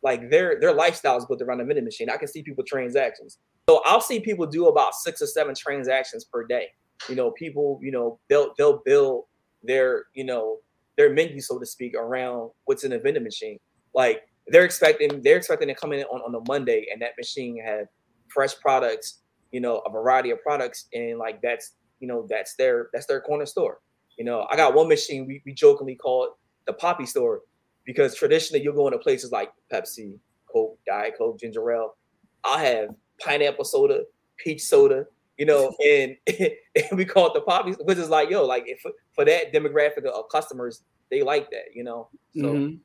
like 0.03 0.29
their 0.29 0.59
their 0.59 0.75
lifestyles 0.75 1.27
built 1.27 1.41
around 1.41 1.61
a 1.61 1.65
vending 1.65 1.85
machine. 1.85 2.09
I 2.09 2.17
can 2.17 2.27
see 2.27 2.43
people 2.43 2.63
transactions. 2.63 3.37
So 3.69 3.81
I'll 3.85 4.01
see 4.01 4.19
people 4.19 4.45
do 4.45 4.67
about 4.67 4.93
six 4.95 5.21
or 5.21 5.27
seven 5.27 5.53
transactions 5.53 6.23
per 6.25 6.45
day. 6.45 6.67
You 7.09 7.15
know, 7.15 7.31
people, 7.31 7.79
you 7.83 7.91
know, 7.91 8.19
they'll 8.29 8.53
they'll 8.57 8.81
build 8.85 9.25
their, 9.63 10.05
you 10.13 10.23
know, 10.23 10.57
their 10.97 11.13
menu, 11.13 11.39
so 11.41 11.59
to 11.59 11.65
speak, 11.65 11.93
around 11.95 12.51
what's 12.65 12.83
in 12.83 12.91
the 12.91 12.99
vending 12.99 13.23
machine. 13.23 13.59
Like 13.93 14.21
they're 14.47 14.65
expecting 14.65 15.21
they're 15.21 15.37
expecting 15.37 15.67
to 15.67 15.75
come 15.75 15.93
in 15.93 16.03
on, 16.05 16.21
on 16.21 16.33
a 16.33 16.51
Monday 16.51 16.87
and 16.91 17.01
that 17.01 17.11
machine 17.17 17.61
have 17.63 17.87
fresh 18.29 18.57
products, 18.59 19.19
you 19.51 19.59
know, 19.59 19.79
a 19.79 19.91
variety 19.91 20.31
of 20.31 20.41
products, 20.41 20.87
and 20.93 21.17
like 21.17 21.41
that's 21.41 21.73
you 21.99 22.07
know 22.07 22.27
that's 22.29 22.55
their 22.55 22.89
that's 22.93 23.05
their 23.05 23.21
corner 23.21 23.45
store. 23.45 23.79
You 24.17 24.25
know, 24.25 24.47
I 24.49 24.55
got 24.55 24.73
one 24.73 24.87
machine 24.87 25.27
we, 25.27 25.41
we 25.45 25.53
jokingly 25.53 25.95
call 25.95 26.25
it 26.25 26.31
the 26.65 26.73
poppy 26.73 27.05
store 27.05 27.41
because 27.85 28.15
traditionally 28.15 28.63
you'll 28.63 28.75
go 28.75 28.87
into 28.87 28.99
places 28.99 29.31
like 29.31 29.51
Pepsi, 29.71 30.17
Coke, 30.51 30.77
Diet 30.85 31.13
Coke, 31.17 31.39
ginger 31.39 31.71
ale. 31.71 31.95
I 32.43 32.63
have 32.63 32.89
pineapple 33.19 33.65
soda, 33.65 34.03
peach 34.37 34.61
soda, 34.61 35.05
you 35.37 35.45
know, 35.45 35.73
and, 35.85 36.17
and 36.27 36.97
we 36.97 37.05
call 37.05 37.27
it 37.27 37.33
the 37.33 37.41
poppy, 37.41 37.71
which 37.81 37.97
is 37.97 38.09
like, 38.09 38.29
yo, 38.29 38.45
like 38.45 38.65
if, 38.67 38.81
for 39.13 39.25
that 39.25 39.53
demographic 39.53 40.03
of 40.05 40.29
customers, 40.29 40.83
they 41.09 41.23
like 41.23 41.49
that, 41.51 41.73
you 41.73 41.83
know. 41.83 42.09
So 42.35 42.41
mm-hmm. 42.41 42.75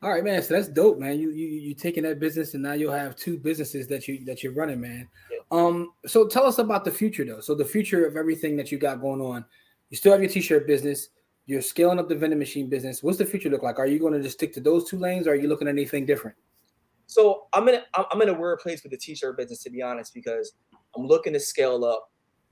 All 0.00 0.10
right, 0.10 0.22
man. 0.22 0.42
So 0.42 0.54
that's 0.54 0.68
dope, 0.68 0.98
man. 0.98 1.18
You 1.18 1.30
you 1.30 1.46
you 1.48 1.74
taking 1.74 2.04
that 2.04 2.20
business, 2.20 2.54
and 2.54 2.62
now 2.62 2.74
you'll 2.74 2.92
have 2.92 3.16
two 3.16 3.36
businesses 3.36 3.88
that 3.88 4.06
you 4.06 4.24
that 4.26 4.44
you're 4.44 4.52
running, 4.52 4.80
man. 4.80 5.08
Yeah. 5.30 5.37
Um. 5.50 5.92
So 6.06 6.26
tell 6.26 6.44
us 6.44 6.58
about 6.58 6.84
the 6.84 6.90
future, 6.90 7.24
though. 7.24 7.40
So 7.40 7.54
the 7.54 7.64
future 7.64 8.06
of 8.06 8.16
everything 8.16 8.56
that 8.56 8.70
you 8.70 8.78
got 8.78 9.00
going 9.00 9.20
on. 9.20 9.44
You 9.90 9.96
still 9.96 10.12
have 10.12 10.20
your 10.20 10.30
t-shirt 10.30 10.66
business. 10.66 11.08
You're 11.46 11.62
scaling 11.62 11.98
up 11.98 12.10
the 12.10 12.14
vending 12.14 12.38
machine 12.38 12.68
business. 12.68 13.02
What's 13.02 13.16
the 13.16 13.24
future 13.24 13.48
look 13.48 13.62
like? 13.62 13.78
Are 13.78 13.86
you 13.86 13.98
going 13.98 14.12
to 14.12 14.20
just 14.20 14.34
stick 14.36 14.52
to 14.54 14.60
those 14.60 14.88
two 14.88 14.98
lanes, 14.98 15.26
or 15.26 15.30
are 15.30 15.34
you 15.34 15.48
looking 15.48 15.66
at 15.66 15.72
anything 15.72 16.04
different? 16.04 16.36
So 17.06 17.46
I'm 17.54 17.66
in 17.68 17.76
a, 17.76 18.04
I'm 18.12 18.20
in 18.20 18.28
a 18.28 18.34
weird 18.34 18.58
place 18.58 18.82
with 18.82 18.92
the 18.92 18.98
t-shirt 18.98 19.38
business, 19.38 19.62
to 19.62 19.70
be 19.70 19.80
honest, 19.80 20.12
because 20.12 20.52
I'm 20.94 21.06
looking 21.06 21.32
to 21.32 21.40
scale 21.40 21.82
up, 21.86 22.10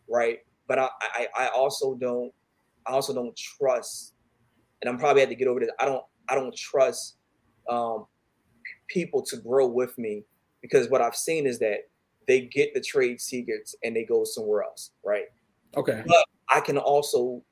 right? 0.09 0.39
But 0.67 0.79
I 0.79 0.89
I, 1.03 1.29
I 1.39 1.47
also 1.49 1.95
don't 1.95 2.33
I 2.87 2.93
also 2.93 3.13
don't 3.13 3.37
trust, 3.37 4.15
and 4.81 4.89
I'm 4.89 4.99
probably 4.99 5.21
had 5.21 5.29
to 5.29 5.35
get 5.35 5.47
over 5.47 5.61
this. 5.61 5.69
I 5.79 5.85
don't 5.85 6.03
I 6.31 6.35
don't 6.35 6.57
trust 6.57 7.17
um, 7.69 8.07
people 8.89 9.23
to 9.23 9.37
grow 9.37 9.67
with 9.67 9.97
me 9.99 10.25
because 10.63 10.89
what 10.89 11.03
I've 11.03 11.17
seen 11.17 11.47
is 11.47 11.59
that 11.59 11.81
they 12.27 12.43
get 12.43 12.75
the 12.75 12.81
trade 12.81 13.21
secrets 13.21 13.75
and 13.85 13.95
they 13.95 14.05
go 14.05 14.25
somewhere 14.25 14.63
else, 14.63 14.91
right? 15.05 15.27
Okay. 15.77 16.03
But 16.07 16.27
I 16.49 16.61
can 16.61 16.79
also 16.79 17.43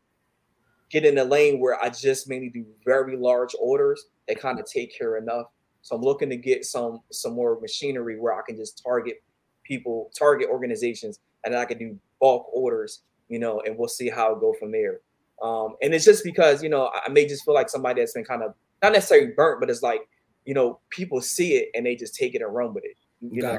get 0.90 1.04
in 1.04 1.18
a 1.18 1.24
lane 1.24 1.60
where 1.60 1.82
I 1.82 1.88
just 1.90 2.28
mainly 2.28 2.50
do 2.50 2.64
very 2.84 3.16
large 3.16 3.54
orders 3.60 4.06
that 4.28 4.40
kind 4.40 4.58
of 4.58 4.66
take 4.66 4.96
care 4.96 5.16
enough. 5.16 5.46
So 5.82 5.96
I'm 5.96 6.02
looking 6.02 6.30
to 6.30 6.36
get 6.36 6.64
some 6.64 7.00
some 7.10 7.34
more 7.34 7.60
machinery 7.60 8.18
where 8.18 8.34
I 8.34 8.42
can 8.46 8.56
just 8.56 8.82
target 8.82 9.22
people, 9.64 10.10
target 10.16 10.48
organizations, 10.48 11.20
and 11.44 11.52
then 11.52 11.60
I 11.60 11.64
can 11.66 11.78
do 11.78 11.98
bulk 12.20 12.46
orders, 12.52 13.02
you 13.28 13.38
know, 13.38 13.60
and 13.60 13.76
we'll 13.76 13.88
see 13.88 14.08
how 14.08 14.34
it 14.34 14.40
go 14.40 14.54
from 14.58 14.72
there. 14.72 15.00
Um, 15.42 15.76
and 15.82 15.92
it's 15.92 16.04
just 16.04 16.24
because 16.24 16.62
you 16.62 16.68
know 16.68 16.90
I 16.94 17.10
may 17.10 17.26
just 17.26 17.44
feel 17.44 17.54
like 17.54 17.68
somebody 17.68 18.00
that's 18.00 18.14
been 18.14 18.24
kind 18.24 18.42
of 18.42 18.54
not 18.82 18.92
necessarily 18.92 19.32
burnt, 19.32 19.60
but 19.60 19.70
it's 19.70 19.82
like, 19.82 20.08
you 20.44 20.54
know, 20.54 20.78
people 20.90 21.20
see 21.20 21.54
it 21.54 21.70
and 21.74 21.86
they 21.86 21.96
just 21.96 22.14
take 22.14 22.34
it 22.34 22.42
and 22.42 22.54
run 22.54 22.74
with 22.74 22.84
it. 22.84 22.96
You 23.20 23.42
know? 23.42 23.58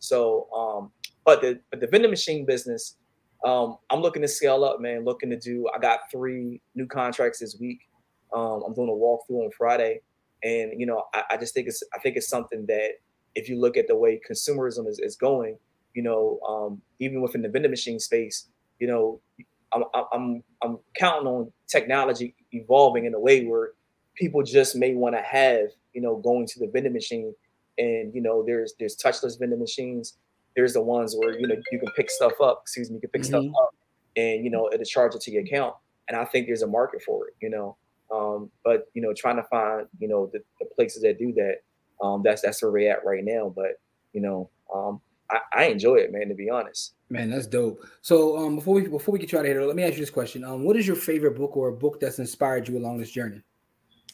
So 0.00 0.48
um, 0.52 0.90
but 1.24 1.40
the 1.40 1.60
but 1.70 1.80
the 1.80 1.86
vending 1.86 2.10
machine 2.10 2.44
business, 2.44 2.96
um, 3.44 3.78
I'm 3.90 4.00
looking 4.00 4.22
to 4.22 4.28
scale 4.28 4.64
up, 4.64 4.80
man. 4.80 5.04
Looking 5.04 5.30
to 5.30 5.38
do. 5.38 5.68
I 5.74 5.78
got 5.78 6.00
three 6.10 6.60
new 6.74 6.86
contracts 6.86 7.38
this 7.38 7.56
week. 7.60 7.80
Um, 8.34 8.62
I'm 8.66 8.74
doing 8.74 8.88
a 8.88 8.92
walkthrough 8.92 9.44
on 9.44 9.50
Friday, 9.56 10.00
and 10.42 10.72
you 10.78 10.86
know, 10.86 11.04
I, 11.14 11.22
I, 11.30 11.36
just 11.36 11.54
think 11.54 11.68
it's 11.68 11.82
I 11.94 11.98
think 11.98 12.16
it's 12.16 12.28
something 12.28 12.66
that 12.66 12.92
if 13.34 13.48
you 13.48 13.60
look 13.60 13.76
at 13.76 13.86
the 13.86 13.96
way 13.96 14.20
consumerism 14.28 14.88
is, 14.88 14.98
is 14.98 15.16
going, 15.16 15.58
you 15.94 16.02
know, 16.02 16.40
um, 16.48 16.82
even 16.98 17.20
within 17.22 17.42
the 17.42 17.48
vending 17.48 17.70
machine 17.70 17.98
space, 17.98 18.48
you 18.78 18.86
know, 18.86 19.20
I'm 19.72 19.84
I'm 20.12 20.42
I'm 20.62 20.78
counting 20.96 21.28
on 21.28 21.52
technology 21.68 22.34
evolving 22.52 23.04
in 23.04 23.14
a 23.14 23.20
way 23.20 23.44
where 23.44 23.72
people 24.14 24.42
just 24.42 24.76
may 24.76 24.94
want 24.94 25.14
to 25.14 25.22
have, 25.22 25.68
you 25.92 26.00
know, 26.00 26.16
going 26.16 26.46
to 26.46 26.60
the 26.60 26.66
vending 26.66 26.92
machine. 26.92 27.34
And 27.78 28.14
you 28.14 28.20
know, 28.20 28.44
there's 28.44 28.74
there's 28.78 28.96
touchless 28.96 29.38
vending 29.38 29.58
machines. 29.58 30.18
There's 30.56 30.74
the 30.74 30.82
ones 30.82 31.14
where 31.16 31.38
you 31.38 31.46
know 31.46 31.56
you 31.70 31.78
can 31.78 31.90
pick 31.96 32.10
stuff 32.10 32.32
up. 32.42 32.60
Excuse 32.62 32.90
me, 32.90 32.96
you 32.96 33.00
can 33.00 33.10
pick 33.10 33.22
mm-hmm. 33.22 33.28
stuff 33.28 33.62
up, 33.62 33.74
and 34.16 34.44
you 34.44 34.50
know 34.50 34.70
it'll 34.72 34.84
charge 34.84 35.14
it 35.14 35.20
to 35.22 35.30
your 35.30 35.42
account. 35.42 35.74
And 36.08 36.16
I 36.16 36.24
think 36.24 36.46
there's 36.46 36.62
a 36.62 36.66
market 36.66 37.02
for 37.02 37.28
it. 37.28 37.34
You 37.40 37.50
know, 37.50 37.76
um, 38.12 38.50
but 38.64 38.88
you 38.94 39.02
know, 39.02 39.14
trying 39.14 39.36
to 39.36 39.44
find 39.44 39.86
you 39.98 40.08
know 40.08 40.30
the, 40.32 40.40
the 40.58 40.66
places 40.66 41.02
that 41.02 41.18
do 41.18 41.32
that. 41.34 41.58
Um, 42.02 42.22
that's 42.24 42.42
that's 42.42 42.62
where 42.62 42.72
we're 42.72 42.90
at 42.90 43.04
right 43.04 43.24
now. 43.24 43.52
But 43.54 43.80
you 44.12 44.20
know, 44.20 44.50
um, 44.74 45.00
I, 45.30 45.40
I 45.52 45.64
enjoy 45.66 45.96
it, 45.96 46.12
man. 46.12 46.28
To 46.28 46.34
be 46.34 46.50
honest. 46.50 46.94
Man, 47.12 47.30
that's 47.30 47.48
dope. 47.48 47.84
So 48.02 48.36
um, 48.38 48.56
before 48.56 48.74
we 48.74 48.86
before 48.86 49.12
we 49.12 49.18
get 49.18 49.32
you 49.32 49.38
out 49.38 49.44
of 49.44 49.50
here, 49.50 49.64
let 49.64 49.76
me 49.76 49.82
ask 49.82 49.94
you 49.94 50.00
this 50.00 50.10
question: 50.10 50.44
um, 50.44 50.64
What 50.64 50.76
is 50.76 50.86
your 50.86 50.96
favorite 50.96 51.36
book 51.36 51.56
or 51.56 51.68
a 51.68 51.72
book 51.72 52.00
that's 52.00 52.18
inspired 52.18 52.68
you 52.68 52.78
along 52.78 52.98
this 52.98 53.10
journey? 53.10 53.42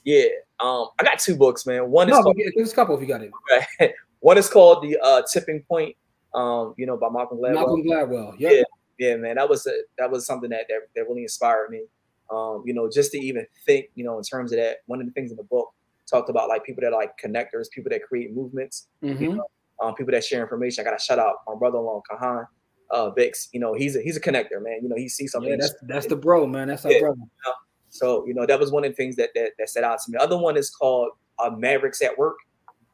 Yeah, 0.04 0.26
um, 0.60 0.88
I 0.98 1.04
got 1.04 1.18
two 1.18 1.36
books, 1.36 1.66
man. 1.66 1.90
One 1.90 2.08
is 2.08 2.16
no, 2.16 2.22
called, 2.22 2.40
there's 2.54 2.72
a 2.72 2.74
couple 2.74 2.94
if 2.94 3.00
you 3.00 3.08
got 3.08 3.22
it. 3.22 3.94
One 4.20 4.38
is 4.38 4.48
called 4.48 4.82
the 4.82 4.98
uh, 5.02 5.22
Tipping 5.30 5.62
Point, 5.62 5.94
um, 6.34 6.74
you 6.76 6.86
know, 6.86 6.96
by 6.96 7.08
Malcolm 7.10 7.38
Gladwell. 7.38 7.54
Malcolm 7.54 7.82
Gladwell, 7.84 8.34
yep. 8.40 8.52
yeah, 8.52 8.62
yeah, 8.98 9.16
man. 9.16 9.36
That 9.36 9.48
was 9.48 9.66
a, 9.66 9.72
that 9.98 10.10
was 10.10 10.26
something 10.26 10.50
that, 10.50 10.66
that 10.68 10.80
that 10.94 11.08
really 11.08 11.22
inspired 11.22 11.70
me. 11.70 11.82
Um, 12.30 12.62
you 12.64 12.74
know, 12.74 12.90
just 12.90 13.12
to 13.12 13.18
even 13.18 13.46
think, 13.66 13.90
you 13.94 14.04
know, 14.04 14.18
in 14.18 14.24
terms 14.24 14.52
of 14.52 14.58
that. 14.58 14.78
One 14.86 15.00
of 15.00 15.06
the 15.06 15.12
things 15.12 15.30
in 15.30 15.36
the 15.36 15.44
book 15.44 15.72
talked 16.10 16.30
about 16.30 16.48
like 16.48 16.64
people 16.64 16.80
that 16.80 16.92
are 16.92 16.98
like 16.98 17.12
connectors, 17.22 17.70
people 17.70 17.90
that 17.90 18.02
create 18.02 18.34
movements, 18.34 18.88
mm-hmm. 19.02 19.22
you 19.22 19.34
know, 19.34 19.44
um, 19.80 19.94
people 19.94 20.12
that 20.12 20.24
share 20.24 20.42
information. 20.42 20.84
I 20.84 20.90
got 20.90 20.98
to 20.98 21.04
shout 21.04 21.18
out 21.18 21.36
my 21.46 21.54
brother-in-law 21.54 22.02
Kahan 22.10 22.46
uh, 22.90 23.10
Vix. 23.10 23.48
You 23.52 23.60
know, 23.60 23.74
he's 23.74 23.96
a 23.96 24.00
he's 24.00 24.16
a 24.16 24.20
connector, 24.20 24.62
man. 24.62 24.80
You 24.82 24.88
know, 24.88 24.96
he 24.96 25.08
sees 25.08 25.32
something. 25.32 25.50
Yeah, 25.50 25.58
that's 25.60 25.74
that's 25.82 26.06
the 26.06 26.16
bro, 26.16 26.46
man. 26.46 26.68
That's 26.68 26.84
our 26.84 26.92
yeah, 26.92 27.00
brother. 27.00 27.18
You 27.18 27.26
know, 27.44 27.52
so, 27.90 28.26
you 28.26 28.34
know, 28.34 28.46
that 28.46 28.58
was 28.58 28.70
one 28.70 28.84
of 28.84 28.90
the 28.90 28.96
things 28.96 29.16
that 29.16 29.30
that, 29.34 29.52
that 29.58 29.70
set 29.70 29.84
out 29.84 29.98
to 30.00 30.10
me. 30.10 30.18
The 30.18 30.24
other 30.24 30.38
one 30.38 30.56
is 30.56 30.70
called 30.70 31.10
uh, 31.38 31.50
Mavericks 31.50 32.02
at 32.02 32.16
Work. 32.16 32.36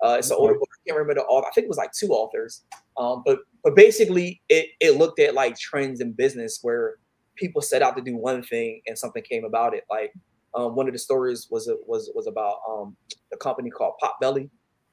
Uh, 0.02 0.16
it's 0.18 0.30
an 0.30 0.36
older 0.38 0.54
book. 0.54 0.68
I 0.72 0.78
can't 0.86 0.98
remember 0.98 1.20
the 1.20 1.26
author. 1.26 1.46
I 1.46 1.50
think 1.52 1.64
it 1.64 1.68
was 1.68 1.76
like 1.76 1.92
two 1.92 2.08
authors. 2.08 2.62
Um, 2.96 3.22
but 3.24 3.38
but 3.62 3.76
basically, 3.76 4.42
it 4.48 4.70
it 4.80 4.96
looked 4.96 5.20
at 5.20 5.34
like 5.34 5.56
trends 5.58 6.00
in 6.00 6.12
business 6.12 6.58
where 6.62 6.96
people 7.36 7.62
set 7.62 7.82
out 7.82 7.96
to 7.96 8.02
do 8.02 8.16
one 8.16 8.42
thing 8.42 8.82
and 8.86 8.98
something 8.98 9.22
came 9.22 9.44
about 9.44 9.74
it. 9.74 9.84
Like 9.88 10.12
um, 10.54 10.74
one 10.74 10.88
of 10.88 10.92
the 10.92 10.98
stories 10.98 11.48
was 11.50 11.70
was 11.86 12.10
was 12.14 12.26
about 12.26 12.56
um, 12.68 12.96
a 13.32 13.36
company 13.36 13.70
called 13.70 13.94
Potbelly. 14.02 14.50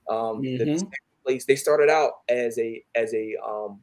Um, 0.10 0.42
mm-hmm. 0.42 0.58
the 0.58 0.88
place 1.26 1.46
they 1.46 1.56
started 1.56 1.90
out 1.90 2.14
as 2.30 2.58
a 2.60 2.84
as 2.96 3.14
a 3.14 3.36
um, 3.46 3.80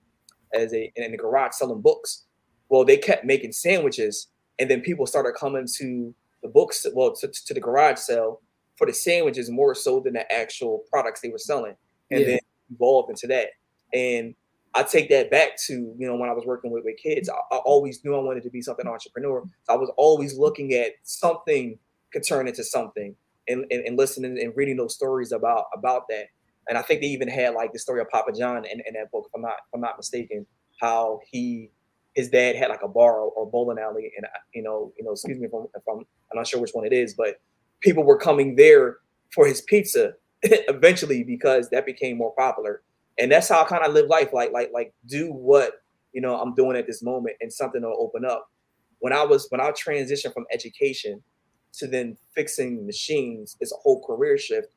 as 0.54 0.72
a 0.74 0.92
in 0.96 1.10
the 1.10 1.18
garage 1.18 1.52
selling 1.54 1.80
books. 1.80 2.24
Well, 2.68 2.84
they 2.84 2.96
kept 2.96 3.24
making 3.24 3.52
sandwiches 3.52 4.28
and 4.58 4.70
then 4.70 4.80
people 4.80 5.06
started 5.06 5.34
coming 5.38 5.66
to 5.76 6.14
the 6.42 6.48
books, 6.48 6.86
well, 6.94 7.14
to, 7.14 7.28
to 7.28 7.54
the 7.54 7.60
garage 7.60 7.98
sale 7.98 8.40
for 8.76 8.86
the 8.86 8.92
sandwiches 8.92 9.50
more 9.50 9.74
so 9.74 10.00
than 10.00 10.14
the 10.14 10.30
actual 10.32 10.84
products 10.90 11.20
they 11.20 11.28
were 11.28 11.38
selling, 11.38 11.74
and 12.10 12.20
yeah. 12.20 12.26
then 12.26 12.38
evolved 12.74 13.10
into 13.10 13.26
that. 13.26 13.48
And 13.92 14.34
I 14.74 14.82
take 14.82 15.08
that 15.08 15.30
back 15.30 15.56
to 15.66 15.72
you 15.72 16.06
know 16.06 16.16
when 16.16 16.28
I 16.28 16.34
was 16.34 16.44
working 16.44 16.70
with, 16.70 16.84
with 16.84 16.96
kids, 16.98 17.28
I, 17.28 17.54
I 17.54 17.58
always 17.58 18.04
knew 18.04 18.14
I 18.14 18.20
wanted 18.20 18.42
to 18.44 18.50
be 18.50 18.60
something 18.60 18.86
entrepreneur. 18.86 19.42
So 19.64 19.72
I 19.72 19.76
was 19.76 19.90
always 19.96 20.38
looking 20.38 20.74
at 20.74 20.92
something 21.02 21.78
could 22.12 22.26
turn 22.26 22.46
into 22.48 22.62
something, 22.62 23.14
and, 23.48 23.64
and, 23.70 23.86
and 23.86 23.98
listening 23.98 24.38
and 24.40 24.52
reading 24.56 24.76
those 24.76 24.94
stories 24.94 25.32
about 25.32 25.66
about 25.74 26.08
that. 26.08 26.26
And 26.68 26.76
I 26.76 26.82
think 26.82 27.00
they 27.00 27.06
even 27.08 27.28
had 27.28 27.54
like 27.54 27.72
the 27.72 27.78
story 27.78 28.00
of 28.00 28.08
Papa 28.08 28.32
John 28.32 28.64
in, 28.64 28.82
in 28.86 28.94
that 28.94 29.10
book, 29.10 29.26
if 29.28 29.34
I'm 29.34 29.42
not 29.42 29.54
if 29.54 29.74
I'm 29.74 29.80
not 29.80 29.96
mistaken, 29.96 30.46
how 30.80 31.20
he 31.30 31.70
his 32.16 32.30
dad 32.30 32.56
had 32.56 32.70
like 32.70 32.82
a 32.82 32.88
bar 32.88 33.20
or, 33.20 33.46
bowling 33.48 33.78
alley, 33.78 34.10
and 34.16 34.24
uh, 34.24 34.38
you 34.54 34.62
know, 34.62 34.92
you 34.98 35.04
know, 35.04 35.12
excuse 35.12 35.38
me 35.38 35.46
if 35.46 35.52
I'm, 35.52 35.66
if 35.74 35.82
I'm, 35.88 35.98
I'm 35.98 36.36
not 36.36 36.46
sure 36.46 36.60
which 36.60 36.72
one 36.72 36.86
it 36.86 36.92
is, 36.92 37.12
but 37.14 37.40
people 37.80 38.02
were 38.04 38.18
coming 38.18 38.56
there 38.56 38.96
for 39.34 39.46
his 39.46 39.60
pizza 39.60 40.14
eventually 40.42 41.22
because 41.22 41.68
that 41.70 41.84
became 41.84 42.16
more 42.16 42.34
popular. 42.34 42.82
and 43.18 43.30
that's 43.30 43.48
how 43.50 43.62
I 43.62 43.64
kind 43.64 43.84
of 43.84 43.92
live 43.92 44.08
life. 44.08 44.30
Like 44.32 44.50
like 44.50 44.70
like 44.72 44.94
do 45.06 45.30
what 45.30 45.82
you 46.12 46.22
know 46.22 46.40
I'm 46.40 46.54
doing 46.54 46.76
at 46.76 46.86
this 46.86 47.02
moment, 47.02 47.36
and 47.42 47.52
something 47.52 47.82
will 47.82 47.96
open 48.00 48.24
up. 48.24 48.50
When 49.00 49.12
I 49.12 49.22
was 49.22 49.46
when 49.50 49.60
I 49.60 49.70
transitioned 49.72 50.32
from 50.32 50.46
education 50.50 51.22
to 51.74 51.86
then 51.86 52.16
fixing 52.34 52.86
machines, 52.86 53.58
it's 53.60 53.72
a 53.72 53.76
whole 53.76 54.02
career 54.06 54.38
shift, 54.38 54.68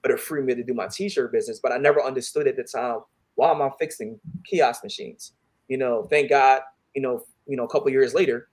but 0.00 0.12
it 0.12 0.20
freed 0.20 0.44
me 0.44 0.54
to 0.54 0.62
do 0.62 0.74
my 0.74 0.86
t-shirt 0.86 1.32
business. 1.32 1.58
But 1.60 1.72
I 1.72 1.78
never 1.78 2.00
understood 2.00 2.46
at 2.46 2.56
the 2.56 2.62
time 2.62 3.00
why 3.34 3.50
am 3.50 3.62
I 3.62 3.70
fixing 3.80 4.20
kiosk 4.48 4.84
machines? 4.84 5.32
You 5.66 5.78
know, 5.78 6.04
thank 6.04 6.30
God, 6.30 6.60
you 6.94 7.02
know, 7.02 7.24
you 7.46 7.56
know, 7.56 7.64
a 7.64 7.68
couple 7.68 7.90
years 7.90 8.14
later, 8.14 8.48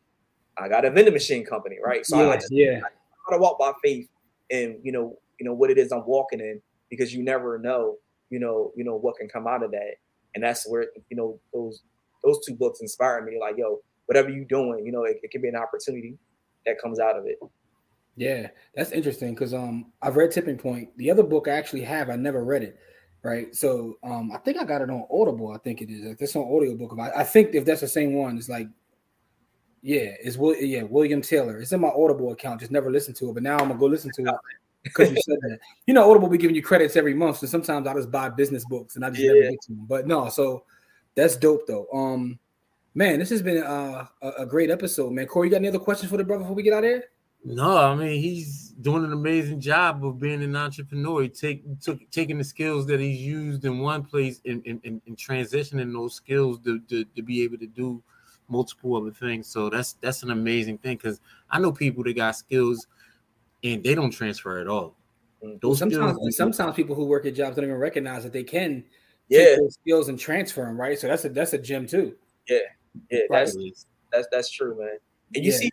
I 0.57 0.67
got 0.67 0.85
a 0.85 0.91
vending 0.91 1.13
machine 1.13 1.45
company, 1.45 1.77
right? 1.83 2.05
So 2.05 2.17
yes, 2.17 2.43
I, 2.43 2.47
yeah, 2.51 2.79
I 2.83 3.33
to 3.33 3.39
walk 3.39 3.59
by 3.59 3.73
faith 3.83 4.07
and 4.49 4.77
you 4.83 4.91
know, 4.91 5.17
you 5.39 5.45
know 5.45 5.53
what 5.53 5.71
it 5.71 5.77
is 5.77 5.91
I'm 5.91 6.05
walking 6.05 6.39
in 6.39 6.61
because 6.89 7.13
you 7.13 7.23
never 7.23 7.57
know, 7.57 7.97
you 8.29 8.39
know, 8.39 8.71
you 8.75 8.83
know 8.83 8.95
what 8.95 9.17
can 9.17 9.29
come 9.29 9.47
out 9.47 9.63
of 9.63 9.71
that. 9.71 9.95
And 10.35 10.43
that's 10.43 10.67
where 10.67 10.87
you 11.09 11.17
know 11.17 11.39
those 11.53 11.81
those 12.23 12.39
two 12.45 12.55
books 12.55 12.81
inspired 12.81 13.25
me. 13.25 13.37
Like, 13.39 13.55
yo, 13.57 13.79
whatever 14.05 14.29
you're 14.29 14.45
doing, 14.45 14.85
you 14.85 14.91
know, 14.91 15.03
it, 15.03 15.19
it 15.23 15.31
can 15.31 15.41
be 15.41 15.47
an 15.47 15.55
opportunity 15.55 16.17
that 16.65 16.79
comes 16.81 16.99
out 16.99 17.17
of 17.17 17.25
it. 17.25 17.39
Yeah, 18.15 18.47
that's 18.75 18.91
interesting 18.91 19.33
because 19.33 19.53
um 19.53 19.91
I've 20.01 20.15
read 20.15 20.31
Tipping 20.31 20.57
Point. 20.57 20.89
The 20.97 21.09
other 21.09 21.23
book 21.23 21.47
I 21.47 21.51
actually 21.51 21.83
have, 21.83 22.09
I 22.09 22.15
never 22.15 22.43
read 22.43 22.63
it. 22.63 22.77
Right. 23.23 23.55
So 23.55 23.97
um 24.03 24.31
I 24.31 24.37
think 24.37 24.57
I 24.57 24.63
got 24.63 24.81
it 24.81 24.89
on 24.89 25.05
Audible. 25.11 25.51
I 25.51 25.57
think 25.59 25.81
it 25.81 25.89
is. 25.89 26.01
Like 26.01 26.17
this 26.17 26.35
on 26.35 26.43
audiobook. 26.43 26.97
I, 26.99 27.21
I 27.21 27.23
think 27.23 27.53
if 27.53 27.65
that's 27.65 27.81
the 27.81 27.87
same 27.87 28.13
one, 28.13 28.37
it's 28.37 28.49
like 28.49 28.67
yeah, 29.83 30.13
it's 30.21 30.37
yeah, 30.61 30.83
William 30.83 31.21
Taylor. 31.21 31.59
It's 31.59 31.71
in 31.71 31.81
my 31.81 31.89
Audible 31.89 32.31
account. 32.31 32.59
Just 32.59 32.71
never 32.71 32.91
listened 32.91 33.15
to 33.17 33.29
it, 33.29 33.33
but 33.33 33.43
now 33.43 33.57
I'm 33.57 33.67
gonna 33.67 33.79
go 33.79 33.87
listen 33.87 34.11
to 34.15 34.21
it 34.23 34.35
because 34.83 35.11
you 35.11 35.17
said 35.21 35.37
that. 35.41 35.59
You 35.87 35.93
know, 35.93 36.09
Audible 36.09 36.29
be 36.29 36.37
giving 36.37 36.55
you 36.55 36.61
credits 36.61 36.95
every 36.95 37.15
month, 37.15 37.37
so 37.37 37.47
sometimes 37.47 37.87
I 37.87 37.93
just 37.93 38.11
buy 38.11 38.29
business 38.29 38.63
books 38.65 38.95
and 38.95 39.03
I 39.03 39.09
just 39.09 39.21
yeah. 39.21 39.33
never 39.33 39.49
get 39.51 39.61
to 39.61 39.73
them. 39.73 39.85
But 39.87 40.07
no, 40.07 40.29
so 40.29 40.65
that's 41.15 41.35
dope 41.35 41.65
though. 41.65 41.87
Um, 41.91 42.39
man, 42.93 43.19
this 43.19 43.29
has 43.31 43.41
been 43.41 43.63
uh, 43.63 44.05
a, 44.21 44.29
a 44.39 44.45
great 44.45 44.69
episode, 44.69 45.13
man. 45.13 45.25
Corey, 45.25 45.47
you 45.47 45.51
got 45.51 45.57
any 45.57 45.67
other 45.67 45.79
questions 45.79 46.11
for 46.11 46.17
the 46.17 46.23
brother 46.23 46.43
before 46.43 46.55
we 46.55 46.63
get 46.63 46.73
out 46.73 46.81
there? 46.81 47.05
No, 47.43 47.77
I 47.77 47.95
mean 47.95 48.21
he's 48.21 48.69
doing 48.81 49.03
an 49.03 49.13
amazing 49.13 49.59
job 49.59 50.05
of 50.05 50.19
being 50.19 50.43
an 50.43 50.55
entrepreneur. 50.55 51.23
He 51.23 51.29
take 51.29 51.79
took 51.81 51.99
taking 52.11 52.37
the 52.37 52.43
skills 52.43 52.85
that 52.87 52.99
he's 52.99 53.19
used 53.19 53.65
in 53.65 53.79
one 53.79 54.03
place 54.03 54.41
and, 54.45 54.61
and, 54.65 54.81
and 54.83 55.17
transitioning 55.17 55.91
those 55.91 56.15
skills 56.15 56.59
to, 56.65 56.79
to, 56.81 57.03
to 57.03 57.21
be 57.21 57.43
able 57.43 57.57
to 57.57 57.67
do 57.67 58.03
multiple 58.47 58.95
other 58.95 59.11
things. 59.11 59.47
So 59.47 59.69
that's 59.69 59.93
that's 59.93 60.23
an 60.23 60.29
amazing 60.31 60.77
thing 60.79 60.97
because 60.97 61.19
I 61.49 61.59
know 61.59 61.71
people 61.71 62.03
that 62.03 62.15
got 62.15 62.35
skills 62.35 62.85
and 63.63 63.83
they 63.83 63.95
don't 63.95 64.11
transfer 64.11 64.59
at 64.59 64.67
all. 64.67 64.95
Mm. 65.43 65.59
Those 65.61 65.79
sometimes 65.79 66.15
skills, 66.15 66.37
sometimes 66.37 66.75
people 66.75 66.95
who 66.95 67.05
work 67.05 67.25
at 67.25 67.35
jobs 67.35 67.55
don't 67.55 67.65
even 67.65 67.77
recognize 67.77 68.23
that 68.23 68.33
they 68.33 68.43
can 68.43 68.83
yeah 69.29 69.55
skills 69.69 70.09
and 70.09 70.19
transfer 70.19 70.65
them, 70.65 70.79
right? 70.79 70.99
So 70.99 71.07
that's 71.07 71.25
a 71.25 71.29
that's 71.29 71.53
a 71.53 71.57
gem 71.57 71.87
too. 71.87 72.15
Yeah, 72.47 72.59
yeah, 73.09 73.21
that's 73.29 73.57
that's 74.11 74.27
that's 74.31 74.51
true, 74.51 74.77
man. 74.77 74.97
And 75.33 75.45
you 75.45 75.51
yeah. 75.51 75.57
see, 75.57 75.71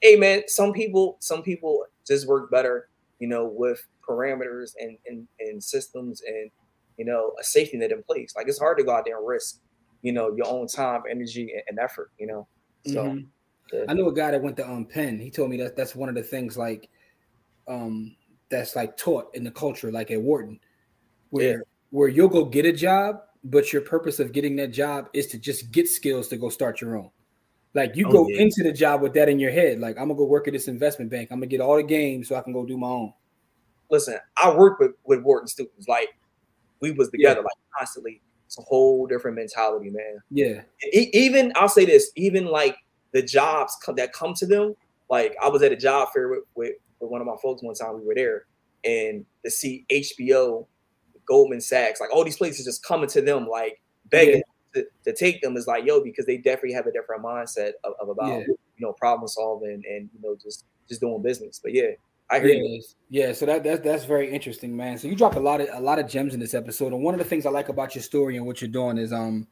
hey 0.00 0.16
man, 0.16 0.42
some 0.46 0.72
people 0.72 1.16
some 1.20 1.42
people 1.42 1.84
just 2.06 2.26
work 2.26 2.50
better, 2.50 2.88
you 3.18 3.28
know, 3.28 3.46
with 3.46 3.84
parameters 4.08 4.72
and 4.80 4.96
and, 5.06 5.26
and 5.40 5.62
systems 5.62 6.22
and 6.26 6.50
you 6.96 7.04
know 7.04 7.32
a 7.40 7.44
safety 7.44 7.76
net 7.76 7.92
in 7.92 8.02
place. 8.02 8.34
Like 8.36 8.48
it's 8.48 8.58
hard 8.58 8.78
to 8.78 8.84
go 8.84 8.92
out 8.92 9.04
there 9.04 9.18
and 9.18 9.26
risk 9.26 9.60
you 10.02 10.12
know 10.12 10.34
your 10.36 10.46
own 10.46 10.66
time, 10.66 11.02
energy, 11.10 11.52
and 11.68 11.78
effort. 11.78 12.10
You 12.18 12.26
know, 12.26 12.48
so. 12.86 13.04
Mm-hmm. 13.04 13.26
Yeah. 13.70 13.84
I 13.86 13.92
knew 13.92 14.08
a 14.08 14.14
guy 14.14 14.30
that 14.30 14.42
went 14.42 14.56
to 14.56 14.66
um 14.66 14.86
Penn. 14.86 15.18
He 15.18 15.30
told 15.30 15.50
me 15.50 15.58
that 15.58 15.76
that's 15.76 15.94
one 15.94 16.08
of 16.08 16.14
the 16.14 16.22
things 16.22 16.56
like, 16.56 16.88
um, 17.66 18.16
that's 18.48 18.74
like 18.74 18.96
taught 18.96 19.34
in 19.34 19.44
the 19.44 19.50
culture, 19.50 19.92
like 19.92 20.10
at 20.10 20.22
Wharton, 20.22 20.58
where 21.28 21.58
yeah. 21.58 21.64
where 21.90 22.08
you'll 22.08 22.30
go 22.30 22.46
get 22.46 22.64
a 22.64 22.72
job, 22.72 23.20
but 23.44 23.70
your 23.70 23.82
purpose 23.82 24.20
of 24.20 24.32
getting 24.32 24.56
that 24.56 24.68
job 24.68 25.10
is 25.12 25.26
to 25.26 25.38
just 25.38 25.70
get 25.70 25.86
skills 25.86 26.28
to 26.28 26.38
go 26.38 26.48
start 26.48 26.80
your 26.80 26.96
own. 26.96 27.10
Like 27.74 27.96
you 27.96 28.08
oh, 28.08 28.12
go 28.12 28.28
yeah. 28.28 28.42
into 28.42 28.62
the 28.62 28.72
job 28.72 29.02
with 29.02 29.14
that 29.14 29.28
in 29.28 29.38
your 29.38 29.50
head. 29.50 29.78
Like 29.78 29.96
I'm 29.96 30.08
gonna 30.08 30.14
go 30.14 30.24
work 30.24 30.48
at 30.48 30.54
this 30.54 30.68
investment 30.68 31.10
bank. 31.10 31.28
I'm 31.30 31.38
gonna 31.38 31.46
get 31.46 31.60
all 31.60 31.76
the 31.76 31.82
games 31.82 32.28
so 32.28 32.36
I 32.36 32.40
can 32.40 32.52
go 32.52 32.64
do 32.64 32.78
my 32.78 32.88
own. 32.88 33.12
Listen, 33.90 34.18
I 34.42 34.54
work 34.54 34.78
with 34.80 34.92
with 35.04 35.22
Wharton 35.22 35.48
students. 35.48 35.86
Like 35.86 36.08
we 36.80 36.92
was 36.92 37.10
together, 37.10 37.40
yeah. 37.40 37.44
like 37.44 37.78
constantly. 37.78 38.20
It's 38.46 38.58
a 38.58 38.62
whole 38.62 39.06
different 39.06 39.36
mentality, 39.36 39.90
man. 39.90 40.20
Yeah. 40.30 40.62
even 40.92 41.52
I'll 41.54 41.68
say 41.68 41.84
this, 41.84 42.10
even 42.16 42.46
like 42.46 42.76
the 43.12 43.20
jobs 43.20 43.76
that 43.96 44.12
come 44.14 44.32
to 44.34 44.46
them. 44.46 44.74
Like 45.10 45.36
I 45.42 45.48
was 45.48 45.62
at 45.62 45.70
a 45.70 45.76
job 45.76 46.08
fair 46.14 46.28
with, 46.28 46.44
with, 46.54 46.74
with 46.98 47.10
one 47.10 47.20
of 47.20 47.26
my 47.26 47.36
folks 47.42 47.62
one 47.62 47.74
time. 47.74 48.00
We 48.00 48.06
were 48.06 48.14
there, 48.14 48.44
and 48.84 49.26
to 49.44 49.50
see 49.50 49.84
HBO, 49.90 50.66
Goldman 51.26 51.60
Sachs, 51.60 52.00
like 52.00 52.12
all 52.12 52.24
these 52.24 52.36
places 52.36 52.64
just 52.64 52.82
coming 52.82 53.08
to 53.10 53.20
them, 53.20 53.46
like 53.46 53.80
begging 54.10 54.36
yeah. 54.36 54.42
To, 54.74 54.86
to 55.04 55.12
take 55.14 55.40
them 55.42 55.56
is 55.56 55.66
like 55.66 55.84
yo, 55.84 56.02
because 56.02 56.26
they 56.26 56.36
definitely 56.36 56.72
have 56.72 56.86
a 56.86 56.92
different 56.92 57.22
mindset 57.22 57.72
of, 57.84 57.94
of 58.00 58.08
about 58.08 58.40
yeah. 58.40 58.46
you 58.46 58.56
know 58.80 58.92
problem 58.92 59.28
solving 59.28 59.82
and 59.88 60.08
you 60.12 60.20
know 60.22 60.36
just 60.42 60.64
just 60.88 61.00
doing 61.00 61.22
business. 61.22 61.60
But 61.62 61.74
yeah, 61.74 61.90
I 62.30 62.40
hear 62.40 62.54
yeah. 62.54 62.80
Yeah, 63.10 63.32
so 63.32 63.46
that 63.46 63.64
that's 63.64 63.80
that's 63.82 64.04
very 64.04 64.30
interesting, 64.30 64.76
man. 64.76 64.98
So 64.98 65.08
you 65.08 65.16
dropped 65.16 65.36
a 65.36 65.40
lot 65.40 65.60
of 65.60 65.68
a 65.72 65.80
lot 65.80 65.98
of 65.98 66.08
gems 66.08 66.34
in 66.34 66.40
this 66.40 66.54
episode, 66.54 66.92
and 66.92 67.02
one 67.02 67.14
of 67.14 67.18
the 67.18 67.24
things 67.24 67.46
I 67.46 67.50
like 67.50 67.68
about 67.68 67.94
your 67.94 68.02
story 68.02 68.36
and 68.36 68.46
what 68.46 68.60
you're 68.60 68.70
doing 68.70 68.98
is 68.98 69.12
um 69.12 69.46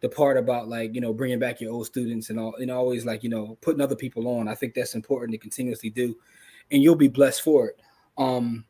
the 0.00 0.08
part 0.08 0.36
about 0.36 0.68
like 0.68 0.94
you 0.94 1.00
know 1.00 1.12
bringing 1.12 1.38
back 1.38 1.60
your 1.60 1.72
old 1.72 1.86
students 1.86 2.30
and 2.30 2.38
all 2.38 2.54
and 2.56 2.70
always 2.70 3.04
like 3.06 3.22
you 3.22 3.30
know 3.30 3.56
putting 3.62 3.80
other 3.80 3.96
people 3.96 4.28
on. 4.28 4.48
I 4.48 4.54
think 4.54 4.74
that's 4.74 4.94
important 4.94 5.32
to 5.32 5.38
continuously 5.38 5.90
do, 5.90 6.16
and 6.70 6.82
you'll 6.82 6.94
be 6.94 7.08
blessed 7.08 7.42
for 7.42 7.68
it. 7.68 7.80
Um, 8.18 8.64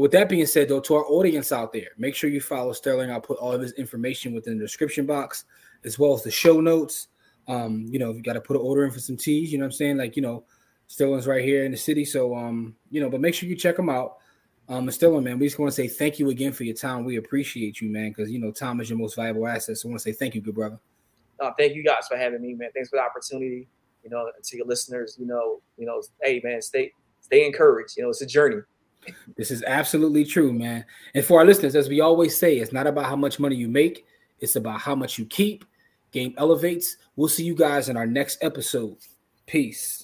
with 0.00 0.12
that 0.12 0.28
being 0.28 0.46
said, 0.46 0.68
though, 0.68 0.80
to 0.80 0.94
our 0.94 1.04
audience 1.04 1.52
out 1.52 1.72
there, 1.72 1.88
make 1.98 2.14
sure 2.14 2.30
you 2.30 2.40
follow 2.40 2.72
Sterling. 2.72 3.10
I'll 3.10 3.20
put 3.20 3.38
all 3.38 3.52
of 3.52 3.60
his 3.60 3.72
information 3.72 4.32
within 4.32 4.58
the 4.58 4.64
description 4.64 5.06
box 5.06 5.44
as 5.84 5.98
well 5.98 6.14
as 6.14 6.22
the 6.22 6.30
show 6.30 6.60
notes. 6.60 7.08
Um, 7.48 7.86
you 7.90 7.98
know, 7.98 8.12
you 8.12 8.22
got 8.22 8.34
to 8.34 8.40
put 8.40 8.56
an 8.56 8.62
order 8.62 8.84
in 8.84 8.90
for 8.90 9.00
some 9.00 9.16
tees. 9.16 9.52
You 9.52 9.58
know 9.58 9.64
what 9.64 9.72
I'm 9.72 9.72
saying? 9.72 9.96
Like 9.96 10.16
you 10.16 10.22
know 10.22 10.44
Sterling's 10.86 11.26
right 11.26 11.44
here 11.44 11.64
in 11.64 11.72
the 11.72 11.76
city. 11.76 12.04
So 12.04 12.34
um, 12.34 12.76
you 12.90 13.00
know, 13.00 13.10
but 13.10 13.20
make 13.20 13.34
sure 13.34 13.48
you 13.48 13.56
check 13.56 13.78
him 13.78 13.88
out. 13.88 14.16
Um, 14.68 14.84
and 14.84 14.94
Sterling, 14.94 15.24
man, 15.24 15.38
we 15.38 15.46
just 15.46 15.58
want 15.58 15.72
to 15.72 15.74
say 15.74 15.88
thank 15.88 16.18
you 16.18 16.30
again 16.30 16.52
for 16.52 16.64
your 16.64 16.76
time. 16.76 17.04
We 17.04 17.16
appreciate 17.16 17.80
you, 17.80 17.90
man, 17.90 18.10
because 18.10 18.30
you 18.30 18.38
know 18.38 18.52
time 18.52 18.80
is 18.80 18.88
your 18.88 18.98
most 18.98 19.16
valuable 19.16 19.46
asset. 19.46 19.78
So 19.78 19.88
I 19.88 19.90
want 19.90 20.00
to 20.00 20.04
say 20.04 20.12
thank 20.12 20.34
you, 20.34 20.40
good 20.40 20.54
brother. 20.54 20.78
Uh, 21.40 21.50
thank 21.58 21.74
you 21.74 21.82
guys 21.82 22.06
for 22.08 22.16
having 22.16 22.40
me, 22.40 22.54
man. 22.54 22.70
Thanks 22.72 22.90
for 22.90 22.96
the 22.96 23.02
opportunity. 23.02 23.66
You 24.04 24.10
know, 24.10 24.30
to 24.42 24.56
your 24.56 24.66
listeners, 24.66 25.16
you 25.18 25.26
know, 25.26 25.60
you 25.76 25.86
know, 25.86 26.02
hey 26.22 26.40
man, 26.44 26.62
stay 26.62 26.92
stay 27.20 27.44
encouraged. 27.44 27.96
You 27.96 28.04
know, 28.04 28.10
it's 28.10 28.22
a 28.22 28.26
journey. 28.26 28.62
This 29.36 29.50
is 29.50 29.62
absolutely 29.62 30.24
true, 30.24 30.52
man. 30.52 30.84
And 31.14 31.24
for 31.24 31.40
our 31.40 31.46
listeners, 31.46 31.74
as 31.74 31.88
we 31.88 32.00
always 32.00 32.36
say, 32.36 32.58
it's 32.58 32.72
not 32.72 32.86
about 32.86 33.06
how 33.06 33.16
much 33.16 33.40
money 33.40 33.56
you 33.56 33.68
make, 33.68 34.06
it's 34.40 34.56
about 34.56 34.80
how 34.80 34.94
much 34.94 35.18
you 35.18 35.26
keep. 35.26 35.64
Game 36.12 36.34
elevates. 36.38 36.96
We'll 37.14 37.28
see 37.28 37.44
you 37.44 37.54
guys 37.54 37.88
in 37.88 37.96
our 37.96 38.06
next 38.06 38.42
episode. 38.42 38.96
Peace. 39.46 39.99